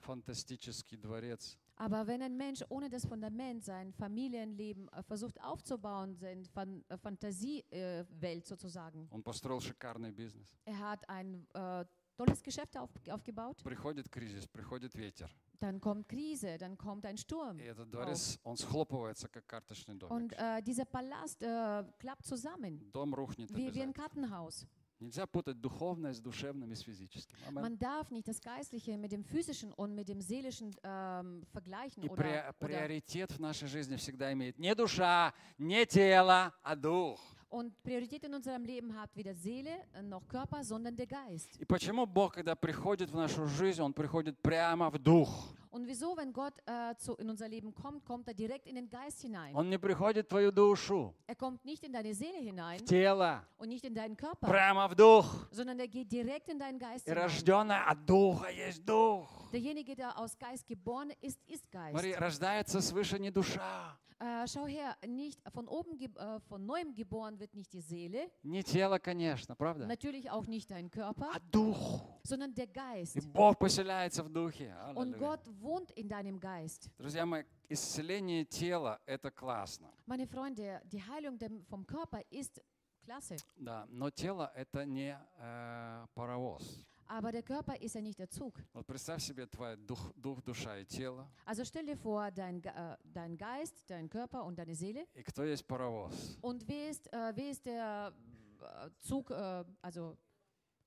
фантастический 0.01 0.97
дворец, 0.99 1.57
Aber 1.77 2.07
wenn 2.07 2.23
ein 2.23 2.37
Mensch 2.37 2.63
ohne 2.69 2.89
das 2.89 3.05
Fundament 3.05 3.65
sein 3.65 3.93
Familienleben 3.95 4.89
äh, 4.91 5.03
versucht 5.03 5.41
aufzubauen, 5.43 6.15
seine 6.15 6.45
Fan 6.45 6.85
äh, 6.89 6.97
Fantasiewelt 6.97 8.47
sozusagen, 8.47 9.09
он 9.11 9.23
построил 9.23 9.61
шикарный 9.61 10.13
бизнес. 10.13 10.47
er 10.67 10.79
hat 10.79 11.09
ein 11.09 11.47
äh, 11.55 11.85
tolles 12.20 12.44
Geschäft 12.44 12.76
auf, 12.78 12.90
aufgebaut, 13.10 13.64
Приходит 13.64 14.10
кризис, 14.10 14.46
приходит 14.48 14.94
ветер. 14.96 15.30
dann 15.60 15.80
kommt 15.80 16.08
Krise, 16.08 16.58
dann 16.58 16.78
kommt 16.78 17.06
ein 17.06 17.18
Sturm. 17.18 17.58
И 17.60 17.64
этот 17.64 17.90
дворец, 17.90 18.38
он 18.44 18.58
схлопывается, 18.58 19.28
как 19.30 19.46
карточный 19.46 19.96
домик. 19.96 20.12
Und 20.12 20.34
äh, 20.34 20.62
dieser 20.62 20.86
Palast 20.86 21.42
äh, 21.42 21.84
klappt 21.98 22.26
zusammen, 22.26 22.92
Дом 22.92 23.14
рухнет 23.16 23.50
wie, 23.56 23.74
wie 23.74 23.82
ein. 23.82 23.94
Kartenhaus. 23.94 24.66
Нельзя 25.02 25.26
путать 25.28 25.62
духовное 25.62 26.12
с 26.14 26.20
душевным 26.20 26.74
и 26.74 26.76
с 26.76 26.82
физическим. 26.82 27.38
Амен. 27.48 27.62
Man 27.62 27.78
darf 27.80 28.12
nicht 28.12 28.28
das 28.28 28.42
Geistliche 28.42 28.98
mit 28.98 29.14
dem 29.14 29.24
Physischen 29.24 29.72
und 29.72 29.96
mit 29.96 30.10
dem 30.10 30.20
Seelischen 30.20 30.76
ähm, 30.84 31.42
vergleichen. 31.54 32.04
И 32.04 32.10
Oder, 32.10 32.22
при- 32.22 32.28
oder, 32.28 32.54
приоритет 32.60 33.32
в 33.32 33.40
нашей 33.40 33.70
жизни 33.70 33.96
всегда 33.96 34.34
имеет 34.34 34.60
не 34.60 34.76
душа, 34.76 35.34
не 35.58 35.86
тело, 35.86 36.54
а 36.64 36.76
дух. 36.76 37.22
Und 37.50 37.74
Priorität 37.84 38.24
in 38.24 38.34
unserem 38.34 38.64
Leben 38.64 38.96
hat 39.00 39.10
weder 39.16 39.34
Seele 39.34 39.72
äh, 39.94 40.02
noch 40.02 40.28
Körper, 40.28 40.64
sondern 40.64 40.96
der 40.96 41.08
Geist. 41.08 41.60
И 41.60 41.66
почему 41.66 42.06
Бог, 42.06 42.34
когда 42.36 42.56
приходит 42.56 43.10
в 43.12 43.16
нашу 43.16 43.48
жизнь, 43.48 43.82
Он 43.82 43.94
приходит 43.94 44.38
прямо 44.42 44.90
в 44.90 44.98
дух? 45.00 45.54
Und 45.72 45.86
wieso, 45.86 46.18
wenn 46.18 46.34
Gott 46.34 46.56
äh, 46.66 46.96
zu, 46.98 47.14
in 47.18 47.30
unser 47.30 47.48
Leben 47.48 47.72
kommt, 47.76 48.04
kommt 48.04 48.28
er 48.28 48.34
direkt 48.34 48.66
in 48.66 48.74
den 48.76 48.90
Geist 48.90 49.22
hinein? 49.22 49.54
Он 49.56 49.70
не 49.70 49.78
приходит 49.78 50.26
в 50.26 50.30
твою 50.30 50.52
душу, 50.52 51.14
Er 51.28 51.36
kommt 51.36 51.64
nicht 51.64 51.84
in 51.84 51.94
deine 51.94 52.12
Seele 52.16 52.40
hinein 52.40 52.80
в 52.80 52.86
тело, 52.86 53.44
und 53.60 53.70
nicht 53.70 53.84
in 53.86 53.94
deinen 53.94 54.18
Körper, 54.18 54.48
прямо 54.48 54.88
в 54.88 54.96
дух. 54.96 55.48
sondern 55.52 55.80
er 55.80 55.88
geht 55.88 56.12
direkt 56.12 56.50
in 56.50 56.58
deinen 56.58 56.80
Geist 56.80 57.08
И 57.08 57.12
hinein. 57.12 57.24
рожденное 57.24 57.84
от 57.88 58.04
духа 58.06 58.50
есть 58.50 58.84
дух. 58.84 59.28
Derjenige, 59.52 59.96
der 59.96 60.18
aus 60.18 60.36
Geist 60.40 60.66
geboren 60.68 61.12
ist, 61.22 61.40
ist 61.48 61.70
Geist. 61.72 61.92
Смотри, 61.92 62.14
рождается 62.16 62.82
свыше 62.82 63.20
не 63.20 63.30
душа, 63.30 63.96
Äh, 64.09 64.09
schau 64.48 64.68
her, 64.68 64.98
nicht 65.08 65.40
von 65.54 65.68
oben, 65.68 65.98
äh, 66.00 66.40
von 66.42 66.66
neuem 66.66 66.94
geboren 66.94 67.40
wird 67.40 67.54
nicht 67.56 67.72
die 67.72 67.82
Seele, 67.82 68.30
не 68.44 68.62
тело, 68.64 69.00
конечно, 69.00 69.56
правда? 69.56 69.86
natürlich 69.88 70.30
auch 70.30 70.46
nicht 70.48 70.70
dein 70.70 70.90
Körper, 70.90 71.30
А 71.34 71.40
дух. 71.52 72.02
sondern 72.24 72.54
der 72.54 72.68
Geist. 72.68 73.16
И 73.16 73.22
Бог 73.22 73.58
поселяется 73.60 74.24
в 74.24 74.30
духе. 74.30 74.76
Und. 74.96 75.18
Gott 75.18 75.42
wohnt 75.62 75.92
in 75.92 76.08
deinem 76.10 76.40
Geist. 76.40 76.90
Друзья 76.98 77.26
мои, 77.26 77.44
исцеление 77.70 78.44
тела– 78.46 79.00
это 79.06 79.32
классно. 79.32 79.90
Meine 80.06 80.28
Freunde, 80.28 80.82
die 80.92 81.02
Heilung 81.02 81.38
vom 81.70 81.86
Körper 81.86 82.22
ist 82.30 82.62
klasse, 83.02 83.38
Да, 83.56 83.86
но 83.90 84.10
тело– 84.10 84.52
это 84.56 84.86
не 84.86 85.18
э, 85.38 86.06
паровоз. 86.14 86.86
Aber 87.10 87.32
der 87.32 87.44
Körper 87.44 87.76
ist 87.82 87.96
ja 87.96 88.02
nicht 88.02 88.20
der 88.20 88.30
Zug. 88.30 88.54
Вот 88.74 88.86
представь 88.86 89.22
себе 89.22 89.48
твой 89.48 89.76
дух, 89.76 90.14
дух, 90.16 90.42
душа 90.44 90.78
и 90.78 90.86
тело. 90.86 91.28
Also 91.46 91.66
stell 91.66 91.86
dir 91.86 91.98
vor, 91.98 92.32
dein, 92.32 92.64
äh, 92.64 92.98
dein 93.04 93.36
Geist, 93.36 93.76
dein 93.88 94.10
Körper 94.10 94.46
und 94.46 94.58
deine 94.58 94.76
Seele. 94.76 95.08
И 95.16 95.24
кто 95.24 95.44
есть 95.44 95.66
паровоз? 95.66 96.38
Und 96.42 96.68
wer 96.68 96.90
ist, 96.90 97.12
äh, 97.12 97.34
wer 97.36 97.50
ist 97.50 97.66
der 97.66 98.14
äh, 98.62 98.90
Zug, 99.00 99.32
äh, 99.32 99.66
also 99.82 100.18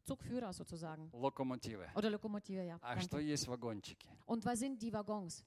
Zugführer 0.04 0.52
sozusagen? 0.52 1.10
Локомотивы. 1.12 1.88
Oder 1.94 2.10
Lokomotive, 2.10 2.62
ja. 2.64 2.78
А 2.80 2.94
danke. 2.94 3.02
что 3.02 3.18
есть 3.18 3.46
вагончики? 3.48 4.08
Und 4.26 4.44
was 4.44 4.60
sind 4.60 4.80
die 4.80 4.92
Waggons? 4.92 5.44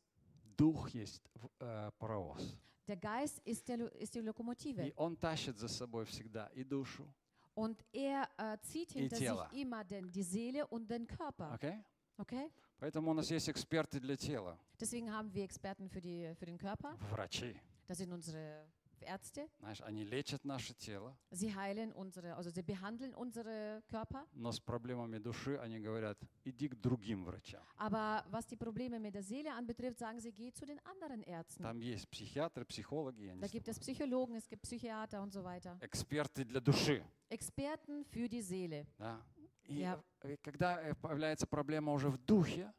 Дух 0.57 0.89
есть 0.89 1.23
э, 1.59 1.91
паровоз. 1.97 2.55
Der 2.87 2.97
Geist 2.97 3.39
ist, 3.45 3.67
der, 3.67 3.91
ist 3.95 4.13
die 4.13 4.21
Lokomotive. 4.21 4.87
И 4.87 4.93
он 4.97 5.15
тащит 5.15 5.57
за 5.57 5.67
собой 5.67 6.05
всегда 6.05 6.47
и 6.53 6.63
душу. 6.63 7.07
Und 7.54 7.84
er 7.92 8.28
äh, 8.38 8.58
zieht 8.62 8.90
И 8.92 9.00
hinter 9.00 9.16
sich 9.16 9.26
тело. 9.26 9.48
immer 9.52 9.84
den, 9.84 10.10
die 10.10 10.22
Seele 10.22 10.66
und 10.68 10.88
den 10.90 11.06
Körper. 11.06 11.52
Окей? 11.52 11.84
Okay? 12.16 12.50
Поэтому 12.78 13.10
у 13.10 13.14
нас 13.14 13.30
есть 13.30 13.48
эксперты 13.48 14.00
для 14.00 14.16
тела. 14.16 14.58
Deswegen 14.78 15.10
haben 15.12 15.32
wir 15.34 15.44
Experten 15.44 15.88
für, 15.88 16.00
die, 16.00 16.34
für 16.38 16.46
den 16.46 16.56
Körper. 16.58 16.96
Врачи. 17.10 17.54
Das 17.86 17.98
sind 17.98 18.12
unsere 18.12 18.66
Ärzte. 19.05 19.47
Знаешь, 19.59 19.81
они 19.81 20.03
лечат 20.03 20.43
наше 20.43 20.73
тело, 20.73 21.15
Sie 21.31 21.53
heilen 21.55 21.93
unsere, 21.93 22.35
also 22.35 22.49
sie 22.49 22.63
behandeln 22.63 23.13
unsere 23.13 23.81
Körper. 23.87 24.25
но 24.33 24.51
с 24.51 24.59
проблемами 24.59 25.17
души 25.19 25.57
они 25.57 25.79
говорят, 25.79 26.17
иди 26.43 26.67
к 26.67 26.75
другим 26.75 27.23
врачам. 27.25 27.63
Aber 27.77 28.23
was 28.31 28.45
die 28.47 28.57
Probleme 28.57 28.99
mit 28.99 29.13
der 29.15 29.23
Seele 29.23 29.53
anbetrifft, 29.53 29.99
sagen 29.99 30.19
sie, 30.19 30.31
geh 30.31 30.51
zu 30.51 30.65
den 30.65 30.79
anderen 30.85 31.21
Ärzten. 31.23 31.63
Там 31.63 31.79
есть 31.79 32.09
психиатры, 32.09 32.65
психологи, 32.65 33.31
Da 33.39 33.47
gibt 33.47 33.67
es. 33.67 33.79
Psychologen, 33.79 34.35
es 34.35 34.47
gibt 34.47 34.63
Psychiater 34.63 35.21
und 35.21 35.31
so 35.31 35.43
weiter. 35.43 35.77
эксперты 35.81 36.43
для 36.43 36.59
души. 36.59 37.03
Experten 37.29 38.03
für 38.05 38.27
die 38.27 38.41
Seele. 38.41 38.85
Да? 38.97 39.21
И 39.67 39.81
э, 39.81 40.37
когда 40.43 40.79
э, 40.81 40.93
появляется 40.95 41.47
проблема 41.47 41.91
уже 41.93 42.09
в 42.09 42.17
духе, 42.17 42.71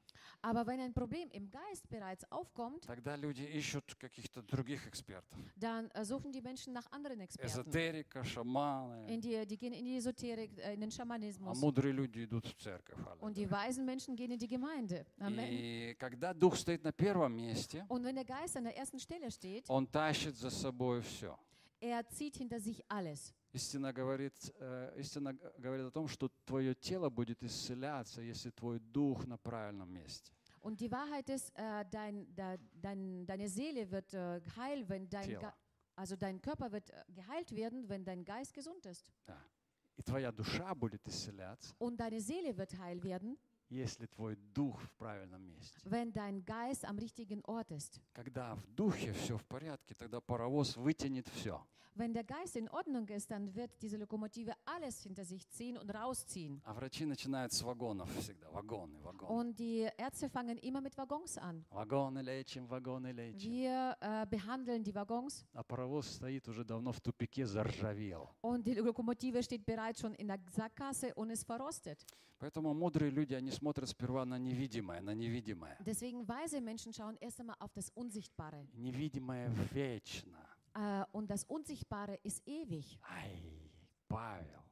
Aber 0.49 0.65
wenn 0.65 0.79
ein 0.79 0.95
Problem 0.95 1.29
im 1.33 1.51
Geist 1.51 1.89
bereits 1.89 2.25
aufkommt, 2.31 2.87
тогда 2.87 3.17
люди 3.17 3.43
ищут 3.43 3.95
каких-то 3.99 4.43
других 4.43 4.87
экспертов. 4.87 5.39
dann 5.57 5.91
äh, 5.91 6.05
suchen 6.05 6.31
die 6.31 6.41
Menschen 6.41 6.73
nach 6.73 6.87
anderen 6.93 7.19
Experten. 7.21 7.49
Эзотерика, 7.49 8.23
шаманы. 8.25 9.09
In 9.09 9.21
die, 9.21 9.45
die 9.45 9.57
gehen 9.57 9.73
in 9.73 9.85
die 9.85 9.97
Esoterik, 9.97 10.57
äh, 10.59 10.75
in 10.75 10.81
den 10.81 10.91
А 10.91 10.93
Schamanismus. 10.93 11.59
мудрые 11.61 11.93
люди 11.93 12.25
идут 12.25 12.47
в 12.47 12.55
церковь. 12.63 12.97
Und 13.21 13.37
die 13.37 13.51
weisen 13.51 13.85
Menschen 13.85 14.15
gehen 14.15 14.31
in 14.31 14.39
die 14.39 14.47
Gemeinde. 14.47 15.05
Amen. 15.19 15.49
И 15.51 15.95
когда 15.99 16.33
Дух 16.33 16.55
стоит 16.57 16.85
на 16.85 16.93
первом 16.93 17.35
месте, 17.35 17.85
Und 17.89 18.05
wenn 18.05 18.15
der 18.15 18.25
Geist 18.25 18.57
an 18.57 18.65
der 18.65 18.77
ersten 18.77 19.01
Stelle 19.01 19.31
steht, 19.33 19.65
Он 19.69 19.85
тащит 19.89 20.37
за 20.37 20.51
собой 20.51 21.01
все. 21.03 21.37
er 21.81 22.09
zieht 22.09 22.37
hinter 22.37 22.61
sich 22.61 22.85
alles. 22.89 23.35
Истина 23.53 23.93
говорит, 23.93 24.35
э, 24.61 24.95
истина 24.99 25.33
говорит 25.59 25.87
о 25.87 25.91
том, 25.91 26.09
что 26.09 26.31
твое 26.45 26.75
тело 26.75 27.09
будет 27.09 27.43
исцеляться, 27.43 28.21
если 28.21 28.51
твой 28.51 28.79
дух 28.79 29.27
на 29.27 29.39
правильном 29.39 29.91
месте. 29.91 30.31
Und 30.66 30.80
die 30.80 30.92
Wahrheit 30.92 31.30
ist, 31.30 31.52
äh, 31.56 31.86
dein, 31.90 32.34
da, 32.36 32.56
dein, 32.74 33.26
deine 33.26 33.50
Seele 33.50 33.90
wird 33.90 34.14
äh, 34.14 34.42
heil, 34.56 34.88
wenn 34.88 35.10
dein, 35.10 35.24
Тело. 35.24 35.40
Ge 35.40 35.50
also 35.96 36.16
dein 36.16 36.42
Körper 36.42 36.72
wird 36.72 36.90
äh, 36.90 37.04
geheilt 37.14 37.56
werden, 37.56 37.90
wenn 37.90 38.06
dein 38.06 38.24
Geist 38.24 38.54
gesund 38.54 38.86
ist. 38.86 39.12
Да. 39.26 39.38
И 39.98 40.04
твоя 40.04 40.32
душа 40.32 40.74
будет 40.74 41.08
исцеляться, 41.08 41.76
Und 41.78 41.98
deine 41.98 42.22
Seele 42.22 42.58
wird 42.58 42.78
heil 42.78 43.04
werden, 43.04 43.38
если 43.69 44.07
твой 44.07 44.37
дух 44.55 44.81
в 44.81 44.91
правильном 44.93 45.43
месте. 45.43 45.79
wenn 45.85 46.13
dein 46.13 46.45
Geist 46.45 46.85
am 46.85 46.99
richtigen 46.99 47.43
Ort 47.45 47.71
ist. 47.71 48.01
Когда 48.13 48.55
в 48.55 48.67
духе 48.75 49.13
все 49.13 49.37
в 49.37 49.45
порядке, 49.45 49.95
тогда 49.95 50.21
паровоз 50.21 50.77
вытянет 50.77 51.29
все. 51.29 51.61
Wenn 51.99 52.13
der 52.13 52.25
Geist 52.25 52.57
in 52.57 52.69
Ordnung 52.69 53.09
ist, 53.09 53.31
dann 53.31 53.55
wird 53.55 53.71
diese 53.81 53.97
Lokomotive 53.97 54.53
alles 54.67 55.01
hinter 55.03 55.25
sich 55.25 55.49
ziehen 55.49 55.79
und 55.79 55.89
rausziehen. 55.89 56.61
А 56.67 56.75
врачи 56.75 57.07
начинают 57.07 57.55
с 57.55 57.63
вагонов 57.63 58.15
всегда. 58.21 58.51
Вагоны, 58.51 59.01
вагоны. 59.01 59.33
Und 59.33 59.59
die 59.59 59.89
Ärzte 59.97 60.29
fangen 60.29 60.59
immer 60.59 60.83
mit 60.83 60.95
Waggons 60.99 61.39
an. 61.39 61.65
Вагоны 61.71 62.19
лечим, 62.21 62.67
вагоны 62.67 63.13
лечим. 63.13 63.51
Wir 63.51 63.97
äh, 64.03 64.27
behandeln 64.27 64.85
die 64.85 64.95
Waggons 64.95 65.47
А 65.55 65.65
паровоз 65.65 66.07
стоит 66.07 66.47
уже 66.49 66.65
давно 66.67 66.93
в 66.93 67.01
тупике, 67.01 67.47
заржавел. 67.47 68.29
und 68.43 68.67
die 68.67 68.75
Lokomotive 68.75 69.43
steht 69.43 69.65
bereits 69.65 70.01
schon 70.03 70.13
in 70.17 70.29
der 70.29 70.39
Sackgasse 70.53 71.15
und 71.15 71.31
ist 71.31 71.45
verrostet. 71.47 72.05
Поэтому 72.39 72.75
мудрые 72.75 73.11
люди, 73.11 73.33
они 73.35 73.51
смотрят 73.51 73.89
сперва 73.89 74.25
на 74.27 74.39
невидимое, 74.39 75.01
на 75.01 75.15
невидимое. 75.15 75.77
Deswegen 75.81 76.27
weise 76.29 76.61
Menschen 76.61 76.93
schauen 76.93 77.17
erst 77.19 77.41
einmal 77.41 77.57
auf 77.61 77.73
das 77.73 77.91
Unsichtbare. 77.95 78.67
Невидимое 78.75 79.49
вечно. 79.73 80.39
Äh, 80.75 81.05
und 81.13 81.31
das 81.31 81.45
Unsichtbare 81.45 82.17
ist 82.23 82.43
ewig. 82.47 82.99
Ай, 83.09 83.41
Павел, 84.09 84.63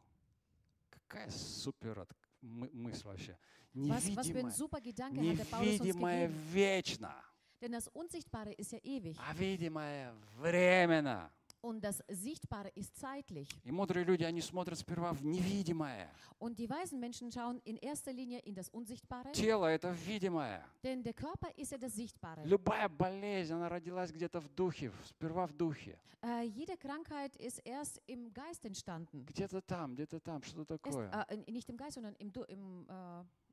какая 0.90 1.30
супер 1.30 2.06
мы- 2.42 2.70
мысль 2.74 3.06
вообще. 3.06 3.38
Was, 3.72 4.04
was 4.14 4.26
für 4.28 4.38
ein 4.38 4.46
Невидимое, 4.46 4.50
super 4.52 4.80
Gedanke 4.80 5.20
hat 5.30 5.38
der 5.38 5.44
Paulus 5.46 5.68
uns 5.72 5.80
невидимое 5.80 6.28
gegeben. 6.28 6.52
вечно, 6.52 7.14
Denn 7.62 7.72
das 7.72 7.88
Unsichtbare 7.88 8.52
ist 8.52 8.72
ja 8.72 8.78
ewig 8.84 9.16
а 9.18 9.32
видимое 9.34 10.12
временно. 10.36 11.30
Und 11.64 11.80
das 11.82 12.02
Sichtbare 12.08 12.68
ist 12.74 12.94
zeitlich. 12.96 13.48
И 13.64 13.72
мудрые 13.72 14.04
люди, 14.04 14.22
они 14.22 14.40
смотрят 14.42 14.78
сперва 14.78 15.12
в 15.14 15.24
невидимое. 15.24 16.10
Und 16.38 16.58
die 16.58 16.68
weisen 16.68 17.00
Menschen 17.00 17.32
schauen 17.32 17.58
in 17.64 17.76
erster 17.78 18.12
Linie 18.12 18.40
in 18.40 18.54
das 18.54 18.68
Unsichtbare, 18.68 19.32
Тело— 19.32 19.66
это 19.68 19.92
видимое. 20.06 20.62
denn 20.82 21.02
der 21.02 21.14
Körper 21.14 21.48
ist 21.56 21.72
ja 21.72 21.78
das 21.78 21.94
Sichtbare. 21.94 22.44
Любая 22.44 22.88
болезнь, 22.88 23.54
она 23.54 23.68
родилась 23.70 24.12
где-то 24.12 24.40
в 24.40 24.48
духе, 24.54 24.92
сперва 25.06 25.46
в 25.46 25.52
духе. 25.54 25.98
Äh, 26.22 26.44
jede 26.46 26.76
Krankheit 26.76 27.34
ist 27.36 27.58
erst 27.66 28.00
im 28.06 28.32
Geist 28.32 28.64
entstanden. 28.64 29.24
Где-то 29.26 29.60
там, 29.60 29.94
где-то 29.94 30.20
там, 30.20 30.42
что-то 30.42 30.78
такое. 30.78 31.10
äh, 31.28 31.34
in- 31.34 31.52
nicht 31.54 31.68
im 31.68 31.76
Geist, 31.76 31.94
sondern 31.94 32.14
im, 32.16 32.30
im, 32.48 32.86
äh, 32.88 32.92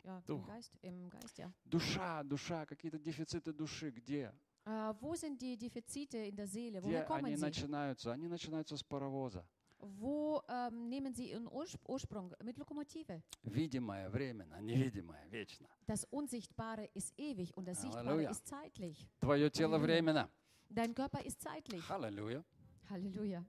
ja, 0.03 0.17
im 0.19 0.23
Дух. 0.25 0.47
Geist. 0.47 0.71
Im 0.81 1.09
Geist, 1.09 1.37
ja. 1.37 1.51
Душа, 1.65 2.23
душа, 2.23 2.65
какие-то 2.65 2.97
дефициты 2.97 3.51
души, 3.53 3.89
где? 3.91 4.33
Äh, 4.65 4.93
wo 4.99 5.15
sind 5.15 5.41
die 5.41 5.57
Defizite 5.57 6.17
in 6.17 6.35
der 6.35 6.47
Seele? 6.47 6.79
Где 6.79 6.87
Woher 6.89 6.99
они 6.99 7.07
kommen 7.07 7.35
sie? 7.35 7.41
начинаются? 7.41 8.11
Они 8.11 8.27
начинаются 8.27 8.77
с 8.77 8.83
паровоза. 8.83 9.43
Wo 9.79 10.43
ähm, 10.47 10.89
nehmen 10.89 11.11
sie 11.15 11.31
ihren 11.31 11.47
Urspr 11.47 11.89
Ursprung? 11.89 12.31
Mit 12.43 12.57
Lokomotive. 12.57 13.23
Видимое 13.43 14.09
временно, 14.09 14.61
невидимое 14.61 15.25
вечно. 15.31 15.67
Das 15.87 16.05
Unsichtbare 16.11 16.85
ist 16.93 17.13
ewig 17.17 17.55
und 17.57 17.67
das 17.67 17.81
Sichtbare 17.81 18.05
Halleluja. 18.07 18.29
ist 18.29 18.45
zeitlich. 18.47 19.07
Твое 19.19 19.49
тело 19.49 19.79
временно. 19.79 20.29
Dein 20.69 20.93
Körper 20.93 21.25
ist 21.25 21.41
zeitlich. 21.41 21.83
Аллилуйя. 21.89 22.43
Halleluja. 22.91 23.43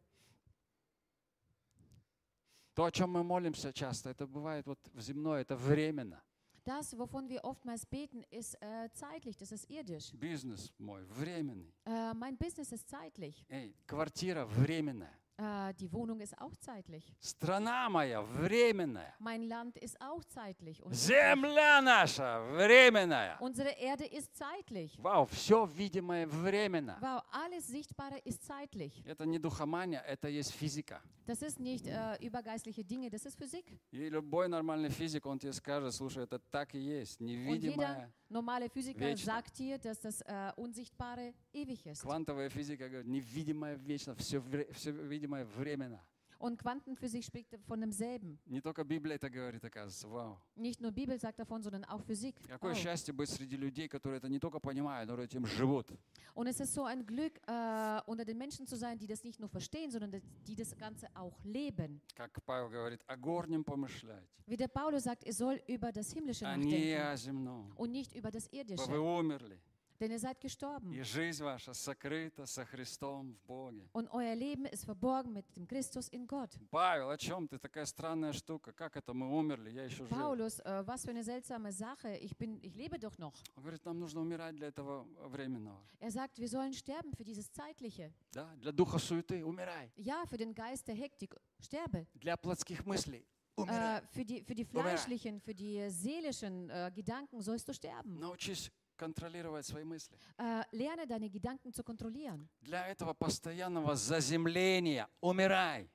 То, 2.75 2.85
о 2.87 2.91
чем 2.91 3.11
мы 3.11 3.23
молимся 3.23 3.71
часто, 3.75 4.09
это 4.09 4.27
бывает 4.27 4.67
вот 4.67 4.79
в 4.95 5.01
земное, 5.03 5.43
это 5.43 5.55
временно. 5.57 6.23
Das, 6.64 6.98
wovon 6.98 7.30
wir 7.30 7.46
oftmals 7.46 7.86
beten, 7.86 8.24
ist 8.30 8.56
äh, 8.62 8.90
zeitlich, 8.92 9.38
das 9.38 9.54
ist 9.54 9.70
irdisch. 9.70 10.12
Бизнес 10.14 10.74
мой 10.78 11.02
временный. 11.06 11.74
Äh, 11.86 12.14
mein 12.14 12.38
Business 12.38 12.74
ist 12.74 12.90
zeitlich. 12.90 13.46
Эй, 13.48 13.74
квартира 13.86 14.46
временная. 14.46 15.18
Äh, 15.42 15.72
die 15.76 15.92
Wohnung 15.94 16.20
ist 16.20 16.36
auch 16.42 16.56
zeitlich. 16.58 17.06
Страна 17.22 17.88
моя 17.90 18.24
временная. 18.24 19.14
Mein 19.20 19.44
Land 19.44 19.78
ist 19.78 19.96
auch 20.02 20.24
zeitlich. 20.26 20.82
Und 20.84 20.96
Земля 20.96 21.80
наша 21.82 22.42
временная. 22.56 23.38
unsere 23.40 23.70
Erde 23.70 24.06
ist 24.06 24.36
zeitlich. 24.36 24.98
Вау, 24.98 25.26
все 25.28 25.66
видимое 25.68 26.26
временно. 26.26 26.98
Wow, 27.02 27.22
alles 27.32 27.68
Sichtbare 27.68 28.18
ist 28.26 28.44
zeitlich. 28.48 29.04
Это 29.06 29.26
не 29.28 29.38
духомания, 29.38 30.02
это 30.02 30.28
есть 30.28 30.54
физика. 30.54 31.02
Das 31.28 31.42
ist 31.42 31.60
nicht 31.60 31.86
äh, 31.86 32.16
übergeistliche 32.22 32.84
Dinge, 32.86 33.10
das 33.12 33.26
ist 33.26 33.38
Physik. 33.38 33.66
И 33.92 34.10
любой 34.10 34.48
нормальный 34.48 34.90
физик, 34.90 35.26
он 35.26 35.38
тебе 35.38 35.52
скажет, 35.54 35.94
слушай, 35.94 36.24
это 36.24 36.40
так 36.40 36.74
и 36.74 36.80
есть. 36.80 37.20
Und 37.22 37.28
jeder 37.28 37.52
Невидимое. 37.52 38.12
normale 38.30 38.70
Physiker 38.70 39.00
Вечно. 39.10 39.26
sagt 39.26 39.58
dir, 39.60 39.78
dass 39.78 40.00
das 40.00 40.22
äh, 40.22 40.52
Unsichtbare 40.56 41.34
ewig 41.54 41.86
ist. 41.86 42.02
Квантовая 42.02 42.50
физика 42.50 42.88
говорит, 42.90 43.08
невидимое 43.08 43.76
вечно, 43.76 44.16
все, 44.16 44.42
все 44.72 44.92
видимое 44.92 45.31
временно. 45.45 46.01
Und 46.39 46.59
Quantenphysik 46.59 47.23
spricht 47.23 47.57
von 47.69 47.81
demselben. 47.81 48.37
Не 48.47 48.61
только 48.61 48.83
Библия 48.83 49.15
это 49.15 49.31
говорит, 49.31 49.65
оказывается. 49.65 50.09
Вау. 50.09 50.39
Nicht 50.57 50.81
nur 50.81 50.91
Bibel 50.91 51.17
sagt 51.21 51.39
davon, 51.39 51.63
sondern 51.63 51.85
auch 51.85 52.03
Physik. 52.03 52.35
Какое 52.49 52.73
Oh. 52.73 52.75
счастье 52.75 53.15
быть 53.15 53.31
среди 53.31 53.57
людей, 53.57 53.87
которые 53.87 54.19
это 54.19 54.29
не 54.29 54.41
только 54.41 54.59
понимают, 54.59 55.09
но 55.09 55.23
этим 55.23 55.47
живут. 55.47 55.93
Und 56.35 56.49
es 56.49 56.59
ist 56.59 56.75
so 56.75 56.83
ein 56.85 57.07
Glück, 57.07 57.39
äh, 57.47 58.01
unter 58.07 58.25
den 58.25 58.39
Menschen 58.39 58.67
zu 58.67 58.75
sein, 58.77 58.99
die 58.99 59.07
das 59.07 59.23
nicht 59.23 59.39
nur 59.39 59.49
verstehen, 59.49 59.93
sondern 59.93 60.21
die 60.45 60.57
das 60.57 60.77
Ganze 60.77 61.07
auch 61.15 61.39
leben. 61.45 62.01
Как 62.17 62.43
Павел 62.45 62.69
говорит, 62.71 63.01
о 63.07 63.17
горнем 63.17 63.63
помышлять, 63.63 64.27
Wie 64.45 64.57
der 64.57 64.67
Paulus 64.67 65.05
sagt, 65.05 65.25
ihr 65.25 65.33
soll 65.35 65.63
über 65.69 65.93
das 65.93 66.11
Himmlische 66.13 66.45
а 66.49 66.57
не 66.57 66.65
nachdenken 66.65 67.07
о 67.07 67.17
земном. 67.17 67.73
und 67.77 67.93
nicht 67.93 68.17
über 68.17 68.33
das 68.33 68.49
Irdische. 68.53 68.89
Вы 68.91 68.99
умерли, 68.99 69.61
Denn 70.00 70.12
ihr 70.12 70.20
seid 70.20 70.40
gestorben. 70.40 70.94
и 70.94 71.02
жизнь 71.02 71.44
ваша 71.44 71.74
сокрыта 71.74 72.46
со 72.46 72.64
Христом 72.66 73.34
в 73.34 73.48
Боге. 73.48 73.90
Und 73.94 74.08
euer 74.12 74.36
Leben 74.36 74.66
ist 74.66 74.86
verborgen 74.86 75.34
mit 75.34 75.46
dem 75.56 75.68
Christus 75.68 76.08
in 76.10 76.28
Gott. 76.28 76.56
Павел, 76.70 77.10
о 77.10 77.18
чем 77.18 77.48
ты? 77.48 77.58
Такая 77.58 77.86
странная 77.86 78.32
штука. 78.32 78.74
Как 78.74 78.96
это 78.96 79.14
мы 79.16 79.36
умерли? 79.36 79.72
Я 79.72 79.86
еще 79.86 80.06
жив. 80.06 80.10
Paulus, 80.10 80.60
äh, 80.60 80.86
was 80.86 81.04
für 81.04 81.10
eine 81.10 81.24
seltsame 81.24 81.72
Sache. 81.72 82.16
Ich, 82.18 82.38
bin, 82.38 82.60
ich 82.62 82.76
lebe 82.76 83.00
doch 83.00 83.18
noch. 83.18 83.34
Он 83.56 83.64
говорит, 83.64 83.84
нам 83.86 84.00
нужно 84.00 84.22
умирать 84.22 84.56
для 84.56 84.68
этого 84.68 85.08
временного. 85.30 85.82
Er 86.00 86.12
sagt, 86.12 86.38
wir 86.38 86.48
sollen 86.48 86.74
sterben 86.74 87.12
für 87.16 87.24
dieses 87.24 87.52
Zeitliche. 87.52 88.14
Да? 88.34 88.54
Для 88.58 88.72
духа 88.72 89.00
суеты 89.00 89.44
умирай. 89.44 89.92
Ja, 89.96 90.26
für 90.28 90.38
den 90.38 90.54
Geist 90.54 90.88
der 90.88 90.96
Hektik. 90.96 91.36
Sterbe. 91.60 92.06
Для 92.14 92.38
плотских 92.38 92.86
мыслей 92.86 93.26
умирай. 93.56 93.98
Äh, 93.98 94.02
für, 94.12 94.24
die, 94.24 94.44
für 94.44 94.54
die 94.54 94.66
Umera. 94.68 94.90
fleischlichen, 94.90 95.42
für 95.42 95.56
die 95.56 95.90
seelischen 95.90 96.70
äh, 96.70 96.92
Gedanken 96.94 97.42
sollst 97.42 97.68
du 97.68 97.74
sterben. 97.74 98.20
Научись 98.20 98.72
контролировать 99.03 99.67
свои 99.67 99.83
мысли. 99.85 100.17
Äh, 100.39 100.63
lerne 100.73 101.07
deine 101.07 101.29
Gedanken 101.29 101.73
zu 101.73 101.83
kontrollieren. 101.83 102.49
Для 102.61 102.87
этого 102.87 103.15
постоянного 103.15 103.97
заземления 103.97 105.09
умирай. 105.21 105.91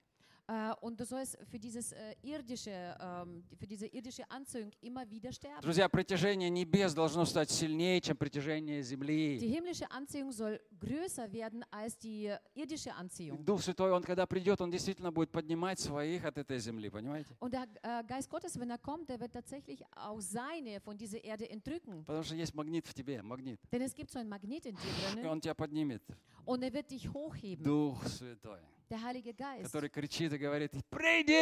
Äh, 0.50 0.72
und 0.80 0.98
du 0.98 1.04
sollst 1.06 1.38
für 1.52 1.60
dieses 1.60 1.92
äh, 1.92 2.16
irdische, 2.24 2.72
ähm, 3.02 3.44
für 3.60 3.68
diese 3.68 3.86
irdische 3.88 4.24
Anziehung 4.32 4.72
immer 4.80 5.04
wieder 5.10 5.30
sterben. 5.34 5.60
Друзья, 5.62 5.90
притяжение 5.90 6.50
небес 6.50 6.94
должно 6.94 7.26
стать 7.26 7.50
сильнее, 7.52 8.00
чем 8.00 8.16
притяжение 8.16 8.80
Die 8.80 8.84
земли. 8.84 9.38
himmlische 9.40 9.92
Anziehung 9.92 10.32
soll 10.32 10.58
größer 10.80 11.30
werden 11.34 11.66
als 11.70 11.98
die 11.98 12.28
äh, 12.28 12.38
irdische 12.56 12.94
Anziehung. 12.96 13.44
Дух 13.44 13.62
Святой, 13.62 13.92
Он 13.92 14.02
когда 14.02 14.26
придет, 14.26 14.62
Он 14.62 14.72
действительно 14.72 15.12
будет 15.12 15.32
поднимать 15.34 15.80
своих 15.82 16.24
от 16.24 16.38
этой 16.38 16.60
земли, 16.60 16.90
понимаете? 16.90 17.36
Und 17.42 17.52
der 17.54 17.68
äh, 17.84 18.04
Geist 18.08 18.30
Gottes, 18.30 18.58
wenn 18.58 18.70
er 18.70 18.78
kommt, 18.78 19.10
der 19.10 19.20
wird 19.20 19.34
tatsächlich 19.34 19.84
auch 19.98 20.22
seine 20.22 20.80
von 20.80 20.98
dieser 20.98 21.22
Erde 21.26 21.50
entrücken. 21.50 22.06
Потому 22.06 22.24
что 22.24 22.36
есть 22.36 22.54
магнит 22.56 22.88
в 22.88 22.94
тебе, 22.94 23.22
магнит. 23.22 23.60
Denn 23.70 23.82
es 23.82 23.94
gibt 23.94 24.12
so 24.12 24.20
einen 24.20 24.30
Magnet 24.30 24.66
in 24.66 24.76
dir 24.76 25.12
И 25.12 25.16
drin 25.22 25.28
Он 25.28 25.42
тебя 25.42 25.54
поднимет. 25.56 26.02
und 26.46 26.64
er 26.64 26.72
wird 26.72 26.90
dich 26.90 27.12
hochheben. 27.12 27.66
Дух 27.66 28.02
Святой, 28.08 28.60
Geist, 28.90 29.64
который 29.64 29.90
кричит 29.90 30.34
и 30.34 30.38
говорит, 30.38 30.72
приди! 30.90 31.34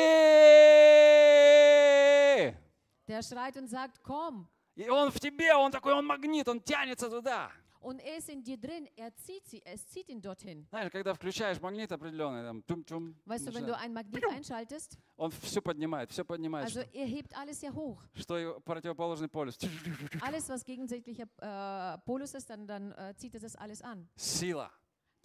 der 3.07 3.21
schreit 3.21 3.55
und 3.57 3.67
sagt, 3.67 4.01
komm. 4.03 4.47
И 4.75 4.89
Он 4.89 5.09
в 5.11 5.19
тебе, 5.19 5.53
Он 5.55 5.71
такой, 5.71 5.93
Он 5.93 6.05
магнит, 6.05 6.47
Он 6.47 6.59
тянется 6.59 7.09
туда. 7.09 7.51
Und 7.81 7.99
er 7.99 8.17
ist 8.17 8.29
in 8.29 8.43
dir 8.43 8.57
drin, 8.57 8.87
er 8.95 9.15
zieht 9.15 9.45
sie, 9.45 9.61
es 9.63 9.87
zieht 9.87 10.09
ihn 10.09 10.19
dorthin. 10.19 10.65
Знаешь, 10.69 10.91
когда 10.91 11.13
включаешь 11.13 11.61
магнит 11.61 11.91
определенный, 11.91 12.43
там, 12.43 12.63
тум-тум, 12.63 13.15
Weißt 13.25 13.47
du, 13.47 13.53
wenn 13.53 13.67
du 13.67 13.77
einen 13.77 13.93
Magnet 13.93 14.23
einschaltest, 14.25 14.97
он 15.15 15.29
все 15.29 15.61
поднимает, 15.61 16.11
все 16.11 16.25
поднимает. 16.25 16.65
also 16.65 16.79
er 16.79 17.05
hebt 17.05 17.37
alles 17.37 17.61
ja 17.61 17.71
hoch. 17.71 18.01
Что 18.15 18.59
противоположный 18.65 19.27
полюс. 19.27 19.55
Alles, 20.19 20.49
was 20.49 20.63
gegensätzlicher 20.65 21.27
äh, 21.37 21.99
Polus 22.05 22.33
ist, 22.33 22.49
dann, 22.49 22.65
dann 22.65 22.91
äh, 22.93 23.13
zieht 23.17 23.35
er 23.35 23.41
das 23.41 23.55
alles 23.55 23.83
an. 23.83 24.09
Сила. 24.15 24.71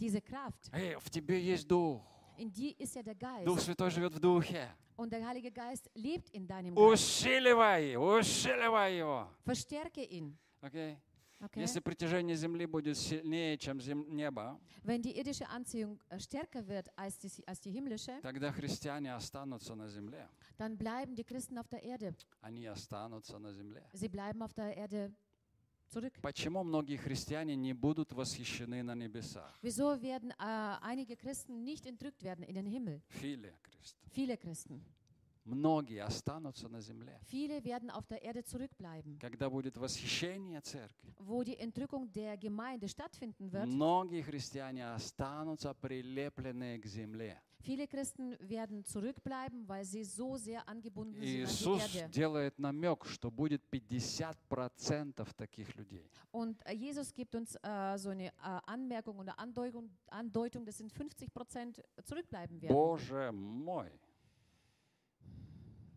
Diese 0.01 0.20
Kraft. 0.22 0.70
Эй, 0.72 0.96
в 0.98 1.11
тебе 1.11 1.40
есть 1.40 1.68
Дух. 1.68 2.03
In 2.38 2.51
dir 2.51 2.74
ist 2.80 2.94
ja 2.94 3.03
der 3.03 3.14
Дух 3.14 3.57
Geist. 3.59 3.64
Святой 3.66 3.90
живет 3.90 4.14
в 4.14 4.18
Духе. 4.18 4.66
Und 4.96 5.12
der 5.12 5.26
Heilige 5.26 5.51
Geist 5.51 5.90
lebt 5.94 6.30
in 6.30 6.46
deinem 6.46 6.74
Geist. 6.74 6.92
Усиливай, 6.92 7.96
усиливай 7.96 8.96
его. 8.96 9.28
Verstärke 9.44 10.03
ihn. 10.03 10.36
Окей? 10.62 10.96
Okay? 11.42 11.61
Если 11.61 11.80
притяжение 11.80 12.36
Земли 12.36 12.66
будет 12.66 12.98
сильнее, 12.98 13.57
чем 13.57 13.80
зем- 13.80 14.07
небо, 14.14 14.59
Wenn 14.82 15.01
die 15.03 15.16
irdische 15.18 15.48
Anziehung 15.48 15.98
äh, 16.11 16.18
stärker 16.18 16.66
wird 16.66 16.88
als 16.96 17.18
die, 17.18 17.30
als 17.46 17.61
die 17.61 17.70
himmlische, 17.70 18.20
тогда 18.22 18.53
христиане 18.53 19.14
останутся 19.14 19.74
на 19.74 19.88
земле. 19.88 20.28
dann 20.59 20.76
bleiben 20.76 21.14
die 21.14 21.24
Christen 21.24 21.57
auf 21.59 21.68
der 21.68 21.82
Erde. 21.82 22.14
Они 22.42 22.66
останутся 22.66 23.38
на 23.38 23.53
земле. 23.53 23.82
Sie 23.94 24.09
bleiben 24.09 24.42
auf 24.42 24.53
der 24.53 24.76
Erde 24.76 25.12
zurück. 25.91 26.12
Почему 26.22 26.62
многие 26.62 26.97
христиане 26.97 27.57
не 27.57 27.72
будут 27.72 28.12
восхищены 28.12 28.82
на 28.82 28.95
небесах? 28.95 29.59
Wieso 29.62 30.01
werden 30.01 30.30
äh, 30.32 30.76
einige 30.82 31.16
Christen 31.16 31.64
nicht 31.64 31.86
entrückt 31.86 32.22
werden 32.22 32.45
in 32.45 32.55
den 32.55 32.66
Himmel? 32.66 33.03
Филия, 33.09 33.55
Христ. 33.62 33.97
Viele 34.12 34.36
Christen. 34.36 34.82
Многие 35.45 36.05
останутся 36.05 36.68
на 36.68 36.80
земле. 36.80 37.18
Viele 37.26 37.64
werden 37.64 37.91
auf 37.91 38.07
der 38.07 38.22
Erde 38.22 38.45
zurückbleiben. 38.45 39.18
Когда 39.18 39.49
будет 39.51 39.76
восхищение 39.76 40.61
церкви, 40.61 41.14
Wo 41.18 41.43
die 41.43 41.57
Entrückung 41.59 42.12
der 42.12 42.36
Gemeinde 42.36 42.88
stattfinden 42.88 43.51
wird, 43.51 43.66
многие 43.66 44.22
христиане 44.22 44.93
останутся 44.93 45.74
прилепленные 45.74 46.78
к 46.78 46.86
земле. 46.86 47.41
Viele 47.61 47.86
Christen 47.86 48.36
werden 48.40 48.84
zurückbleiben, 48.84 49.66
weil 49.68 49.84
sie 49.84 50.04
so 50.04 50.36
sehr 50.36 50.66
angebunden 50.68 51.14
sind 51.20 51.22
an 51.22 51.44
Иисус 51.44 51.86
die 51.92 51.98
Erde. 51.98 52.11
делает 52.11 52.58
намек, 52.58 53.06
что 53.06 53.30
будет 53.30 53.62
50% 53.72 55.34
таких 55.36 55.74
людей. 55.76 56.08
Und 56.32 56.61
äh, 56.66 56.72
Jesus 56.74 57.12
gibt 57.12 57.34
uns 57.34 57.56
äh, 57.62 57.96
so 57.96 58.11
eine 58.11 58.28
äh, 58.28 58.32
Anmerkung 58.66 59.18
oder 59.18 59.38
Andeutung, 59.38 59.90
Andeutung, 60.08 60.64
das 60.64 60.78
sind 60.78 60.92
50 60.92 61.32
Prozent 61.32 61.82
zurückbleiben 62.04 62.61
werden. 62.61 62.74
Боже 62.74 63.30
мой! 63.32 63.90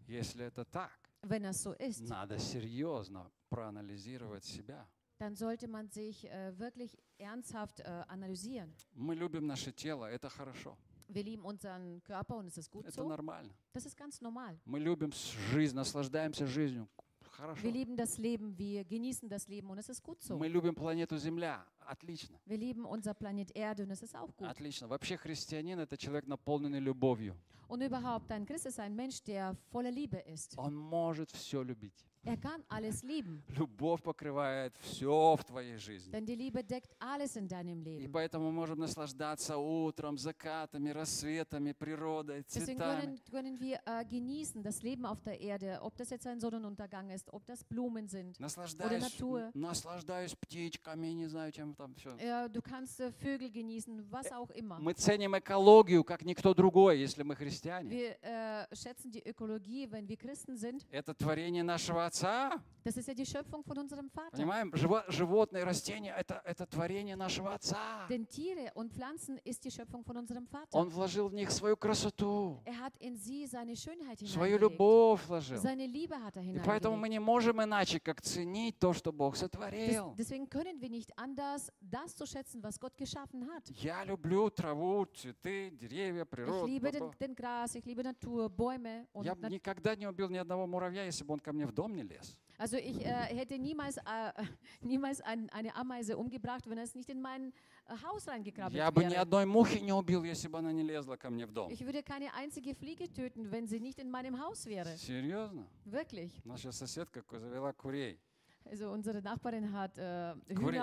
Если 0.08 0.46
это 0.46 0.66
так, 0.66 0.92
Wenn 1.22 1.44
das 1.44 1.64
so 1.64 1.72
ist, 1.74 2.02
надо 2.10 2.38
серьезно 2.38 3.32
проанализировать 3.50 4.44
себя. 4.44 4.86
dann 5.20 5.36
sollte 5.36 5.68
man 5.70 5.88
sich 5.90 6.26
äh, 6.30 6.52
wirklich 6.60 6.98
ernsthaft 7.18 7.80
äh, 7.80 7.84
analysieren. 8.10 8.74
Мы 8.94 9.16
любим 9.16 9.48
наше 9.48 9.72
тело, 9.72 10.06
это 10.06 10.30
хорошо, 10.30 10.78
Wir 11.08 11.24
lieben 11.24 11.44
unseren 11.44 12.02
Körper 12.04 12.38
und 12.38 12.48
es 12.48 12.58
ist 12.58 12.72
gut 12.72 12.86
это 12.86 12.94
so. 12.94 13.08
нормально. 13.08 13.54
Das 13.74 13.86
ist 13.86 13.96
ganz 13.98 14.22
normal. 14.22 14.58
Мы 14.66 14.80
любим 14.80 15.12
жизнь, 15.52 15.76
наслаждаемся 15.76 16.48
жизнью, 16.48 16.88
хорошо. 17.32 17.62
Wir 17.62 17.72
lieben 17.72 17.96
das 17.96 18.18
Leben, 18.18 18.58
wir 18.58 18.84
genießen 18.86 19.28
das 19.30 19.48
Leben 19.48 19.70
und 19.70 19.78
es 19.78 19.90
ist 19.90 20.02
gut 20.02 20.22
so. 20.22 20.38
Мы 20.38 20.48
любим 20.48 20.76
планету 20.76 21.18
Земля, 21.18 21.66
отлично, 21.88 22.40
Wir 22.46 22.58
lieben 22.58 22.86
unser 22.86 23.14
Planet 23.14 23.56
Erde 23.56 23.84
und 23.84 23.92
es 23.92 24.02
ist 24.02 24.16
auch 24.16 24.36
gut. 24.36 24.48
отлично. 24.48 24.88
Вообще 24.88 25.18
христианин 25.18 25.80
это 25.80 25.98
человек 25.98 26.28
наполненный 26.28 26.80
любовью. 26.80 27.36
Und 27.70 27.82
überhaupt, 27.82 28.30
ein 28.32 28.46
Christ 28.46 28.66
ist 28.68 28.80
ein 28.80 28.94
Mensch, 28.96 29.24
der 29.24 29.56
voller 29.72 29.90
Liebe 29.92 30.18
ist. 30.18 30.54
Он 30.58 30.76
может 30.76 31.32
все 31.32 31.64
любить. 31.64 32.06
Er 32.26 32.38
kann 32.38 32.64
alles 32.70 33.04
lieben, 33.04 33.44
Любовь 33.50 34.02
покрывает 34.02 34.74
все 34.78 35.36
в 35.36 35.44
твоей 35.44 35.76
жизни. 35.78 36.10
denn 36.10 36.26
die 36.26 36.36
Liebe 36.36 36.64
deckt 36.64 36.96
alles 36.98 37.36
in 37.36 37.50
deinem 37.50 37.82
И 37.82 37.84
Leben. 37.84 38.12
поэтому 38.14 38.46
мы 38.46 38.54
можем 38.54 38.80
наслаждаться 38.80 39.58
утром, 39.58 40.18
закатами, 40.18 40.90
рассветами, 40.92 41.74
природой, 41.74 42.44
Deswegen 42.44 42.78
цветами. 42.78 43.02
können, 43.02 43.20
können 43.30 43.60
wir 43.60 43.78
äh, 43.86 44.06
genießen 44.06 44.64
das 44.64 44.82
Leben 44.84 45.06
auf 45.06 45.22
der 45.22 45.42
Erde, 45.42 45.80
ob 45.82 45.98
das 45.98 46.12
jetzt 46.12 46.26
ein 46.26 46.40
Sonnenuntergang 46.40 47.10
ist, 47.10 47.28
ob 47.34 47.46
das 47.46 47.62
Blumen 47.66 48.08
sind. 48.08 48.40
Наслаждаюсь, 48.40 49.02
Natur. 49.20 49.52
наслаждаюсь 49.54 50.34
птичками, 50.36 51.08
не 51.08 51.28
знаю, 51.28 51.52
чем 51.52 51.73
там 51.76 51.94
все. 51.96 52.10
Ja, 52.20 52.48
du 52.48 52.62
kannst 52.62 53.00
äh, 53.00 53.12
Vögel 53.12 53.50
genießen, 53.52 54.06
was 54.12 54.32
auch 54.32 54.50
immer. 54.52 54.80
Мы 54.80 54.94
ценим 54.94 55.38
экологию, 55.38 56.04
как 56.04 56.24
никто 56.24 56.54
другой, 56.54 57.00
если 57.00 57.24
мы 57.24 57.36
христиане. 57.36 57.90
Wir 57.90 58.18
äh, 58.22 58.76
schätzen 58.76 59.12
die 59.12 59.24
Ökologie, 59.26 59.88
wenn 59.92 60.08
wir 60.08 60.18
Christen 60.18 60.56
sind. 60.58 60.86
Это 60.92 61.14
творение 61.14 61.64
нашего 61.64 62.06
Отца. 62.06 62.52
Das 62.84 62.98
ist 62.98 63.08
ja 63.08 63.14
die 63.14 63.26
Schöpfung 63.26 63.64
von 63.64 63.78
unserem 63.78 64.10
Vater. 64.10 64.32
Понимаем? 64.32 64.70
Живо- 64.74 65.04
животные, 65.10 65.64
растения 65.64 66.14
это, 66.18 66.42
это 66.46 66.66
творение 66.66 67.16
нашего 67.16 67.54
Отца. 67.54 68.06
Denn 68.10 68.28
Tiere 68.28 68.72
und 68.76 68.92
Pflanzen 68.94 69.38
ist 69.46 69.64
die 69.64 69.72
Schöpfung 69.72 70.04
von 70.04 70.18
unserem 70.18 70.46
Vater. 70.48 70.68
Он 70.74 70.90
вложил 70.90 71.30
в 71.30 71.34
них 71.34 71.50
свою 71.52 71.78
красоту, 71.78 72.60
Er 72.66 72.78
hat 72.80 72.94
in 73.00 73.16
sie 73.16 73.46
seine 73.48 73.76
Schönheit 73.76 74.20
свою 74.28 74.58
любовь 74.58 75.22
вложил. 75.28 75.58
Seine 75.58 75.86
Liebe 75.88 76.16
hat 76.22 76.36
er 76.36 76.44
И 76.44 76.60
поэтому 76.66 76.98
мы 76.98 77.08
не 77.10 77.20
можем 77.20 77.62
иначе, 77.64 78.00
как 78.00 78.22
ценить 78.22 78.78
то, 78.80 78.92
что 78.94 79.12
Бог 79.14 79.36
сотворил. 79.38 80.14
deswegen 80.18 80.50
können 80.50 80.82
wir 80.82 80.90
nicht 80.90 81.18
anders, 81.18 81.63
das 81.81 82.15
zu 82.17 82.27
schätzen, 82.27 82.63
was 82.63 82.79
Gott 82.79 82.97
geschaffen 82.97 83.49
hat. 83.51 83.69
Я 83.71 84.05
люблю 84.05 84.51
траву, 84.51 85.07
цветы, 85.07 85.71
деревья, 85.71 86.23
Ich 86.23 86.29
природу. 86.31 86.67
liebe 86.67 86.91
ба-ба. 86.91 87.11
den, 87.19 87.19
den 87.29 87.35
Gras, 87.35 87.75
ich 87.75 87.85
liebe 87.85 88.03
Natur, 88.03 88.49
Bäume. 88.51 89.07
Und 89.13 89.25
Я 89.25 89.35
бы 89.35 89.43
nat 89.43 89.51
никогда 89.51 89.95
не 89.97 90.07
убил 90.07 90.29
ни 90.29 90.37
одного 90.39 90.67
муравья, 90.67 91.05
если 91.05 91.25
бы 91.25 91.35
он 91.35 91.41
ко 91.41 91.53
мне 91.53 91.67
в 91.67 91.73
дом 91.73 91.95
не 91.95 92.03
лез. 92.03 92.37
also 92.59 92.77
ich 92.77 93.01
äh, 93.05 93.13
hätte 93.37 93.57
niemals, 93.57 93.99
äh, 93.99 94.33
niemals 94.81 95.21
ein, 95.21 95.49
eine 95.51 95.75
Ameise 95.77 96.17
umgebracht, 96.17 96.69
wenn 96.69 96.79
es 96.79 96.95
nicht 96.95 97.09
in 97.09 97.21
mein 97.21 97.53
äh, 97.87 97.95
Haus 98.03 98.27
reingekrabbelt 98.27 98.75
Я 98.77 98.91
бы 98.91 99.05
ни 99.05 99.11
wäre. 99.13 99.21
одной 99.21 99.47
мухи 99.47 99.79
не 99.79 99.93
убил, 99.93 100.25
если 100.25 100.49
бы 100.49 100.59
она 100.59 100.73
не 100.73 100.83
лезла 100.83 101.17
ко 101.17 101.31
мне 101.31 101.47
в 101.47 101.53
дом. 101.53 101.71
Ich 101.71 101.85
würde 101.87 102.03
keine 102.03 102.35
einzige 102.35 102.75
Fliege 102.75 103.13
töten, 103.13 103.51
wenn 103.53 103.69
sie 103.69 103.79
nicht 103.81 103.99
in 104.01 104.11
meinem 104.11 104.41
Haus 104.41 104.67
wäre. 104.67 104.97
Серьезно? 104.97 105.69
Wirklich. 105.85 106.33
Наша 106.45 106.73
соседка 106.73 107.23
ко- 107.23 107.39
завела 107.39 107.73
курей. 107.73 108.19
Also 108.65 108.91
unsere 108.91 109.23
Nachbarin 109.23 109.73
hat 109.73 109.97
äh, 109.97 110.35
Kuri. 110.55 110.79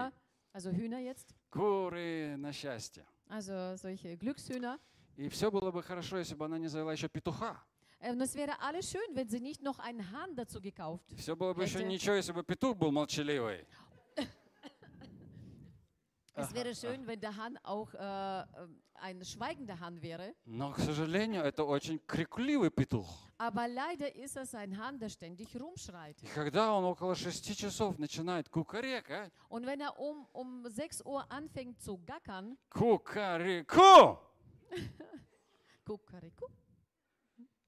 Also 0.53 0.71
Hühner 0.73 0.99
jetzt, 0.99 1.35
Куры 1.51 2.37
на 2.37 2.53
счастье. 2.53 3.05
also 3.29 3.77
solche 3.77 4.17
Glückshühner. 4.17 4.79
И 5.17 5.29
все 5.29 5.51
было 5.51 5.71
бы 5.71 5.83
хорошо, 5.83 6.19
если 6.19 6.35
бы 6.35 6.45
она 6.47 6.59
не 6.59 6.69
завела 6.69 6.93
еще 6.93 7.09
петуха. 7.09 7.63
Äh, 8.01 8.13
Und 8.13 8.21
es 8.23 8.35
wäre 8.35 8.59
alles 8.61 8.91
schön, 8.91 9.15
wenn 9.15 9.29
sie 9.29 9.41
nicht 9.41 9.63
noch 9.63 9.79
einen 9.79 10.11
Hahn 10.11 10.35
dazu 10.35 10.61
gekauft. 10.61 11.05
Все 11.17 11.37
было 11.37 11.53
бы 11.55 11.63
еще 11.65 11.85
ничего, 11.85 12.15
если 12.15 12.33
бы 12.33 12.43
петух 12.43 12.77
был 12.77 12.91
молчаливый. 12.91 13.67
Es 16.38 16.54
wäre 16.54 16.76
schön, 16.76 17.08
wenn 17.08 17.20
der 17.20 17.36
Hahn 17.38 17.58
auch 17.64 17.93
äh, 17.93 17.98
äh, 17.98 18.46
ein 18.96 19.24
schweigender 19.24 19.80
Hahn 19.80 20.02
wäre. 20.02 20.36
Но, 20.46 20.72
к 20.72 20.80
сожалению, 20.80 21.43
это 21.43 21.64
очень 21.64 22.00
крикливый 22.06 22.72
петух. 22.72 23.30
Aber 23.38 23.68
leider 23.70 24.14
ist 24.16 24.36
es 24.36 24.54
ein 24.54 24.78
Hahn, 24.78 25.00
der 25.00 25.08
ständig 25.10 25.56
rumschreit. 25.56 26.22
И 26.22 26.28
когда 26.28 26.74
он 26.74 26.84
около 26.84 27.16
шести 27.16 27.56
часов 27.56 27.98
начинает 28.00 28.50
кукарекать, 28.50 29.32
Und 29.48 29.66
wenn 29.66 29.80
er 29.80 29.98
um, 29.98 30.28
um 30.34 30.68
6 30.70 31.04
Uhr 31.06 31.26
anfängt 31.32 31.82
zu 31.82 32.00
gackern, 32.00 32.58
кукареку, 32.70 34.20
Kukariku, 35.86 36.48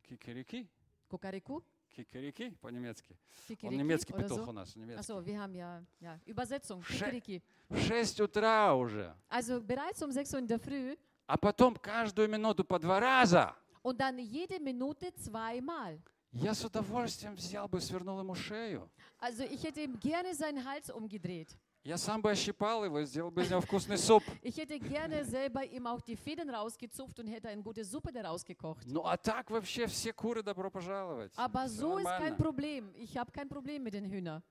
кикирики, 0.03 0.67
Kukariku, 1.07 1.61
кикирики 1.93 2.57
по-немецки. 2.61 3.16
Он 3.49 3.57
Kikiriki 3.57 3.76
немецкий 3.76 4.12
петух 4.12 4.49
у 4.49 4.53
нас, 4.53 4.74
немецкий. 4.76 5.01
Achso, 5.12 5.24
wir 5.24 5.38
haben 5.38 5.55
ja, 5.55 5.82
ja 6.01 6.18
Übersetzung, 6.26 6.82
Kikiriki. 6.82 7.43
В 7.68 7.78
6 7.78 8.20
утра 8.20 8.74
уже. 8.74 9.14
Also 9.28 9.61
bereits 9.61 10.03
um 10.03 10.11
6 10.11 10.32
Uhr 10.34 10.38
in 10.40 10.47
der 10.47 10.59
Früh 10.59 10.97
А 11.26 11.36
потом 11.36 11.76
каждую 11.76 12.28
минуту 12.28 12.64
по 12.64 12.78
два 12.78 12.99
раза. 13.01 13.55
und 13.82 13.99
dann 14.01 14.18
jede 14.18 14.59
Minute 14.61 15.12
zweimal. 15.14 15.99
Я 16.32 16.55
с 16.55 16.64
удовольствием 16.64 17.34
взял 17.34 17.68
бы, 17.68 17.80
свернул 17.80 18.18
ему 18.20 18.34
шею. 18.34 18.88
Also 19.18 19.45
ich 19.45 19.62
hätte 19.64 19.82
ihm 19.82 19.99
gerne 20.01 20.34
seinen 20.34 20.64
Hals 20.64 20.88
umgedreht. 20.90 21.49
Я 21.85 21.99
сам 21.99 22.22
бы 22.22 22.30
ощипал 22.30 22.85
его, 22.85 23.03
сделал 23.03 23.33
бы 23.33 23.43
из 23.43 23.51
него 23.51 23.61
вкусный 23.61 23.99
суп. 23.99 24.22
Ich 24.43 24.57
hätte 24.57 24.78
gerne 24.78 25.24
selber 25.24 25.64
ihm 25.64 25.87
auch 25.89 26.01
die 26.01 26.14
Federn 26.16 26.49
rausgezupft 26.49 27.18
und 27.18 27.26
hätte 27.26 27.49
eine 27.49 27.61
gute 27.61 27.85
Suppe 27.85 28.12
daraus 28.12 28.45
gekocht. 28.45 28.87
Ну 28.87 29.03
а 29.05 29.16
так 29.16 29.51
вообще 29.51 29.87
все 29.89 30.12
куры 30.12 30.45
добро 30.45 30.70
пожаловать. 30.70 31.33
Aber 31.37 31.68
so 31.68 31.99
ist 31.99 32.07
kein. 32.07 32.37
Problem. 32.37 32.95
Ich 32.95 33.16
habe 33.16 33.33
kein 33.33 33.49
Problem 33.49 33.83
mit 33.83 33.95
den 33.95 34.05
Hühnern. 34.05 34.43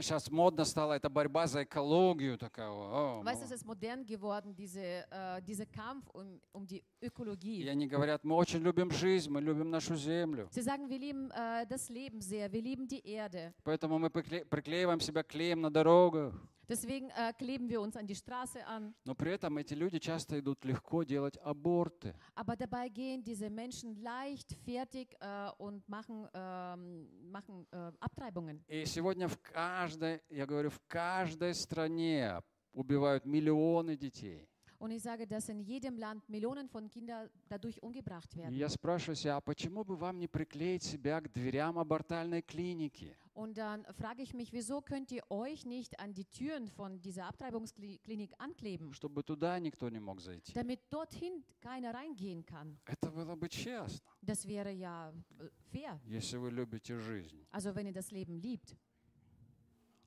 Сейчас 0.00 0.30
модно 0.32 0.64
стала 0.64 0.94
эта 0.94 1.08
борьба 1.08 1.46
за 1.46 1.62
экологию 1.62 2.36
такая. 2.36 2.68
О, 2.68 3.22
Weißt 3.22 3.40
ну. 3.42 3.46
es 3.46 3.52
ist 3.52 3.64
modern 3.64 4.04
geworden, 4.04 4.52
diese, 4.54 4.80
äh, 5.10 5.40
dieser 5.42 5.66
Kampf 5.66 6.08
um, 6.12 6.40
um 6.52 6.66
die 6.66 6.82
И 7.00 7.06
Ökologie. 7.06 7.68
они 7.68 7.86
говорят, 7.86 8.24
мы 8.24 8.34
очень 8.34 8.60
любим 8.62 8.90
жизнь, 8.90 9.30
мы 9.30 9.40
любим 9.40 9.70
нашу 9.70 9.94
землю. 9.94 10.48
Sie 10.50 10.60
sagen, 10.60 10.88
wir 10.88 10.98
lieben 10.98 11.30
äh, 11.30 11.66
das 11.68 11.88
Leben 11.88 12.20
sehr, 12.20 12.50
wir 12.52 12.60
lieben 12.60 12.88
die 12.88 13.00
Erde. 13.06 13.54
Поэтому 13.62 13.98
мы 14.00 14.08
прикле- 14.10 14.44
приклеиваем 14.44 14.98
себя 14.98 15.22
клеем 15.22 15.60
на 15.60 15.70
дорогах. 15.70 16.34
Deswegen 16.70 17.10
äh, 17.10 17.32
kleben 17.36 17.68
wir 17.68 17.80
uns 17.80 17.96
an 17.96 18.06
die 18.06 18.14
Straße 18.14 18.64
an. 18.64 18.94
Но 19.04 19.16
при 19.16 19.32
этом 19.32 19.58
эти 19.58 19.74
люди 19.74 19.98
часто 19.98 20.38
идут 20.38 20.64
легко 20.64 21.02
делать 21.02 21.36
аборты. 21.42 22.14
Aber 22.36 22.54
dabei 22.54 22.88
gehen 22.88 23.24
diese 23.24 23.50
Menschen 23.50 24.00
leichtfertig 24.00 25.16
äh, 25.18 25.50
und 25.58 25.88
machen, 25.88 26.28
ähm, 26.32 27.08
machen 27.32 27.66
äh, 27.72 27.90
Abtreibungen. 27.98 28.62
И 28.68 28.84
сегодня 28.84 29.26
в 29.26 29.36
каждой, 29.42 30.22
я 30.30 30.46
говорю, 30.46 30.70
в 30.70 30.80
каждой 30.86 31.54
стране 31.54 32.40
убивают 32.72 33.26
миллионы 33.26 33.96
детей. 33.96 34.46
Und 34.78 34.92
ich 34.92 35.02
sage, 35.02 35.26
dass 35.26 35.48
in 35.50 35.60
jedem 35.60 35.98
Land 35.98 36.26
Millionen 36.30 36.66
von 36.66 36.88
Kindern 36.88 37.28
dadurch 37.48 37.82
umgebracht 37.82 38.34
werden. 38.36 38.54
я 38.54 38.68
spрашиваю 38.68 39.16
себя, 39.16 39.36
а 39.36 39.40
почему 39.40 39.84
бы 39.84 39.96
вам 39.96 40.18
не 40.18 40.28
приклеить 40.28 40.84
себя 40.84 41.20
к 41.20 41.30
дверям 41.32 41.78
абортальной 41.78 42.42
клиники? 42.42 43.14
Und 43.40 43.56
dann 43.56 43.86
frage 43.94 44.20
ich 44.22 44.34
mich, 44.34 44.52
wieso 44.52 44.82
könnt 44.82 45.10
ihr 45.12 45.22
euch 45.30 45.64
nicht 45.64 45.98
an 45.98 46.12
die 46.12 46.26
Türen 46.26 46.68
von 46.68 47.00
dieser 47.00 47.24
Abtreibungsklinik 47.24 48.32
ankleben, 48.38 48.92
Чтобы 48.92 49.22
туда 49.22 49.58
никто 49.58 49.88
не 49.88 49.98
мог 49.98 50.20
зайти. 50.20 50.52
damit 50.52 50.80
dorthin 50.90 51.42
keiner 51.62 51.94
reingehen 51.94 52.44
kann? 52.44 52.76
Это 52.84 53.10
было 53.10 53.34
бы 53.36 53.48
честно, 53.48 53.98
Das 54.20 54.46
wäre 54.46 54.70
ja 54.72 55.10
äh, 55.38 55.48
fair. 55.72 55.98
если 56.06 56.36
вы 56.36 56.50
любите 56.50 56.98
жизнь. 56.98 57.46
Also 57.50 57.74
wenn 57.74 57.86
ihr 57.86 57.94
das 57.94 58.10
Leben 58.10 58.36
liebt. 58.36 58.76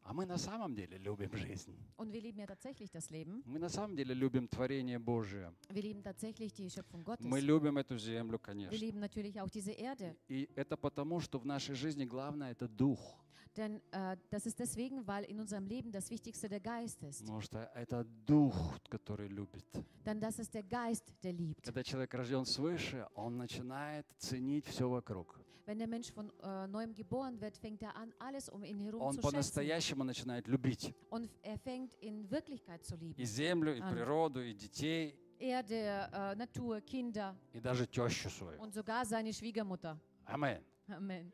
А 0.06 0.14
мы 0.14 0.26
на 0.26 0.38
самом 0.38 0.76
деле 0.76 0.98
любим 0.98 1.34
жизнь. 1.34 1.74
Und 1.96 2.12
wir 2.12 2.22
lieben 2.22 2.38
ja 2.38 2.46
tatsächlich 2.46 2.92
das 2.92 3.10
Leben. 3.10 3.42
Мы 3.46 3.58
на 3.58 3.70
самом 3.70 3.96
деле 3.96 4.14
любим 4.14 4.48
творение 4.50 5.00
Божие. 5.00 5.52
Wir 5.70 5.82
lieben 5.82 6.04
tatsächlich 6.04 6.54
die 6.54 6.70
Schöpfung 6.70 7.04
Gottes. 7.04 7.26
Мы 7.26 7.40
любим 7.40 7.78
эту 7.78 7.98
землю, 7.98 8.38
Wir 8.38 8.42
конечно. 8.44 8.76
lieben 8.78 9.00
natürlich 9.00 9.40
auch 9.42 9.50
diese 9.50 9.72
Erde. 9.72 10.16
И 10.28 10.50
это 10.56 10.76
потому, 10.78 11.20
что 11.22 11.40
в 11.40 11.46
нашей 11.46 11.74
жизни 11.76 12.04
главное 12.06 12.52
это 12.52 12.68
дух. 12.68 13.23
Denn 13.56 13.80
äh, 13.92 14.18
das 14.32 14.46
ist 14.48 14.58
deswegen, 14.60 15.06
weil 15.06 15.26
in 15.26 15.40
unserem 15.40 15.68
Leben 15.68 15.92
das 15.92 16.10
Wichtigste 16.10 16.50
der 16.50 16.60
Geist 16.60 17.04
ist. 17.04 17.20
Потому 17.22 17.40
что 17.42 17.60
это 17.76 18.04
дух, 18.26 18.80
который 18.90 19.28
любит. 19.28 19.64
Denn 20.06 20.20
das 20.20 20.40
ist 20.40 20.54
der 20.54 20.64
Geist, 20.64 21.14
der 21.24 21.34
liebt. 21.34 21.64
Когда 21.64 21.84
человек 21.84 22.14
рожден 22.16 22.46
свыше, 22.46 23.08
он 23.14 23.38
начинает 23.38 24.06
ценить 24.18 24.66
все 24.66 24.90
вокруг. 24.90 25.40
Wenn 25.66 25.78
der 25.78 25.88
Mensch 25.88 26.12
von 26.12 26.30
äh, 26.42 26.68
neuem 26.68 26.94
geboren 26.94 27.40
wird, 27.40 27.56
fängt 27.58 27.82
er 27.84 27.96
an, 27.96 28.12
alles 28.20 28.50
um 28.50 28.64
ihn 28.66 28.80
herum 28.82 29.02
Он 29.02 29.14
zu 29.14 29.22
schätzen. 29.22 29.32
по-настоящему 29.32 30.04
начинает 30.04 30.48
любить 30.48 30.94
Und 31.10 31.30
er 31.44 31.58
fängt 31.60 31.94
in 32.02 32.30
Wirklichkeit 32.32 32.84
zu 32.84 32.96
lieben. 32.98 33.16
и 33.22 33.24
землю, 33.24 33.74
и 33.78 33.80
Ан- 33.80 33.94
природу, 33.94 34.42
и 34.42 34.54
детей, 34.54 35.16
Erde, 35.40 36.10
äh, 36.12 36.36
Natur, 36.36 36.82
Kinder 36.82 37.36
и 37.54 37.60
даже 37.62 37.86
тещу 37.88 38.30
свою. 38.30 38.60
und 38.60 38.74
sogar 38.74 39.06
seine 39.06 39.32
Schwiegermutter. 39.32 39.98
Амен. 40.26 40.62
Amen. 40.90 41.32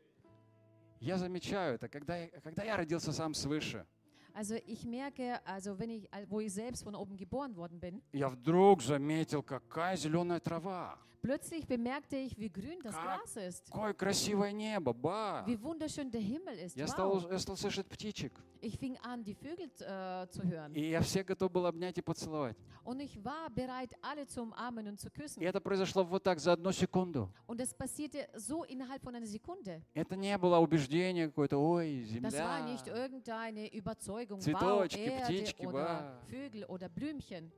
Я 1.00 1.16
замечаю 1.16 1.74
это, 1.76 1.88
когда 1.88 2.26
когда 2.44 2.62
я 2.62 2.76
родился 2.76 3.12
сам 3.12 3.34
свыше, 3.34 3.86
Also 4.32 4.54
ich 4.64 4.84
merke, 4.84 5.40
also 5.44 5.76
wenn 5.78 5.90
ich, 5.90 6.08
wo 6.28 6.38
ich 6.38 6.52
selbst 6.52 6.84
von 6.84 6.94
oben 6.94 7.16
geboren 7.16 7.56
worden 7.56 7.80
bin, 7.80 8.02
я 8.12 8.28
вдруг 8.28 8.82
заметил, 8.82 9.42
какая 9.42 9.96
зеленая 9.96 10.40
трава, 10.40 10.98
plötzlich 11.22 11.66
bemerkte 11.66 12.16
ich, 12.16 12.38
wie 12.38 12.48
grün 12.50 12.78
das 12.82 12.94
Как? 12.94 13.04
Gras 13.20 13.36
ist, 13.36 13.70
какое 13.70 13.92
красивое 13.94 14.52
небо, 14.52 14.92
ба! 14.92 15.44
wie 15.46 15.60
wunderschön 15.60 16.10
der 16.10 16.20
Himmel 16.20 16.58
ist. 16.58 16.76
Я 16.76 16.86
стал, 16.86 17.10
Wow. 17.22 17.30
я 17.30 17.38
стал 17.38 17.56
слышать 17.56 17.86
птичек, 17.88 18.32
Ich 18.62 18.78
fing 18.78 18.96
an, 19.02 19.22
die 19.24 19.34
Vögel 19.34 19.70
äh, 19.80 20.26
zu 20.30 20.42
hören. 20.42 20.72
и 20.74 20.90
я 20.90 21.00
всех 21.02 21.26
готов 21.26 21.50
был 21.50 21.66
обнять 21.66 21.96
и 21.98 22.02
поцеловать. 22.02 22.56
Und 22.84 23.00
ich 23.00 23.22
war 23.22 23.48
bereit, 23.50 23.90
alle 24.02 24.26
zu 24.26 24.42
umarmen 24.42 24.86
und 24.88 24.98
zu 24.98 25.10
küssen. 25.10 25.40
И 25.42 25.44
это 25.46 25.60
произошло 25.60 26.02
вот 26.04 26.22
так 26.22 26.38
за 26.40 26.52
одну 26.52 26.72
секунду. 26.72 27.30
Und 27.46 27.58
das 27.60 27.72
passierte 27.74 28.28
so 28.36 28.64
innerhalb 28.64 29.02
von 29.02 29.14
einer 29.14 29.26
Sekunde. 29.26 29.82
Это 29.94 30.16
не 30.16 30.36
было 30.38 30.58
убеждение 30.58 31.28
какое-то, 31.28 31.58
ой, 31.58 32.04
Das 32.20 32.34
war 32.38 32.58
земля. 32.60 32.72
nicht 32.72 32.86
irgendeine 32.86 33.68
Überzeugung, 33.72 34.38
wow, 34.38 34.44
Цветочки, 34.44 34.98
Erde 35.00 35.24
птички, 35.24 35.66
oder 35.66 35.72
ба. 35.84 36.20
Vögel 36.30 36.64
oder 36.66 36.88
Blümchen. 36.88 37.50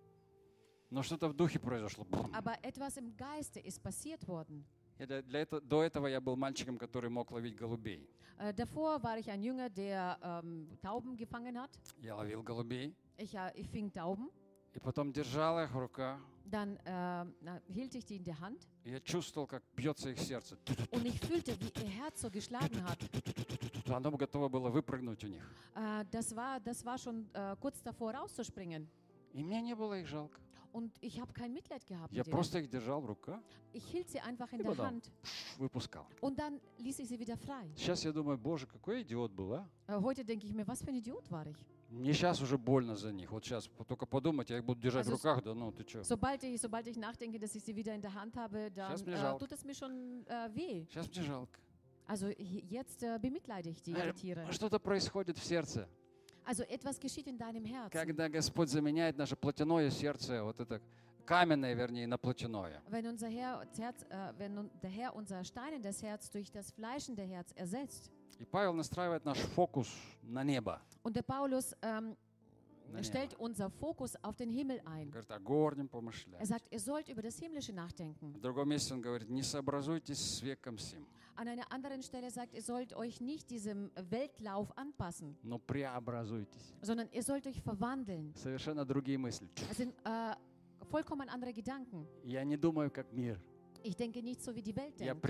Но 0.93 1.03
что-то 1.03 1.29
в 1.29 1.33
духе 1.35 1.59
произошло. 1.59 2.07
Aber 2.35 2.55
etwas 2.63 2.99
im 2.99 3.17
Geiste 3.17 3.59
ist 3.61 3.83
passiert 3.83 4.29
worden. 4.29 4.63
Я 4.99 5.07
для- 5.07 5.23
для 5.23 5.41
этого- 5.41 5.63
до 5.63 5.83
этого 5.83 6.07
я 6.07 6.21
был 6.21 6.37
мальчиком, 6.37 6.77
который 6.77 7.09
мог 7.09 7.31
ловить 7.31 7.57
голубей. 7.57 8.07
Äh, 8.39 8.53
davor 8.53 9.03
war 9.03 9.17
ich 9.19 9.31
ein 9.31 9.43
Jünger, 9.43 9.71
der 9.71 10.19
ähm, 10.23 10.69
Tauben 10.83 11.17
gefangen 11.17 11.59
hat. 11.59 11.71
Я 11.99 12.15
ловил 12.15 12.43
голубей, 12.43 12.95
Ich, 13.17 13.35
äh, 13.35 13.53
ich 13.55 13.69
fing 13.71 13.91
Tauben. 13.91 14.29
и 14.75 14.81
потом 14.81 15.13
держал 15.15 15.59
их 15.65 15.71
в 15.73 15.79
руках. 15.79 16.21
Dann 16.45 16.77
äh, 16.85 17.61
hielt 17.73 17.95
ich 17.95 18.05
die 18.05 18.17
in 18.17 18.25
der 18.25 18.39
Hand 18.39 18.61
И 18.85 18.91
я 18.91 19.01
чувствовал, 19.01 19.47
как 19.47 19.63
бьется 19.75 20.11
их 20.11 20.19
сердце. 20.21 20.59
und 20.91 21.07
ich 21.07 21.19
fühlte, 21.21 21.59
wie 21.59 21.73
ihr 21.83 21.89
Herz 21.89 22.21
so 22.21 22.29
geschlagen 22.31 22.85
hat. 22.85 22.99
Оно 23.89 24.11
готово 24.11 24.51
было 24.51 24.69
выпрыгнуть 24.69 25.25
у 25.25 25.29
них. 25.29 25.43
Äh, 25.75 26.05
das, 26.11 26.37
war, 26.37 26.61
das 26.61 26.85
war 26.85 26.99
schon 26.99 27.31
äh, 27.33 27.57
kurz 27.61 27.83
davor 27.83 28.13
rauszuspringen. 28.15 28.87
И 29.33 29.43
мне 29.43 29.63
не 29.63 29.75
было 29.75 29.99
их 29.99 30.07
жалко. 30.07 30.39
Und 30.73 30.91
ich 31.03 31.21
habe 31.21 31.33
kein 31.35 31.53
Mitleid 31.53 31.87
gehabt. 31.87 32.13
Я 32.15 32.21
Mit 32.23 32.29
ihnen. 32.29 32.33
просто 32.33 32.59
их 32.59 32.69
держал 32.71 33.01
в 33.03 33.07
руках, 33.07 33.41
Ich 33.75 33.85
hielt 33.93 34.09
sie 34.09 34.21
einfach 34.21 34.51
in 34.53 34.61
И 34.61 34.63
der 34.63 34.71
потом. 34.71 34.87
Hand 34.87 35.11
пш, 35.23 35.59
выпускал. 35.59 36.07
und 36.23 36.39
dann 36.39 36.61
ließ 36.79 36.99
ich 37.01 37.09
sie 37.09 37.19
wieder 37.19 37.37
frei. 37.37 37.71
Сейчас 37.77 38.05
я 38.05 38.13
думаю, 38.13 38.39
боже, 38.39 38.67
какой 38.67 39.03
идиот 39.03 39.33
был, 39.33 39.53
а? 39.55 39.69
Äh, 39.87 40.01
heute 40.01 40.25
denke 40.25 40.47
ich 40.47 40.55
mir, 40.55 40.67
was 40.67 40.81
für 40.83 40.89
ein 40.89 40.97
Idiot 40.97 41.31
war 41.31 41.47
ich. 41.47 41.57
Мне 41.91 42.15
сейчас 42.15 42.41
уже 42.41 42.57
больно 42.57 42.97
за 42.97 43.13
них. 43.13 43.31
Вот 43.31 43.45
сейчас 43.45 43.69
только 43.87 44.07
подумать, 44.07 44.49
я 44.49 44.57
их 44.59 44.65
буду 44.65 44.81
держать 44.81 45.05
в 45.07 45.11
Also 45.11 45.13
руках, 45.17 45.43
да 45.45 45.53
ну 45.55 45.71
ты 45.73 45.87
что? 45.87 46.03
Sobald 46.05 46.43
ich, 46.43 46.59
sobald 46.59 46.87
ich 46.87 46.97
nachdenke, 46.97 47.39
dass 47.39 47.55
ich 47.55 47.63
sie 47.63 47.77
wieder 47.77 47.95
in 47.95 48.01
der 48.01 48.15
Hand 48.15 48.35
habe, 48.37 48.71
dann 48.71 48.97
Сейчас 48.97 49.05
мне 49.05 49.15
äh, 49.17 49.19
жалко. 49.21 49.39
tut 49.47 49.53
es 49.53 49.63
mir 49.65 49.75
schon 49.75 50.25
äh, 50.27 50.49
weh. 50.55 50.87
Сейчас 50.89 51.07
мне 51.11 51.23
жалко. 51.23 51.61
Also 52.07 52.29
hi- 52.29 52.65
jetzt 52.69 53.03
äh, 53.03 53.19
bemitleide 53.21 53.69
ich 53.69 53.83
die, 53.83 53.93
Э, 53.93 54.13
Tiere. 54.15 54.51
Что-то 54.53 54.79
происходит 54.79 55.37
в 55.37 55.45
сердце. 55.45 55.87
Also 56.45 56.65
etwas 56.65 56.99
geschieht 56.99 57.27
in 57.27 57.39
deinem 57.39 57.65
Herzen. 57.65 57.91
Когда 57.91 58.29
Господь 58.29 58.69
заменяет 58.69 59.17
наше 59.17 59.37
плотяное 59.37 59.91
сердце, 59.91 60.43
вот 60.43 60.59
это 60.61 60.81
каменное, 61.25 61.75
вернее, 61.75 62.07
на 62.07 62.19
плотяное. 62.19 62.83
Wenn, 62.89 63.07
unser 63.07 63.29
Herr, 63.29 63.65
das 63.65 63.79
Herz, 63.79 64.03
äh, 64.11 64.33
wenn 64.39 64.55
nun 64.55 64.71
der 64.83 64.91
Herr 64.91 65.15
unser 65.15 65.45
steinendes 65.45 66.03
Herz 66.03 66.31
durch 66.31 66.51
das 66.51 66.71
fleischende 66.73 67.23
Herz 67.23 67.53
ersetzt. 67.55 68.11
И 68.39 68.45
Павел 68.45 68.73
настраивает 68.73 69.25
наш 69.25 69.39
фокус 69.39 69.89
на 70.23 70.43
небо. 70.43 70.81
Und 71.05 71.15
der 71.15 71.23
Paulus 71.23 71.77
ähm, 71.83 72.17
Er 72.95 73.05
stellt 73.05 73.35
unser 73.39 73.71
Fokus 73.71 74.17
auf 74.23 74.37
den 74.37 74.51
Himmel 74.51 74.81
ein. 74.85 75.11
Er 76.39 76.47
sagt, 76.47 76.73
ihr 76.73 76.79
sollt 76.81 77.09
über 77.09 77.23
das 77.23 77.39
Himmlische 77.39 77.73
nachdenken. 77.73 78.35
An 81.35 81.49
einer 81.49 81.73
anderen 81.73 82.03
Stelle 82.03 82.31
sagt, 82.31 82.53
ihr 82.55 82.63
sollt 82.63 82.95
euch 82.95 83.21
nicht 83.21 83.51
diesem 83.51 83.91
Weltlauf 84.11 84.77
anpassen, 84.77 85.37
sondern 86.83 87.09
ihr 87.13 87.23
sollt 87.23 87.47
euch 87.47 87.61
verwandeln. 87.63 88.33
Es 89.71 89.77
sind 89.79 89.95
äh, 90.05 90.35
vollkommen 90.91 91.29
andere 91.31 91.53
Gedanken. 91.55 92.07
Ich 93.83 93.97
denke 93.97 94.23
nicht 94.23 94.43
so, 94.43 94.55
wie 94.55 94.63
die 94.63 94.77
Welt 94.77 95.01
denkt. 95.01 95.23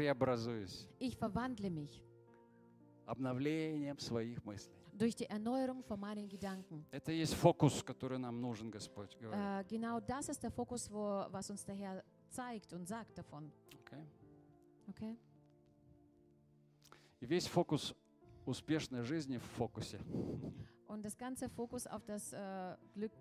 Ich 0.98 1.16
verwandle 1.16 1.70
mich. 1.70 2.02
Обновлением 3.06 3.98
своих 3.98 4.44
мыслей. 4.44 4.72
durch 4.92 5.14
die 5.16 5.26
Erneuerung 5.26 5.82
von 5.82 5.98
meinen 5.98 6.28
Gedanken. 6.28 6.84
Это 6.90 7.12
есть 7.12 7.34
фокус, 7.34 7.82
который 7.82 8.18
нам 8.18 8.40
нужен, 8.40 8.70
Господь 8.70 9.16
говорит. 9.18 9.34
Äh, 9.34 9.64
genau 9.68 10.00
das 10.00 10.28
ist 10.28 10.42
der 10.42 10.50
Fokus, 10.50 10.90
wo, 10.90 11.26
was 11.30 11.50
uns 11.50 11.64
der 11.64 11.74
Herr 11.74 12.04
zeigt 12.28 12.72
und 12.72 12.86
sagt 12.86 13.16
davon. 13.18 13.50
Окей? 13.86 14.04
Okay? 14.88 15.16
И 17.20 17.26
весь 17.26 17.46
фокус 17.46 17.94
успешной 18.46 19.02
жизни 19.02 19.38
в 19.38 19.44
фокусе. 19.56 19.98
Und 20.88 21.02
das 21.02 21.16
ganze 21.16 21.48
Fokus 21.48 21.86
auf 21.86 22.04
das 22.04 22.32
äh, 22.32 22.76
Glück, 22.94 23.12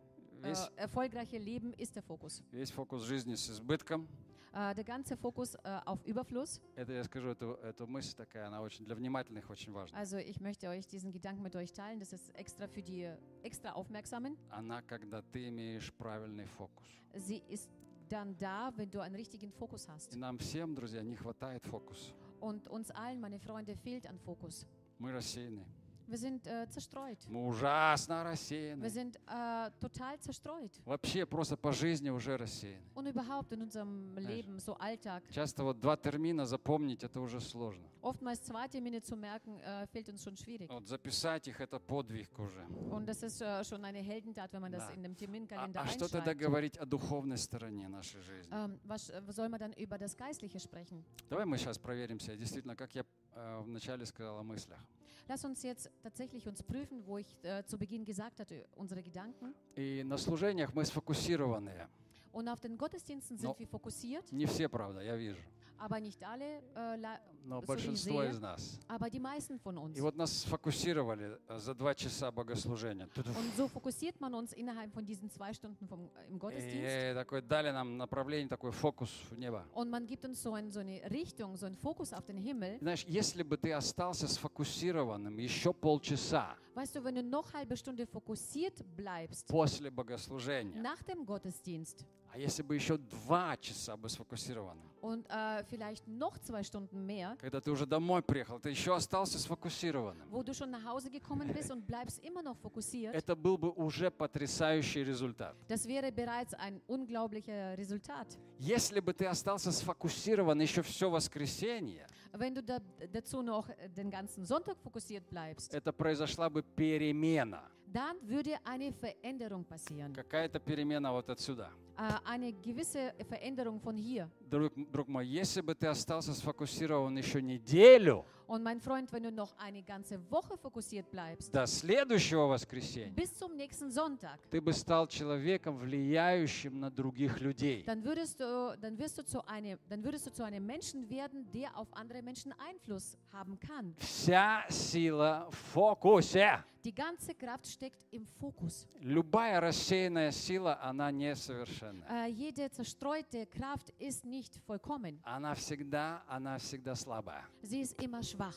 äh, 0.41 0.49
Весь, 0.49 0.69
erfolgreiche 0.75 1.37
Leben 1.37 1.73
ist 1.73 1.95
der 1.95 2.03
Fokus. 2.03 2.43
весь 2.51 2.71
фокус 2.71 3.03
жизни 3.03 3.35
с 3.35 3.49
избытком. 3.49 4.07
Äh, 4.56 4.74
der 4.74 4.84
ganze 4.84 5.18
Fokus 5.18 5.54
äh, 5.54 5.80
auf 5.84 6.02
Überfluss. 6.06 6.62
Это 6.76 6.92
я 6.92 7.04
скажу, 7.04 7.28
эту, 7.28 7.58
эту 7.62 7.86
мысль 7.86 8.14
такая, 8.16 8.46
она 8.46 8.62
очень 8.62 8.86
для 8.86 8.94
внимательных 8.94 9.50
очень 9.50 9.70
важна. 9.72 9.98
Also 9.98 10.16
ich 10.16 10.40
möchte 10.40 10.68
euch 10.68 10.86
diesen 10.86 11.12
Gedanken 11.12 11.42
mit 11.42 11.54
euch 11.56 11.74
teilen. 11.74 12.00
Das 12.00 12.14
ist 12.14 12.34
extra 12.34 12.66
für 12.66 12.82
die 12.82 13.06
extra 13.42 13.72
Aufmerksamen. 13.72 14.38
Она, 14.50 14.80
когда 14.80 15.20
ты 15.20 15.48
имеешь 15.48 15.92
правильный 15.92 16.46
фокус. 16.46 16.86
Sie 17.14 17.42
ist 17.48 17.68
dann 18.08 18.34
da, 18.38 18.72
wenn 18.76 18.90
du 18.90 19.00
einen 19.00 19.16
richtigen 19.16 19.52
Fokus 19.52 19.88
hast. 19.88 20.14
И 20.14 20.16
нам 20.16 20.38
всем, 20.38 20.74
друзья, 20.74 21.02
не 21.02 21.16
хватает 21.16 21.62
фокуса. 21.66 22.14
Und 22.40 22.66
uns 22.68 22.90
allen, 22.92 23.20
meine 23.20 23.38
Freunde, 23.38 23.76
fehlt 23.76 24.06
an 24.06 24.18
Fokus. 24.20 24.66
Мы 24.98 25.12
рассеяны. 25.12 25.66
Wir 26.07 26.17
sind 26.17 26.45
äh, 26.47 26.67
zerstreut. 26.69 27.17
Мы 27.27 27.45
ужасно 27.47 28.15
Wir 28.23 28.31
рассеяны. 28.31 28.89
sind 28.89 29.17
äh, 29.27 29.69
total 29.79 30.19
zerstreut. 30.19 30.71
Вообще 30.85 31.25
просто 31.25 31.55
по 31.55 31.71
жизни 31.71 32.09
уже 32.09 32.37
рассеяны. 32.37 32.81
Und 32.95 33.07
überhaupt 33.07 33.51
in 33.53 33.61
unserem 33.61 34.11
Знаешь, 34.13 34.27
Leben, 34.27 34.59
so 34.59 34.77
Alltag. 34.79 35.23
Часто 35.31 35.63
вот 35.63 35.79
два 35.79 35.95
термина 35.97 36.45
запомнить, 36.45 37.03
это 37.03 37.19
уже 37.21 37.39
сложно. 37.39 37.83
Oftmals 38.01 38.41
zwei 38.41 38.67
Termine 38.67 39.01
zu 39.01 39.15
merken, 39.15 39.59
äh, 39.59 39.85
fällt 39.87 40.09
uns 40.09 40.23
schon 40.23 40.35
schwierig. 40.35 40.69
Вот 40.71 40.87
записать 40.87 41.47
их, 41.47 41.59
это 41.61 41.79
подвиг 41.79 42.29
уже. 42.39 42.65
Und 42.89 43.05
das 43.07 43.21
ist 43.21 43.41
äh, 43.41 43.63
schon 43.63 43.83
eine 43.85 43.99
Heldentat, 43.99 44.51
wenn 44.53 44.61
man 44.61 44.71
das 44.71 44.87
Да. 44.87 44.93
in 44.93 45.03
dem 45.03 45.11
А, 45.13 45.15
Terminkalender 45.15 45.81
а 45.81 45.87
что 45.87 46.07
тогда 46.09 46.33
говорить 46.33 46.77
о 46.77 46.85
духовной 46.85 47.37
стороне 47.37 47.87
нашей 47.87 48.21
жизни? 48.21 48.51
Ähm, 48.51 48.79
was 48.85 49.09
äh, 49.09 49.21
soll 49.31 49.49
man 49.49 49.59
dann 49.59 49.73
über 49.73 49.97
das 49.99 50.17
Geistliche 50.17 50.59
sprechen? 50.59 51.03
Давай 51.29 51.45
мы 51.45 51.57
сейчас 51.59 51.77
проверим 51.77 52.19
себя. 52.19 52.35
Действительно, 52.37 52.75
как 52.75 52.95
я 52.95 53.05
э, 53.33 53.61
вначале 53.61 54.05
сказал 54.07 54.39
о 54.39 54.43
мыслях. 54.43 54.79
Lass 55.27 55.45
uns 55.45 55.61
jetzt 55.63 55.89
tatsächlich 56.01 56.47
uns 56.47 56.63
prüfen, 56.63 57.05
wo 57.05 57.19
ich 57.19 57.27
äh, 57.43 57.63
zu 57.65 57.77
Beginn 57.77 58.03
gesagt 58.03 58.39
hatte, 58.39 58.65
unsere 58.75 59.03
Gedanken. 59.03 59.53
И 59.75 60.01
на 60.03 60.17
служениях 60.17 60.73
мы 60.73 60.83
сфокусированные. 60.85 61.87
Und 62.33 62.47
auf 62.47 62.59
den 62.61 62.77
Gottesdiensten 62.77 63.37
sind 63.37 63.47
No. 63.49 63.55
wir 63.59 63.67
fokussiert, 63.67 64.31
Не 64.31 64.45
все, 64.47 64.67
правда, 64.67 65.01
я 65.01 65.15
вижу. 65.15 65.37
Aber 65.81 65.99
nicht 65.99 66.23
alle, 66.23 66.59
äh, 66.75 66.97
Но 67.43 67.59
so 67.59 67.67
большинство 67.67 68.23
из 68.23 68.39
нас. 68.39 68.79
aber 68.87 69.09
die 69.09 69.19
meisten 69.19 69.59
von 69.59 69.77
uns. 69.77 69.97
И 69.97 70.01
вот 70.01 70.15
нас 70.15 70.41
сфокусировали 70.43 71.39
э, 71.47 71.57
за 71.57 71.73
два 71.73 71.95
часа 71.95 72.31
богослужения. 72.31 73.07
Ту-ту. 73.07 73.31
Und 73.31 73.55
so 73.57 73.67
fokussiert 73.67 74.19
man 74.21 74.33
uns 74.35 74.53
innerhalb 74.53 74.93
von 74.93 75.03
diesen 75.05 75.29
zwei 75.29 75.53
Stunden 75.53 75.87
vom, 75.87 76.01
äh, 76.15 76.29
im 76.29 76.37
Gottesdienst. 76.37 76.85
И 76.85 77.13
такой 77.15 77.41
дали 77.41 77.71
нам 77.71 77.97
направление, 77.97 78.47
такой 78.47 78.71
фокус 78.71 79.09
в 79.31 79.37
небо. 79.39 79.65
Und 79.73 79.89
man 79.89 80.05
gibt 80.05 80.23
uns 80.23 80.41
so, 80.41 80.53
ein, 80.53 80.71
so 80.71 80.79
eine 80.81 81.01
Richtung, 81.09 81.57
so 81.57 81.65
einen 81.65 81.75
Fokus 81.75 82.13
auf 82.13 82.25
den 82.25 82.37
Himmel. 82.37 82.77
Знаешь, 82.79 83.03
если 83.07 83.41
бы 83.41 83.57
ты 83.57 83.73
остался 83.73 84.27
сфокусированным 84.27 85.37
еще 85.37 85.73
полчаса 85.73 86.57
Weißt 86.75 86.95
du, 86.95 87.03
wenn 87.03 87.15
du 87.15 87.23
noch 87.23 87.51
halbe 87.53 87.75
Stunde 87.75 88.05
fokussiert 88.05 88.81
bleibst 88.95 89.47
после 89.47 89.89
богослужения, 89.89 90.79
nach 90.79 91.01
dem 91.03 91.25
Gottesdienst 91.25 92.05
а 92.33 92.37
если 92.37 92.63
бы 92.63 92.75
еще 92.75 92.97
два 92.97 93.57
часа 93.57 93.97
бы 93.97 94.07
сфокусированным, 94.09 94.89
und 95.01 95.25
äh, 95.29 95.63
vielleicht 95.69 96.07
noch 96.07 96.37
zwei 96.39 96.63
Stunden 96.63 97.05
mehr, 97.05 97.35
когда 97.39 97.59
ты 97.59 97.71
уже 97.71 97.85
домой 97.85 98.21
приехал, 98.21 98.59
ты 98.59 98.69
еще 98.69 98.95
остался 98.95 99.39
сфокусированным, 99.39 100.29
wo 100.29 100.43
du 100.43 100.53
schon 100.53 100.69
nach 100.69 100.85
Hause 100.85 101.09
gekommen 101.09 101.51
bist 101.53 101.71
und 101.71 101.85
bleibst 101.85 102.19
immer 102.23 102.41
noch 102.43 102.57
fokussiert, 102.57 103.13
это 103.15 103.35
был 103.35 103.57
бы 103.57 103.71
уже 103.71 104.11
потрясающий 104.11 105.03
результат. 105.03 105.55
das 105.67 105.85
wäre 105.87 106.11
bereits 106.11 106.53
ein 106.53 106.81
unglaublicher 106.87 107.75
Resultat. 107.77 108.27
Если 108.59 108.99
бы 108.99 109.11
ты 109.13 109.25
остался 109.25 109.71
сфокусирован 109.71 110.61
еще 110.61 110.81
все 110.83 111.09
воскресенье, 111.09 112.07
Wenn 112.33 112.53
du 112.55 112.61
da, 112.63 112.79
dazu 113.11 113.41
noch 113.41 113.67
äh, 113.69 113.89
den 113.89 114.09
ganzen 114.09 114.45
Sonntag 114.45 114.77
fokussiert 114.81 115.27
bleibst, 115.29 115.73
это 115.73 115.91
произошла 115.91 116.49
бы 116.49 116.61
перемена. 116.63 117.63
dann 117.87 118.15
würde 118.21 118.57
eine 118.63 118.93
Veränderung 118.93 119.65
passieren. 119.65 120.13
Какая-то 120.13 120.59
перемена 120.59 121.11
вот 121.11 121.29
отсюда. 121.29 121.71
Äh, 122.01 122.13
eine 122.25 122.51
gewisse 122.51 123.13
Veränderung 123.29 123.79
von 123.79 123.95
hier. 123.95 124.27
Друг, 124.49 124.73
друг 124.91 125.07
мой, 125.07 125.27
если 125.27 125.61
бы 125.61 125.75
ты 125.75 125.85
остался 125.85 126.33
сфокусирован 126.33 127.15
еще 127.15 127.43
неделю 127.43 128.25
Und 128.47 128.63
mein 128.63 128.81
Freund, 128.81 129.13
wenn 129.13 129.23
du 129.23 129.31
noch 129.31 129.55
eine 129.57 129.81
ganze 129.81 130.19
Woche 130.29 130.57
fokussiert 130.57 131.09
bleibst, 131.11 131.53
до 131.53 131.65
следующего 131.67 132.47
воскресенья, 132.47 133.11
bis 133.11 133.37
zum 133.37 133.55
nächsten 133.55 133.91
Sonntag, 133.91 134.39
ты 134.49 134.59
бы 134.59 134.73
стал 134.73 135.07
человеком, 135.07 135.77
влияющим 135.77 136.79
на 136.79 136.89
других 136.89 137.39
людей. 137.39 137.83
dann 137.85 138.03
würdest 138.03 138.39
du, 138.39 138.75
dann 138.81 138.97
wirst 138.97 139.19
du 139.19 139.23
zu 139.23 139.45
einem, 139.45 139.77
dann 139.87 140.03
würdest 140.03 140.25
du 140.25 140.33
zu 140.33 140.43
einem 140.43 140.65
Menschen 140.65 141.07
werden, 141.07 141.45
der 141.53 141.77
auf 141.77 141.87
andere 141.93 142.23
Menschen 142.23 142.51
Einfluss 142.67 143.15
haben 143.31 143.59
kann. 143.59 143.95
Вся 143.99 144.65
сила 144.69 145.47
в 145.51 145.55
фокусе. 145.71 146.63
Die 146.83 146.93
ganze 146.95 147.35
Kraft 147.35 147.67
steckt 147.67 148.01
im 148.09 148.25
Fokus. 148.25 148.87
Любая 149.01 149.61
рассеянная 149.61 150.31
сила, 150.31 150.79
она 150.81 151.11
несовершенна. 151.11 151.90
Äh, 152.09 152.27
jede 152.29 152.69
zerstreute 152.71 153.45
Kraft 153.45 153.89
ist 153.99 154.25
nicht 154.25 154.55
vollkommen. 154.65 155.19
Она 155.23 155.53
всегда, 155.55 156.23
она 156.27 156.57
всегда 156.57 156.95
слабая. 156.95 157.43
Sie 157.63 157.81
ist 157.81 158.01
immer 158.01 158.21
schwach. 158.23 158.55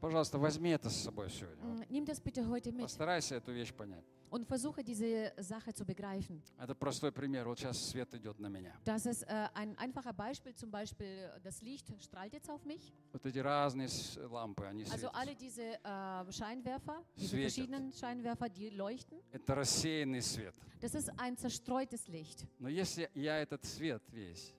Пожалуйста, 0.00 0.38
возьми 0.38 0.70
это 0.70 0.88
с 0.88 0.96
собой 0.96 1.28
сегодня. 1.30 1.62
Mm, 1.62 1.84
Nimm 1.90 2.04
das 2.06 2.20
bitte 2.20 2.46
heute 2.48 2.72
mit 2.72 2.82
Постарайся 2.82 3.34
эту 3.36 3.52
вещь 3.52 3.72
понять. 3.74 4.04
und 4.31 4.45
versuche 4.45 4.83
diese 4.83 5.31
Sache 5.37 5.73
zu 5.73 5.85
begreifen. 5.85 6.41
Это 6.59 6.75
простой 6.75 7.11
пример. 7.11 7.45
Вот 7.47 7.57
сейчас 7.59 7.77
свет 7.89 8.13
идет 8.15 8.37
на 8.39 8.47
меня. 8.47 8.73
Das 8.83 9.05
ist 9.05 9.23
äh, 9.23 9.47
ein 9.53 9.77
einfacher 9.77 10.11
Beispiel, 10.13 10.53
zum 10.55 10.71
Beispiel 10.71 11.05
äh, 11.07 11.39
das 11.41 11.61
Licht 11.61 11.87
strahlt 12.01 12.33
jetzt 12.33 12.49
auf 12.49 12.65
mich. 12.65 12.91
Вот 13.13 13.25
эти 13.25 13.37
разные 13.39 13.87
с- 13.87 14.17
лампы, 14.29 14.65
они 14.65 14.83
Also 14.83 15.07
светят. 15.09 15.15
alle 15.15 15.35
diese 15.35 15.61
äh, 15.83 16.31
Scheinwerfer, 16.33 17.03
diese 17.15 17.29
Светят. 17.29 17.53
verschiedenen 17.53 17.93
Scheinwerfer, 17.93 18.49
die 18.49 18.69
leuchten. 18.71 19.19
Это 19.31 19.55
рассеянный 19.55 20.21
свет. 20.21 20.53
Das 20.81 20.93
ist 20.95 21.09
ein 21.17 21.37
zerstreutes 21.37 22.07
Licht. 22.09 22.45
Но 22.59 22.67
если 22.67 23.09
я 23.13 23.39
этот 23.39 23.63
свет 23.63 24.01
весь 24.11 24.53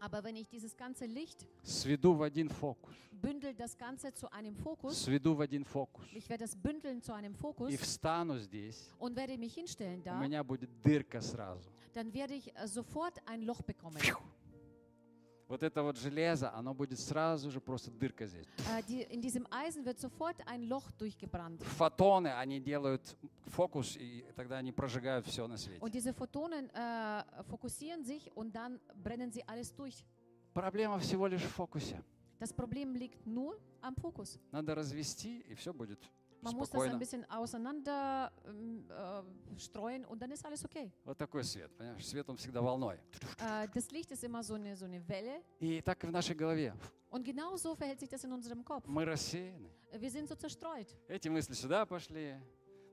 Aber 0.00 0.22
wenn 0.22 0.36
ich 0.36 0.46
dieses 0.48 0.76
ganze 0.76 1.06
Licht 1.06 1.46
сведу 1.62 2.14
в 2.14 2.22
один 2.22 2.50
фокус, 2.50 2.94
bündel, 3.12 3.54
das 3.54 3.76
Ganze 3.78 4.12
zu 4.12 4.30
einem 4.30 4.54
Fokus, 4.54 5.02
сведу 5.04 5.34
в 5.34 5.40
один 5.40 5.64
фокус 5.64 6.04
ich 6.12 6.28
werde 6.28 6.44
das 6.44 6.54
bündeln 6.54 7.00
zu 7.00 7.12
einem 7.14 7.34
Fokus 7.34 7.72
и 7.72 7.76
встану 7.78 8.38
здесь, 8.38 8.90
und 8.98 9.16
werde 9.16 9.38
mich 9.38 9.54
hinstellen 9.54 10.00
у 10.00 10.04
da, 10.04 10.18
меня 10.20 10.42
будет 10.44 10.68
дырка 10.82 11.20
сразу. 11.22 11.70
dann 11.94 12.12
werde 12.12 12.34
ich 12.34 12.54
äh, 12.54 12.66
sofort 12.68 13.18
ein 13.26 13.42
Loch 13.42 13.62
bekommen. 13.62 13.96
Фью. 13.98 14.18
Вот 15.49 15.63
это 15.63 15.81
вот 15.81 15.97
железо, 15.97 16.53
оно 16.53 16.75
будет 16.75 16.99
сразу 16.99 17.49
же 17.49 17.59
просто 17.59 17.89
дырка 17.89 18.27
здесь. 18.27 18.45
Äh, 18.69 19.11
in 19.11 19.19
diesem 19.19 19.47
Eisen 19.49 19.83
wird 19.83 19.99
sofort 19.99 20.35
ein 20.45 20.61
Loch 20.61 20.91
durchgebrannt. 20.91 21.63
Фотоны, 21.63 22.27
они 22.27 22.59
делают 22.59 23.17
фокус, 23.47 23.97
и 23.97 24.23
тогда 24.35 24.57
они 24.57 24.71
прожигают 24.71 25.25
все 25.25 25.47
на 25.47 25.57
свете. 25.57 25.79
Und 25.81 25.91
diese 25.91 26.13
Photonen 26.13 26.69
äh, 26.69 27.23
fokussieren 27.49 28.03
sich 28.05 28.31
und 28.37 28.55
dann 28.55 28.79
brennen 29.03 29.31
sie 29.31 29.43
alles 29.47 29.73
durch. 29.73 30.05
Проблема 30.53 30.99
всего 30.99 31.25
лишь 31.25 31.41
в 31.41 31.49
фокусе. 31.49 31.99
Das 32.39 32.53
Problem 32.53 32.93
liegt 32.93 33.25
nur 33.25 33.59
am 33.81 33.95
Fokus. 33.95 34.37
Надо 34.51 34.75
развести, 34.75 35.39
и 35.49 35.55
все 35.55 35.73
будет 35.73 35.99
Man 36.41 36.55
muss 36.55 36.69
das 36.69 36.81
ein 36.83 36.97
bisschen 36.99 37.29
auseinander 37.29 38.31
ähm, 38.45 38.85
äh, 38.89 39.59
streuen 39.59 40.05
und 40.05 40.21
dann 40.21 40.31
ist 40.31 40.45
alles 40.45 40.63
okay. 40.63 40.91
Вот 41.05 41.17
такой 41.17 41.43
свет, 41.43 41.69
понимаешь? 41.77 42.05
Свет, 42.05 42.29
он 42.29 42.37
всегда 42.37 42.61
волной. 42.61 42.97
Äh, 43.39 43.67
das 43.73 43.91
Licht 43.91 44.11
ist 44.11 44.23
immer 44.23 44.41
so 44.43 44.53
eine, 44.55 44.75
so 44.75 44.85
eine 44.85 45.01
Welle 45.07 45.41
И 45.59 45.81
так 45.81 46.03
и 46.03 46.07
в 46.07 46.11
нашей 46.11 46.35
голове. 46.35 46.73
und 47.09 47.23
genau 47.23 47.57
so 47.57 47.75
verhält 47.75 47.99
sich 47.99 48.09
das 48.09 48.23
in 48.23 48.31
unserem 48.31 48.63
Kopf. 48.63 48.85
Мы 48.87 49.05
рассеяны. 49.05 49.69
Wir 49.91 50.09
sind 50.11 50.27
so 50.29 50.35
zerstreut. 50.35 50.87
Эти 51.07 51.27
мысли 51.27 51.53
сюда 51.53 51.85
пошли, 51.85 52.35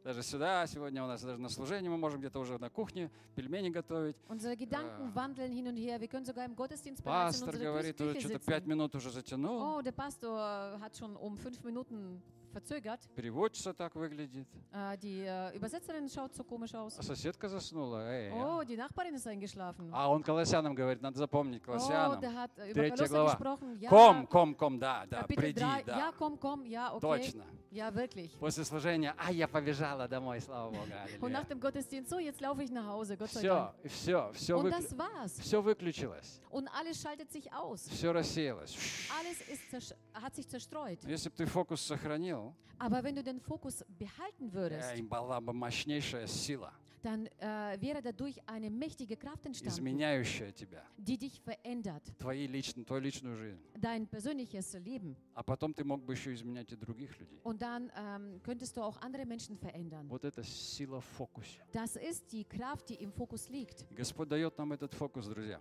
даже 0.02 0.22
сюда. 0.22 0.66
Сегодня 0.66 1.04
у 1.04 1.06
нас 1.06 1.22
даже 1.22 1.38
на 1.40 1.48
служении 1.48 1.88
мы 1.88 1.98
можем 1.98 2.20
где-то 2.20 2.38
уже 2.40 2.58
на 2.58 2.70
кухне 2.70 3.10
пельмени 3.34 3.68
готовить. 3.70 4.16
Unsere 4.28 4.56
Gedanken 4.56 5.10
Äh. 5.10 5.14
wandeln 5.14 5.52
hin 5.52 5.66
und 5.68 5.76
her. 5.76 6.00
Wir 6.00 6.08
können 6.08 6.24
sogar 6.24 6.44
im 6.46 6.56
Gottesdienst 6.56 7.04
bereits 7.04 7.40
in 7.40 7.46
Пастор 7.46 7.60
говорит, 7.60 8.00
уже 8.00 8.18
что-то 8.20 8.38
пять 8.38 8.66
минут 8.66 8.94
уже 8.94 9.10
затянул. 9.10 9.60
Oh, 9.78 9.82
der 9.82 9.92
Pastor 9.92 10.78
hat 10.80 10.96
schon 10.96 11.14
um 11.16 11.36
fünf 11.36 11.62
Minuten 11.62 12.22
verzögert. 12.60 13.00
Переводчица 13.14 13.74
так 13.74 13.94
выглядит. 13.94 14.46
Äh, 14.72 14.96
die 14.98 15.24
äh, 15.26 15.54
Übersetzerin 15.56 16.08
schaut 16.08 16.34
so 16.34 16.42
komisch 16.42 16.74
aus. 16.74 16.98
А 16.98 17.02
соседка 17.02 17.48
заснула. 17.48 18.08
Эй, 18.10 18.32
Oh, 18.32 18.62
die 18.64 18.76
Nachbarin 18.76 19.14
ist 19.14 19.26
eingeschlafen. 19.26 19.90
А 19.92 20.08
он 20.10 20.22
Колоссянам 20.22 20.74
говорит, 20.74 21.02
надо 21.02 21.18
запомнить 21.18 21.62
Oh, 21.62 21.66
Колоссянам. 21.72 22.20
der 22.20 22.32
hat 22.34 22.50
äh, 22.58 22.70
über 22.70 22.88
Kolosser 22.88 23.08
глава. 23.08 23.30
gesprochen. 23.32 23.78
Ja, 23.80 23.90
Ком, 23.90 24.26
ком, 24.26 24.54
ком, 24.54 24.78
да, 24.78 25.04
да, 25.10 25.22
приди, 25.24 25.60
3. 25.60 25.82
да. 25.84 25.98
Ja, 25.98 26.12
komm, 26.18 26.38
komm. 26.38 26.64
Ja, 26.64 26.92
okay. 26.94 27.00
Точно. 27.00 27.44
Ja, 27.76 27.90
wirklich. 27.94 28.30
После 28.40 28.64
служения, 28.64 29.14
а 29.18 29.30
я 29.30 29.46
побежала 29.46 30.08
домой, 30.08 30.40
слава 30.40 30.70
Богу. 30.70 30.86
Und 31.20 31.30
nach 31.32 31.44
dem 31.44 31.60
Gottesdienst, 31.60 32.08
so, 32.08 32.18
jetzt 32.18 32.40
laufe 32.40 32.62
ich 32.62 32.70
nach 32.70 32.86
Hause, 32.86 33.18
Gott 33.18 33.30
sei 33.30 33.40
Все, 33.40 33.48
Dank. 33.48 33.74
и 33.84 33.88
все, 33.88 34.32
все, 34.32 34.54
Und 34.56 34.70
das 34.70 34.96
war's. 34.96 35.38
все 35.38 35.60
выключилось, 35.62 36.40
Und 36.50 36.68
alles 36.68 36.98
schaltet 37.02 37.30
sich 37.30 37.52
aus. 37.52 37.82
все 37.88 38.12
рассеялось. 38.12 38.74
Alles 39.20 39.40
ist 39.42 39.62
zersch- 39.70 39.94
hat 40.14 40.34
sich 40.34 40.48
zerstreut. 40.48 41.04
Если 41.04 41.28
бы 41.28 41.36
ты 41.36 41.44
фокус 41.46 41.82
сохранил, 41.82 42.54
Aber 42.78 43.02
wenn 43.02 43.14
du 43.14 43.22
den 43.22 43.40
Fokus 43.40 43.84
behalten 43.88 44.50
würdest, 44.52 44.94
э, 44.98 45.02
была 45.02 45.38
бы 45.40 45.52
мощнейшая 45.52 46.26
сила, 46.26 46.72
dann 47.06 47.26
äh, 47.38 47.80
wäre 47.80 48.02
dadurch 48.02 48.36
eine 48.46 48.68
mächtige 48.70 49.16
Kraft 49.16 49.46
entstanden, 49.46 49.72
изменяющая 49.78 50.50
тебя, 50.52 50.82
die 50.98 51.16
dich 51.16 51.40
verändert, 51.40 52.02
твои 52.18 52.46
личн- 52.46 52.84
твою 52.84 53.02
личную 53.02 53.36
жизнь. 53.36 53.60
dein 53.80 54.06
persönliches 54.08 54.74
Leben. 54.74 55.16
А 55.34 55.42
потом 55.42 55.72
ты 55.72 55.84
мог 55.84 56.02
бы 56.04 56.14
еще 56.14 56.34
изменять 56.34 56.72
и 56.72 56.76
других 56.76 57.18
людей. 57.20 57.40
Und 57.44 57.62
dann 57.62 57.90
ähm, 57.96 58.40
könntest 58.42 58.76
du 58.76 58.82
auch 58.82 59.00
andere 59.00 59.24
Menschen 59.24 59.56
verändern. 59.56 60.08
Вот 60.08 60.24
это 60.24 60.42
сила 60.42 61.00
в 61.00 61.04
фокусе. 61.16 61.60
Das 61.72 61.96
ist 61.96 62.30
die 62.32 62.44
Kraft, 62.44 62.88
die 62.88 62.96
im 62.96 63.12
Fokus 63.12 63.48
liegt. 63.48 63.86
Господь 63.94 64.28
дает 64.28 64.58
нам 64.58 64.72
этот 64.72 64.92
фокус, 64.92 65.26
друзья. 65.28 65.60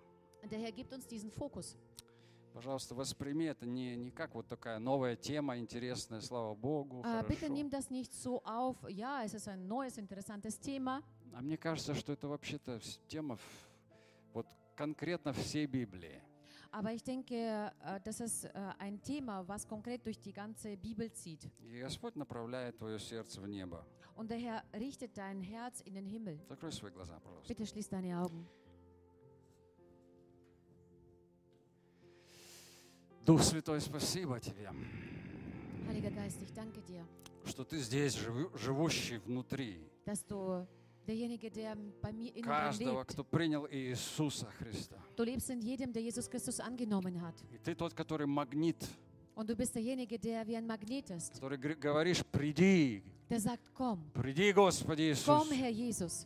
Der 0.50 0.60
Herr 0.60 0.72
gibt 0.72 0.93
uns 0.93 1.06
diesen 1.08 1.30
Fokus. 1.32 1.78
Пожалуйста, 2.54 2.96
восприми 2.96 3.43
это 3.50 3.66
не, 3.66 3.98
не 3.98 4.12
как 4.12 4.34
вот 4.34 4.48
такая 4.48 4.80
новая 4.80 5.18
тема, 5.18 5.58
интересная, 5.58 6.22
слава 6.22 6.56
Богу, 6.56 7.02
Äh, 7.04 7.24
bitte 7.28 7.50
nimm 7.50 7.70
das 7.70 7.89
nicht 7.89 8.14
so 8.14 8.41
auf, 8.46 8.78
ja, 8.88 9.24
es 9.26 9.34
ist 9.34 9.50
ein 9.50 9.68
neues, 9.68 9.98
interessantes 9.98 10.58
Thema. 10.58 11.04
А 11.36 11.42
мне 11.42 11.58
кажется, 11.58 11.94
что 11.94 12.14
это 12.14 12.30
вообще-то 12.30 12.80
тема 13.10 13.38
вот 14.34 14.48
конкретно 14.74 15.34
всей 15.34 15.66
Библии. 15.66 16.22
Aber 16.72 16.94
ich 16.94 17.04
denke, 17.04 17.36
äh, 17.36 18.00
das 18.04 18.22
ist 18.22 18.46
äh, 18.46 18.52
ein 18.80 19.02
Thema, 19.02 19.46
was 19.48 19.66
konkret 19.68 20.06
durch 20.06 20.20
die 20.20 20.32
ganze 20.32 20.78
Bibel 20.78 21.12
zieht. 21.12 21.50
Und 24.16 24.30
der 24.32 24.38
Herr 24.38 24.64
richtet 24.74 25.18
dein 25.18 25.42
Herz 25.42 25.82
in 25.82 25.94
den 25.94 26.06
Himmel. 26.06 26.40
Глаза. 26.94 27.22
Bitte 27.48 27.66
schließ 27.66 27.90
deine 27.90 28.18
Augen. 28.22 28.46
Дух 33.26 33.42
Святой, 33.42 33.82
спасибо 33.82 34.40
тебе, 34.40 34.70
Heiliger 35.88 36.12
Geist, 36.12 36.42
ich 36.42 36.54
danke 36.54 36.80
dir, 36.82 37.04
что 37.46 37.64
ты 37.66 37.80
здесь, 37.80 38.16
живу- 38.16 38.56
живущий 38.58 39.18
внутри 39.18 39.82
dass 40.06 40.24
du 40.26 40.66
derjenige, 41.06 41.49
der 41.51 41.76
bei 42.01 42.12
mir 42.12 42.30
in 42.36 42.43
mir 42.45 42.47
каждого, 42.47 43.01
lebt, 43.01 43.06
кто 43.14 43.24
принял 43.24 43.68
Иисуса 43.70 44.47
Христа. 44.60 44.97
du 45.16 45.24
lebst 45.24 45.49
in 45.49 45.62
jedem, 45.62 45.91
der 45.93 46.01
Jesus 46.03 46.30
Christus 46.30 46.60
angenommen 46.60 47.22
hat. 47.22 47.36
И 47.51 47.58
ты 47.58 47.76
тот, 47.76 47.93
который 47.93 48.28
магнит, 48.28 48.78
Und 49.36 49.49
du 49.49 49.56
bist 49.56 49.76
derjenige, 49.76 50.18
der 50.18 50.45
wie 50.47 50.56
ein 50.56 50.66
Magnet 50.66 51.10
ist, 51.12 51.34
который 51.34 51.58
говоришь, 51.58 52.24
приди, 52.26 53.03
der 53.30 53.39
sagt, 53.39 53.72
komm, 53.74 53.99
приди, 54.14 54.51
Господи 54.53 55.12
Иисус. 55.12 55.26
komm, 55.28 55.51
Herr 55.51 55.72
Jesus. 55.72 56.26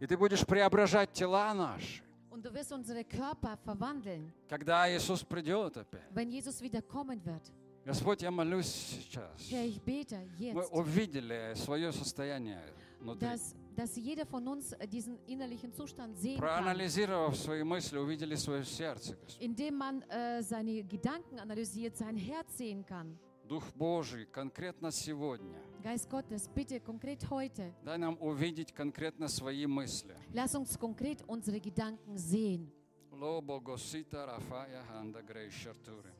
И 0.00 0.06
ты 0.06 0.16
будешь 0.16 0.44
преображать 0.46 1.12
тела 1.12 1.52
наши. 1.54 2.02
Und 2.30 2.42
du 2.44 2.50
wirst 2.52 2.72
unsere 2.72 3.04
Körper 3.04 3.56
verwandeln, 3.64 4.32
Когда 4.48 4.88
Иисус 4.90 5.22
придет 5.22 5.76
опять. 5.76 6.02
wenn 6.14 6.30
Jesus 6.30 6.60
wieder 6.62 6.80
kommen 6.82 7.20
wird. 7.24 7.42
Господь, 7.84 8.22
я 8.22 8.30
молюсь 8.30 8.66
сейчас. 8.66 9.50
Herr, 9.50 9.66
ich 9.66 9.80
bete 9.82 10.16
Мы 10.38 10.62
jetzt, 10.62 10.72
увидели 10.72 11.52
свое 11.56 11.92
состояние 11.92 12.62
внутри. 13.00 13.28
dass, 13.28 13.54
dass 13.74 13.96
jeder 13.96 14.26
von 14.26 14.46
uns 14.48 14.72
äh, 14.72 14.86
diesen 14.86 15.18
innerlichen 15.26 15.72
Zustand 15.72 16.16
sehen 16.18 16.38
kann, 16.38 16.48
Проанализировав 16.48 17.36
свои 17.36 17.62
мысли, 17.62 17.98
увидели 17.98 18.34
свое 18.36 18.64
сердце. 18.64 19.14
Господь. 19.16 19.36
indem 19.40 19.74
man 19.76 20.02
äh, 20.08 20.42
seine 20.42 20.82
Gedanken 20.84 21.38
analysiert, 21.38 21.96
sein 21.96 22.16
Herz 22.16 22.56
sehen 22.56 22.84
kann. 22.84 23.18
Дух 23.48 23.64
Божий 23.74 24.24
конкретно 24.26 24.90
сегодня. 24.90 25.58
Geist 25.82 26.08
Gottes, 26.08 26.48
bitte 26.48 26.80
konkret 26.80 27.28
heute, 27.28 27.72
Дай 27.84 27.98
нам 27.98 28.16
увидеть 28.20 28.72
конкретно 28.72 29.28
свои 29.28 29.66
мысли. 29.66 30.14
lass 30.32 30.54
uns 30.54 30.78
konkret 30.78 31.22
unsere 31.26 31.60
Gedanken 31.60 32.16
sehen. 32.16 32.70
Лобо 33.10 33.60
госита 33.60 34.24
рафая 34.26 34.82
ханда 34.84 35.22
грейшартуры. 35.22 36.12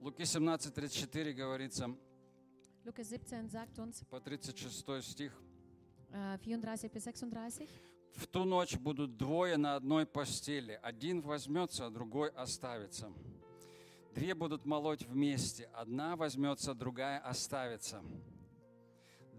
Луки 0.00 0.22
17:34 0.22 1.32
говорится, 1.32 1.90
Lukas 2.84 3.08
17 3.08 3.50
sagt 3.50 3.78
uns, 3.78 4.04
по 4.10 4.20
36 4.20 5.06
стих. 5.10 5.32
äh, 6.12 6.38
34 6.38 6.90
bis 6.92 7.04
36, 7.04 7.68
В 8.12 8.26
ту 8.28 8.44
ночь 8.44 8.76
будут 8.76 9.16
двое 9.16 9.56
на 9.56 9.74
одной 9.76 10.06
постели. 10.06 10.78
Один 10.82 11.20
возьмется, 11.22 11.86
а 11.86 11.90
другой 11.90 12.28
оставится. 12.30 13.10
Две 14.14 14.34
будут 14.34 14.64
молоть 14.66 15.02
вместе. 15.06 15.68
Одна 15.74 16.14
возьмется, 16.14 16.74
другая 16.74 17.18
оставится. 17.18 18.02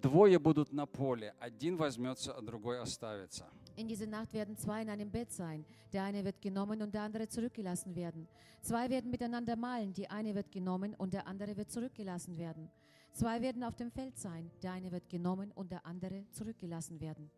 Двое 0.02 0.40
будут 0.40 0.74
на 0.74 0.86
поле. 0.86 1.34
Один 1.40 1.78
возьмется, 1.78 2.34
а 2.34 2.42
другой 2.42 2.80
оставится. 2.82 3.46
In 3.78 3.88
dieser 3.88 4.08
Nacht 4.08 4.34
werden 4.34 4.58
zwei 4.58 4.82
in 4.82 4.90
einem 4.90 5.10
Bett 5.10 5.32
sein. 5.32 5.66
Der 5.94 6.04
eine 6.04 6.24
wird 6.24 6.42
genommen 6.42 6.82
und 6.82 6.94
der 6.94 7.04
andere 7.04 7.28
zurückgelassen 7.30 7.96
werden. 7.96 8.28
Zwei 8.62 8.90
werden 8.90 9.10
miteinander 9.12 9.56
malen. 9.56 9.94
Die 9.94 10.10
eine 10.10 10.34
wird 10.36 10.52
genommen 10.52 10.96
und 10.96 11.14
der 11.14 11.26
andere 11.28 11.56
wird 11.56 11.72
zurückgelassen 11.72 12.38
werden. 12.38 12.70
Zwei 13.15 13.41
werden 13.43 13.63
auf 13.65 13.77
dem 13.77 13.91
Feld 13.91 14.17
sein. 14.19 14.51
Der 14.63 14.73
eine 14.73 14.91
wird 14.93 15.09
genommen 15.09 15.51
und 15.53 15.71
der 15.71 15.85
andere 15.85 16.25
zurückgelassen 16.33 17.01
werden. 17.01 17.31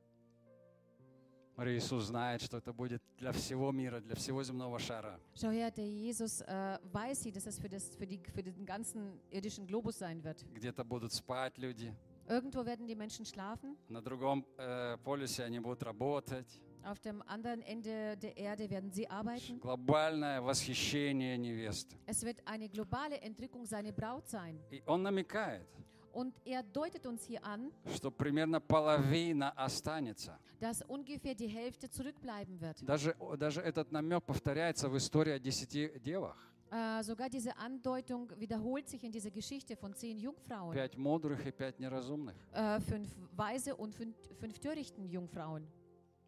Смотри, 1.55 1.76
Иисус 1.76 2.05
знает, 2.05 2.40
что 2.40 2.57
это 2.57 2.72
будет 2.72 3.03
для 3.18 3.30
всего 3.32 3.72
мира, 3.72 4.00
для 4.00 4.14
всего 4.14 4.42
земного 4.42 4.78
шара. 4.78 5.20
Schau 5.34 5.50
her, 5.50 5.70
der 5.70 5.86
Jesus 5.86 6.40
äh, 6.40 6.78
weiß 6.92 7.22
sie, 7.24 7.30
dass 7.30 7.44
das 7.44 7.59
für, 7.59 7.68
das 7.68 7.94
für, 7.94 8.07
die, 8.07 8.18
für 8.34 8.42
den 8.42 8.64
ganzen 8.64 9.20
irdischen 9.30 9.66
Globus 9.66 9.98
sein 9.98 10.24
wird. 10.24 10.44
Где-то 10.55 10.82
будут 10.82 11.12
спать 11.12 11.59
люди, 11.59 11.92
Irgendwo 12.26 12.64
werden 12.64 12.86
die 12.86 12.94
Menschen 12.94 13.26
schlafen. 13.26 13.76
на 13.90 14.00
другом 14.00 14.46
э, 14.57 14.96
полюсе 15.05 15.44
они 15.44 15.61
будут 15.61 15.82
работать. 15.82 16.46
Auf 16.84 16.98
dem 16.98 17.22
anderen 17.28 17.62
Ende 17.62 18.16
der 18.16 18.36
Erde 18.36 18.68
werden 18.68 18.90
sie 18.90 19.09
arbeiten. 19.09 19.61
Глобальное 19.61 20.40
восхищение 20.42 21.38
невесты. 21.38 21.96
Es 22.07 22.24
wird 22.24 22.38
eine 22.44 22.68
globale 22.68 23.20
Entrückung 23.20 23.64
seiner 23.64 23.92
Braut 23.92 24.28
sein. 24.28 24.59
И 24.70 24.82
он 24.86 25.03
намекает, 25.03 25.66
Und 26.12 26.34
er 26.44 26.62
deutet 26.62 27.07
uns 27.07 27.24
hier 27.24 27.42
an, 27.44 27.70
что 27.94 28.11
примерно 28.11 28.61
половина 28.61 29.50
останется. 29.57 30.38
dass 30.61 30.82
ungefähr 30.82 31.34
die 31.34 31.46
Hälfte 31.48 31.88
zurückbleiben 31.88 32.61
wird. 32.61 32.82
Даже, 32.84 33.14
даже 33.38 33.61
этот 33.62 33.92
намек 33.92 34.24
повторяется 34.24 34.88
в 34.88 34.96
истории 34.96 35.32
о 35.32 35.38
десяти 35.38 35.90
девах. 36.00 36.36
Äh, 36.72 37.03
sogar 37.05 37.28
diese 37.28 37.57
Andeutung 37.59 38.30
wiederholt 38.38 38.88
sich 38.88 39.05
in 39.05 39.12
dieser 39.12 39.30
Geschichte 39.30 39.76
von 39.76 39.94
zehn 39.94 40.18
Jungfrauen. 40.18 40.72
Пять 40.74 40.96
мудрых 40.96 41.46
и 41.46 41.53
пять 41.53 41.78
неразумных. 41.78 42.34
Äh, 42.53 42.80
fünf 42.80 43.09
weise 43.36 43.76
und 43.76 43.94
fünf, 43.94 44.16
fünf 44.40 44.59
törichten 44.59 45.05
Jungfrauen. 45.07 45.66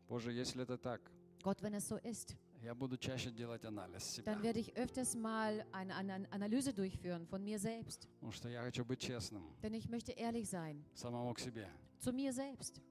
Боже, 0.10 0.32
если 0.34 0.64
это 0.64 0.78
так, 0.78 1.00
Gott, 1.44 1.62
wenn 1.62 1.74
es 1.76 1.88
so 1.88 1.98
ist, 2.04 2.36
я 2.62 2.76
буду 2.76 2.98
чаще 2.98 3.32
делать 3.32 3.64
анализ 3.64 4.04
себя. 4.04 4.26
dann 4.26 4.42
werde 4.44 4.60
ich 4.60 4.76
öfters 4.76 5.16
mal 5.16 5.64
eine, 5.72 5.96
eine 5.96 6.28
Analyse 6.32 6.74
durchführen 6.74 7.26
von 7.28 7.42
mir 7.44 7.58
selbst. 7.60 8.08
Потому 8.20 8.32
что 8.34 8.50
я 8.50 8.62
хочу 8.64 8.84
быть 8.84 9.00
честным 9.00 9.44
Denn 9.62 9.74
ich 9.74 9.88
möchte 9.88 10.12
ehrlich 10.12 10.50
sein 10.50 10.84
самому 10.96 11.34
к 11.34 11.40
себе. 11.40 11.70
zu 12.00 12.12
mir 12.12 12.34
selbst. 12.34 12.82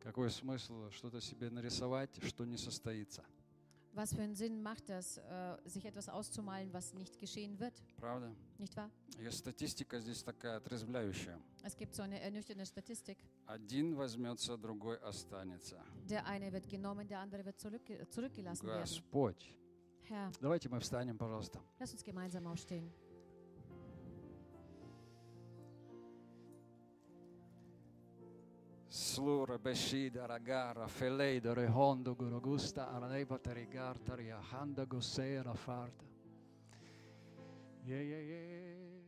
Какой 0.00 0.30
смысл 0.30 0.90
что-то 0.90 1.20
себе 1.20 1.50
нарисовать, 1.50 2.10
что 2.22 2.44
не 2.44 2.56
состоится? 2.56 3.24
Was 3.95 4.13
für 4.13 4.21
einen 4.21 4.35
Sinn 4.35 4.61
macht 4.63 4.87
das, 4.87 5.17
äh, 5.17 5.57
sich 5.65 5.85
etwas 5.85 6.07
auszumalen, 6.07 6.71
was 6.71 6.93
nicht 6.93 7.19
geschehen 7.19 7.59
wird? 7.59 7.73
Правда? 7.97 8.31
Nicht 8.57 8.75
wahr? 8.77 8.89
И 9.19 9.29
статистика 9.29 9.99
здесь 9.99 10.23
такая 10.23 10.57
отрезвляющая. 10.57 11.37
Es 11.63 11.75
gibt 11.75 11.93
so 11.93 12.01
eine 12.01 12.19
ernüchternde 12.21 12.65
Statistik. 12.65 13.17
Один 13.47 13.95
возьмется, 13.97 14.57
другой 14.57 14.97
останется. 14.99 15.83
Der 16.09 16.25
eine 16.25 16.51
wird 16.53 16.69
genommen, 16.69 17.05
der 17.05 17.19
andere 17.19 17.43
wird 17.43 17.59
zurück, 17.59 17.81
zurückgelassen 18.09 18.65
werden. 18.67 18.79
Господь. 18.81 19.53
Herr, 20.03 20.31
Давайте 20.39 20.69
мы 20.69 20.79
встанем, 20.79 21.17
пожалуйста. 21.17 21.59
lass 21.77 21.91
uns 21.91 22.03
gemeinsam 22.03 22.47
aufstehen. 22.47 22.89
Slura 28.96 29.58
beshida 29.58 30.26
ragara 30.26 30.88
feleido 30.88 31.52
rehondo 31.52 32.14
gurogusta 32.14 32.88
araneba 32.88 33.38
terigar 33.38 33.98
taria 33.98 34.38
handa 34.40 34.86
gosera 34.86 35.52
farta. 35.52 36.06
Yeah, 37.84 38.00
yeah, 38.00 38.20
yeah. 38.20 39.05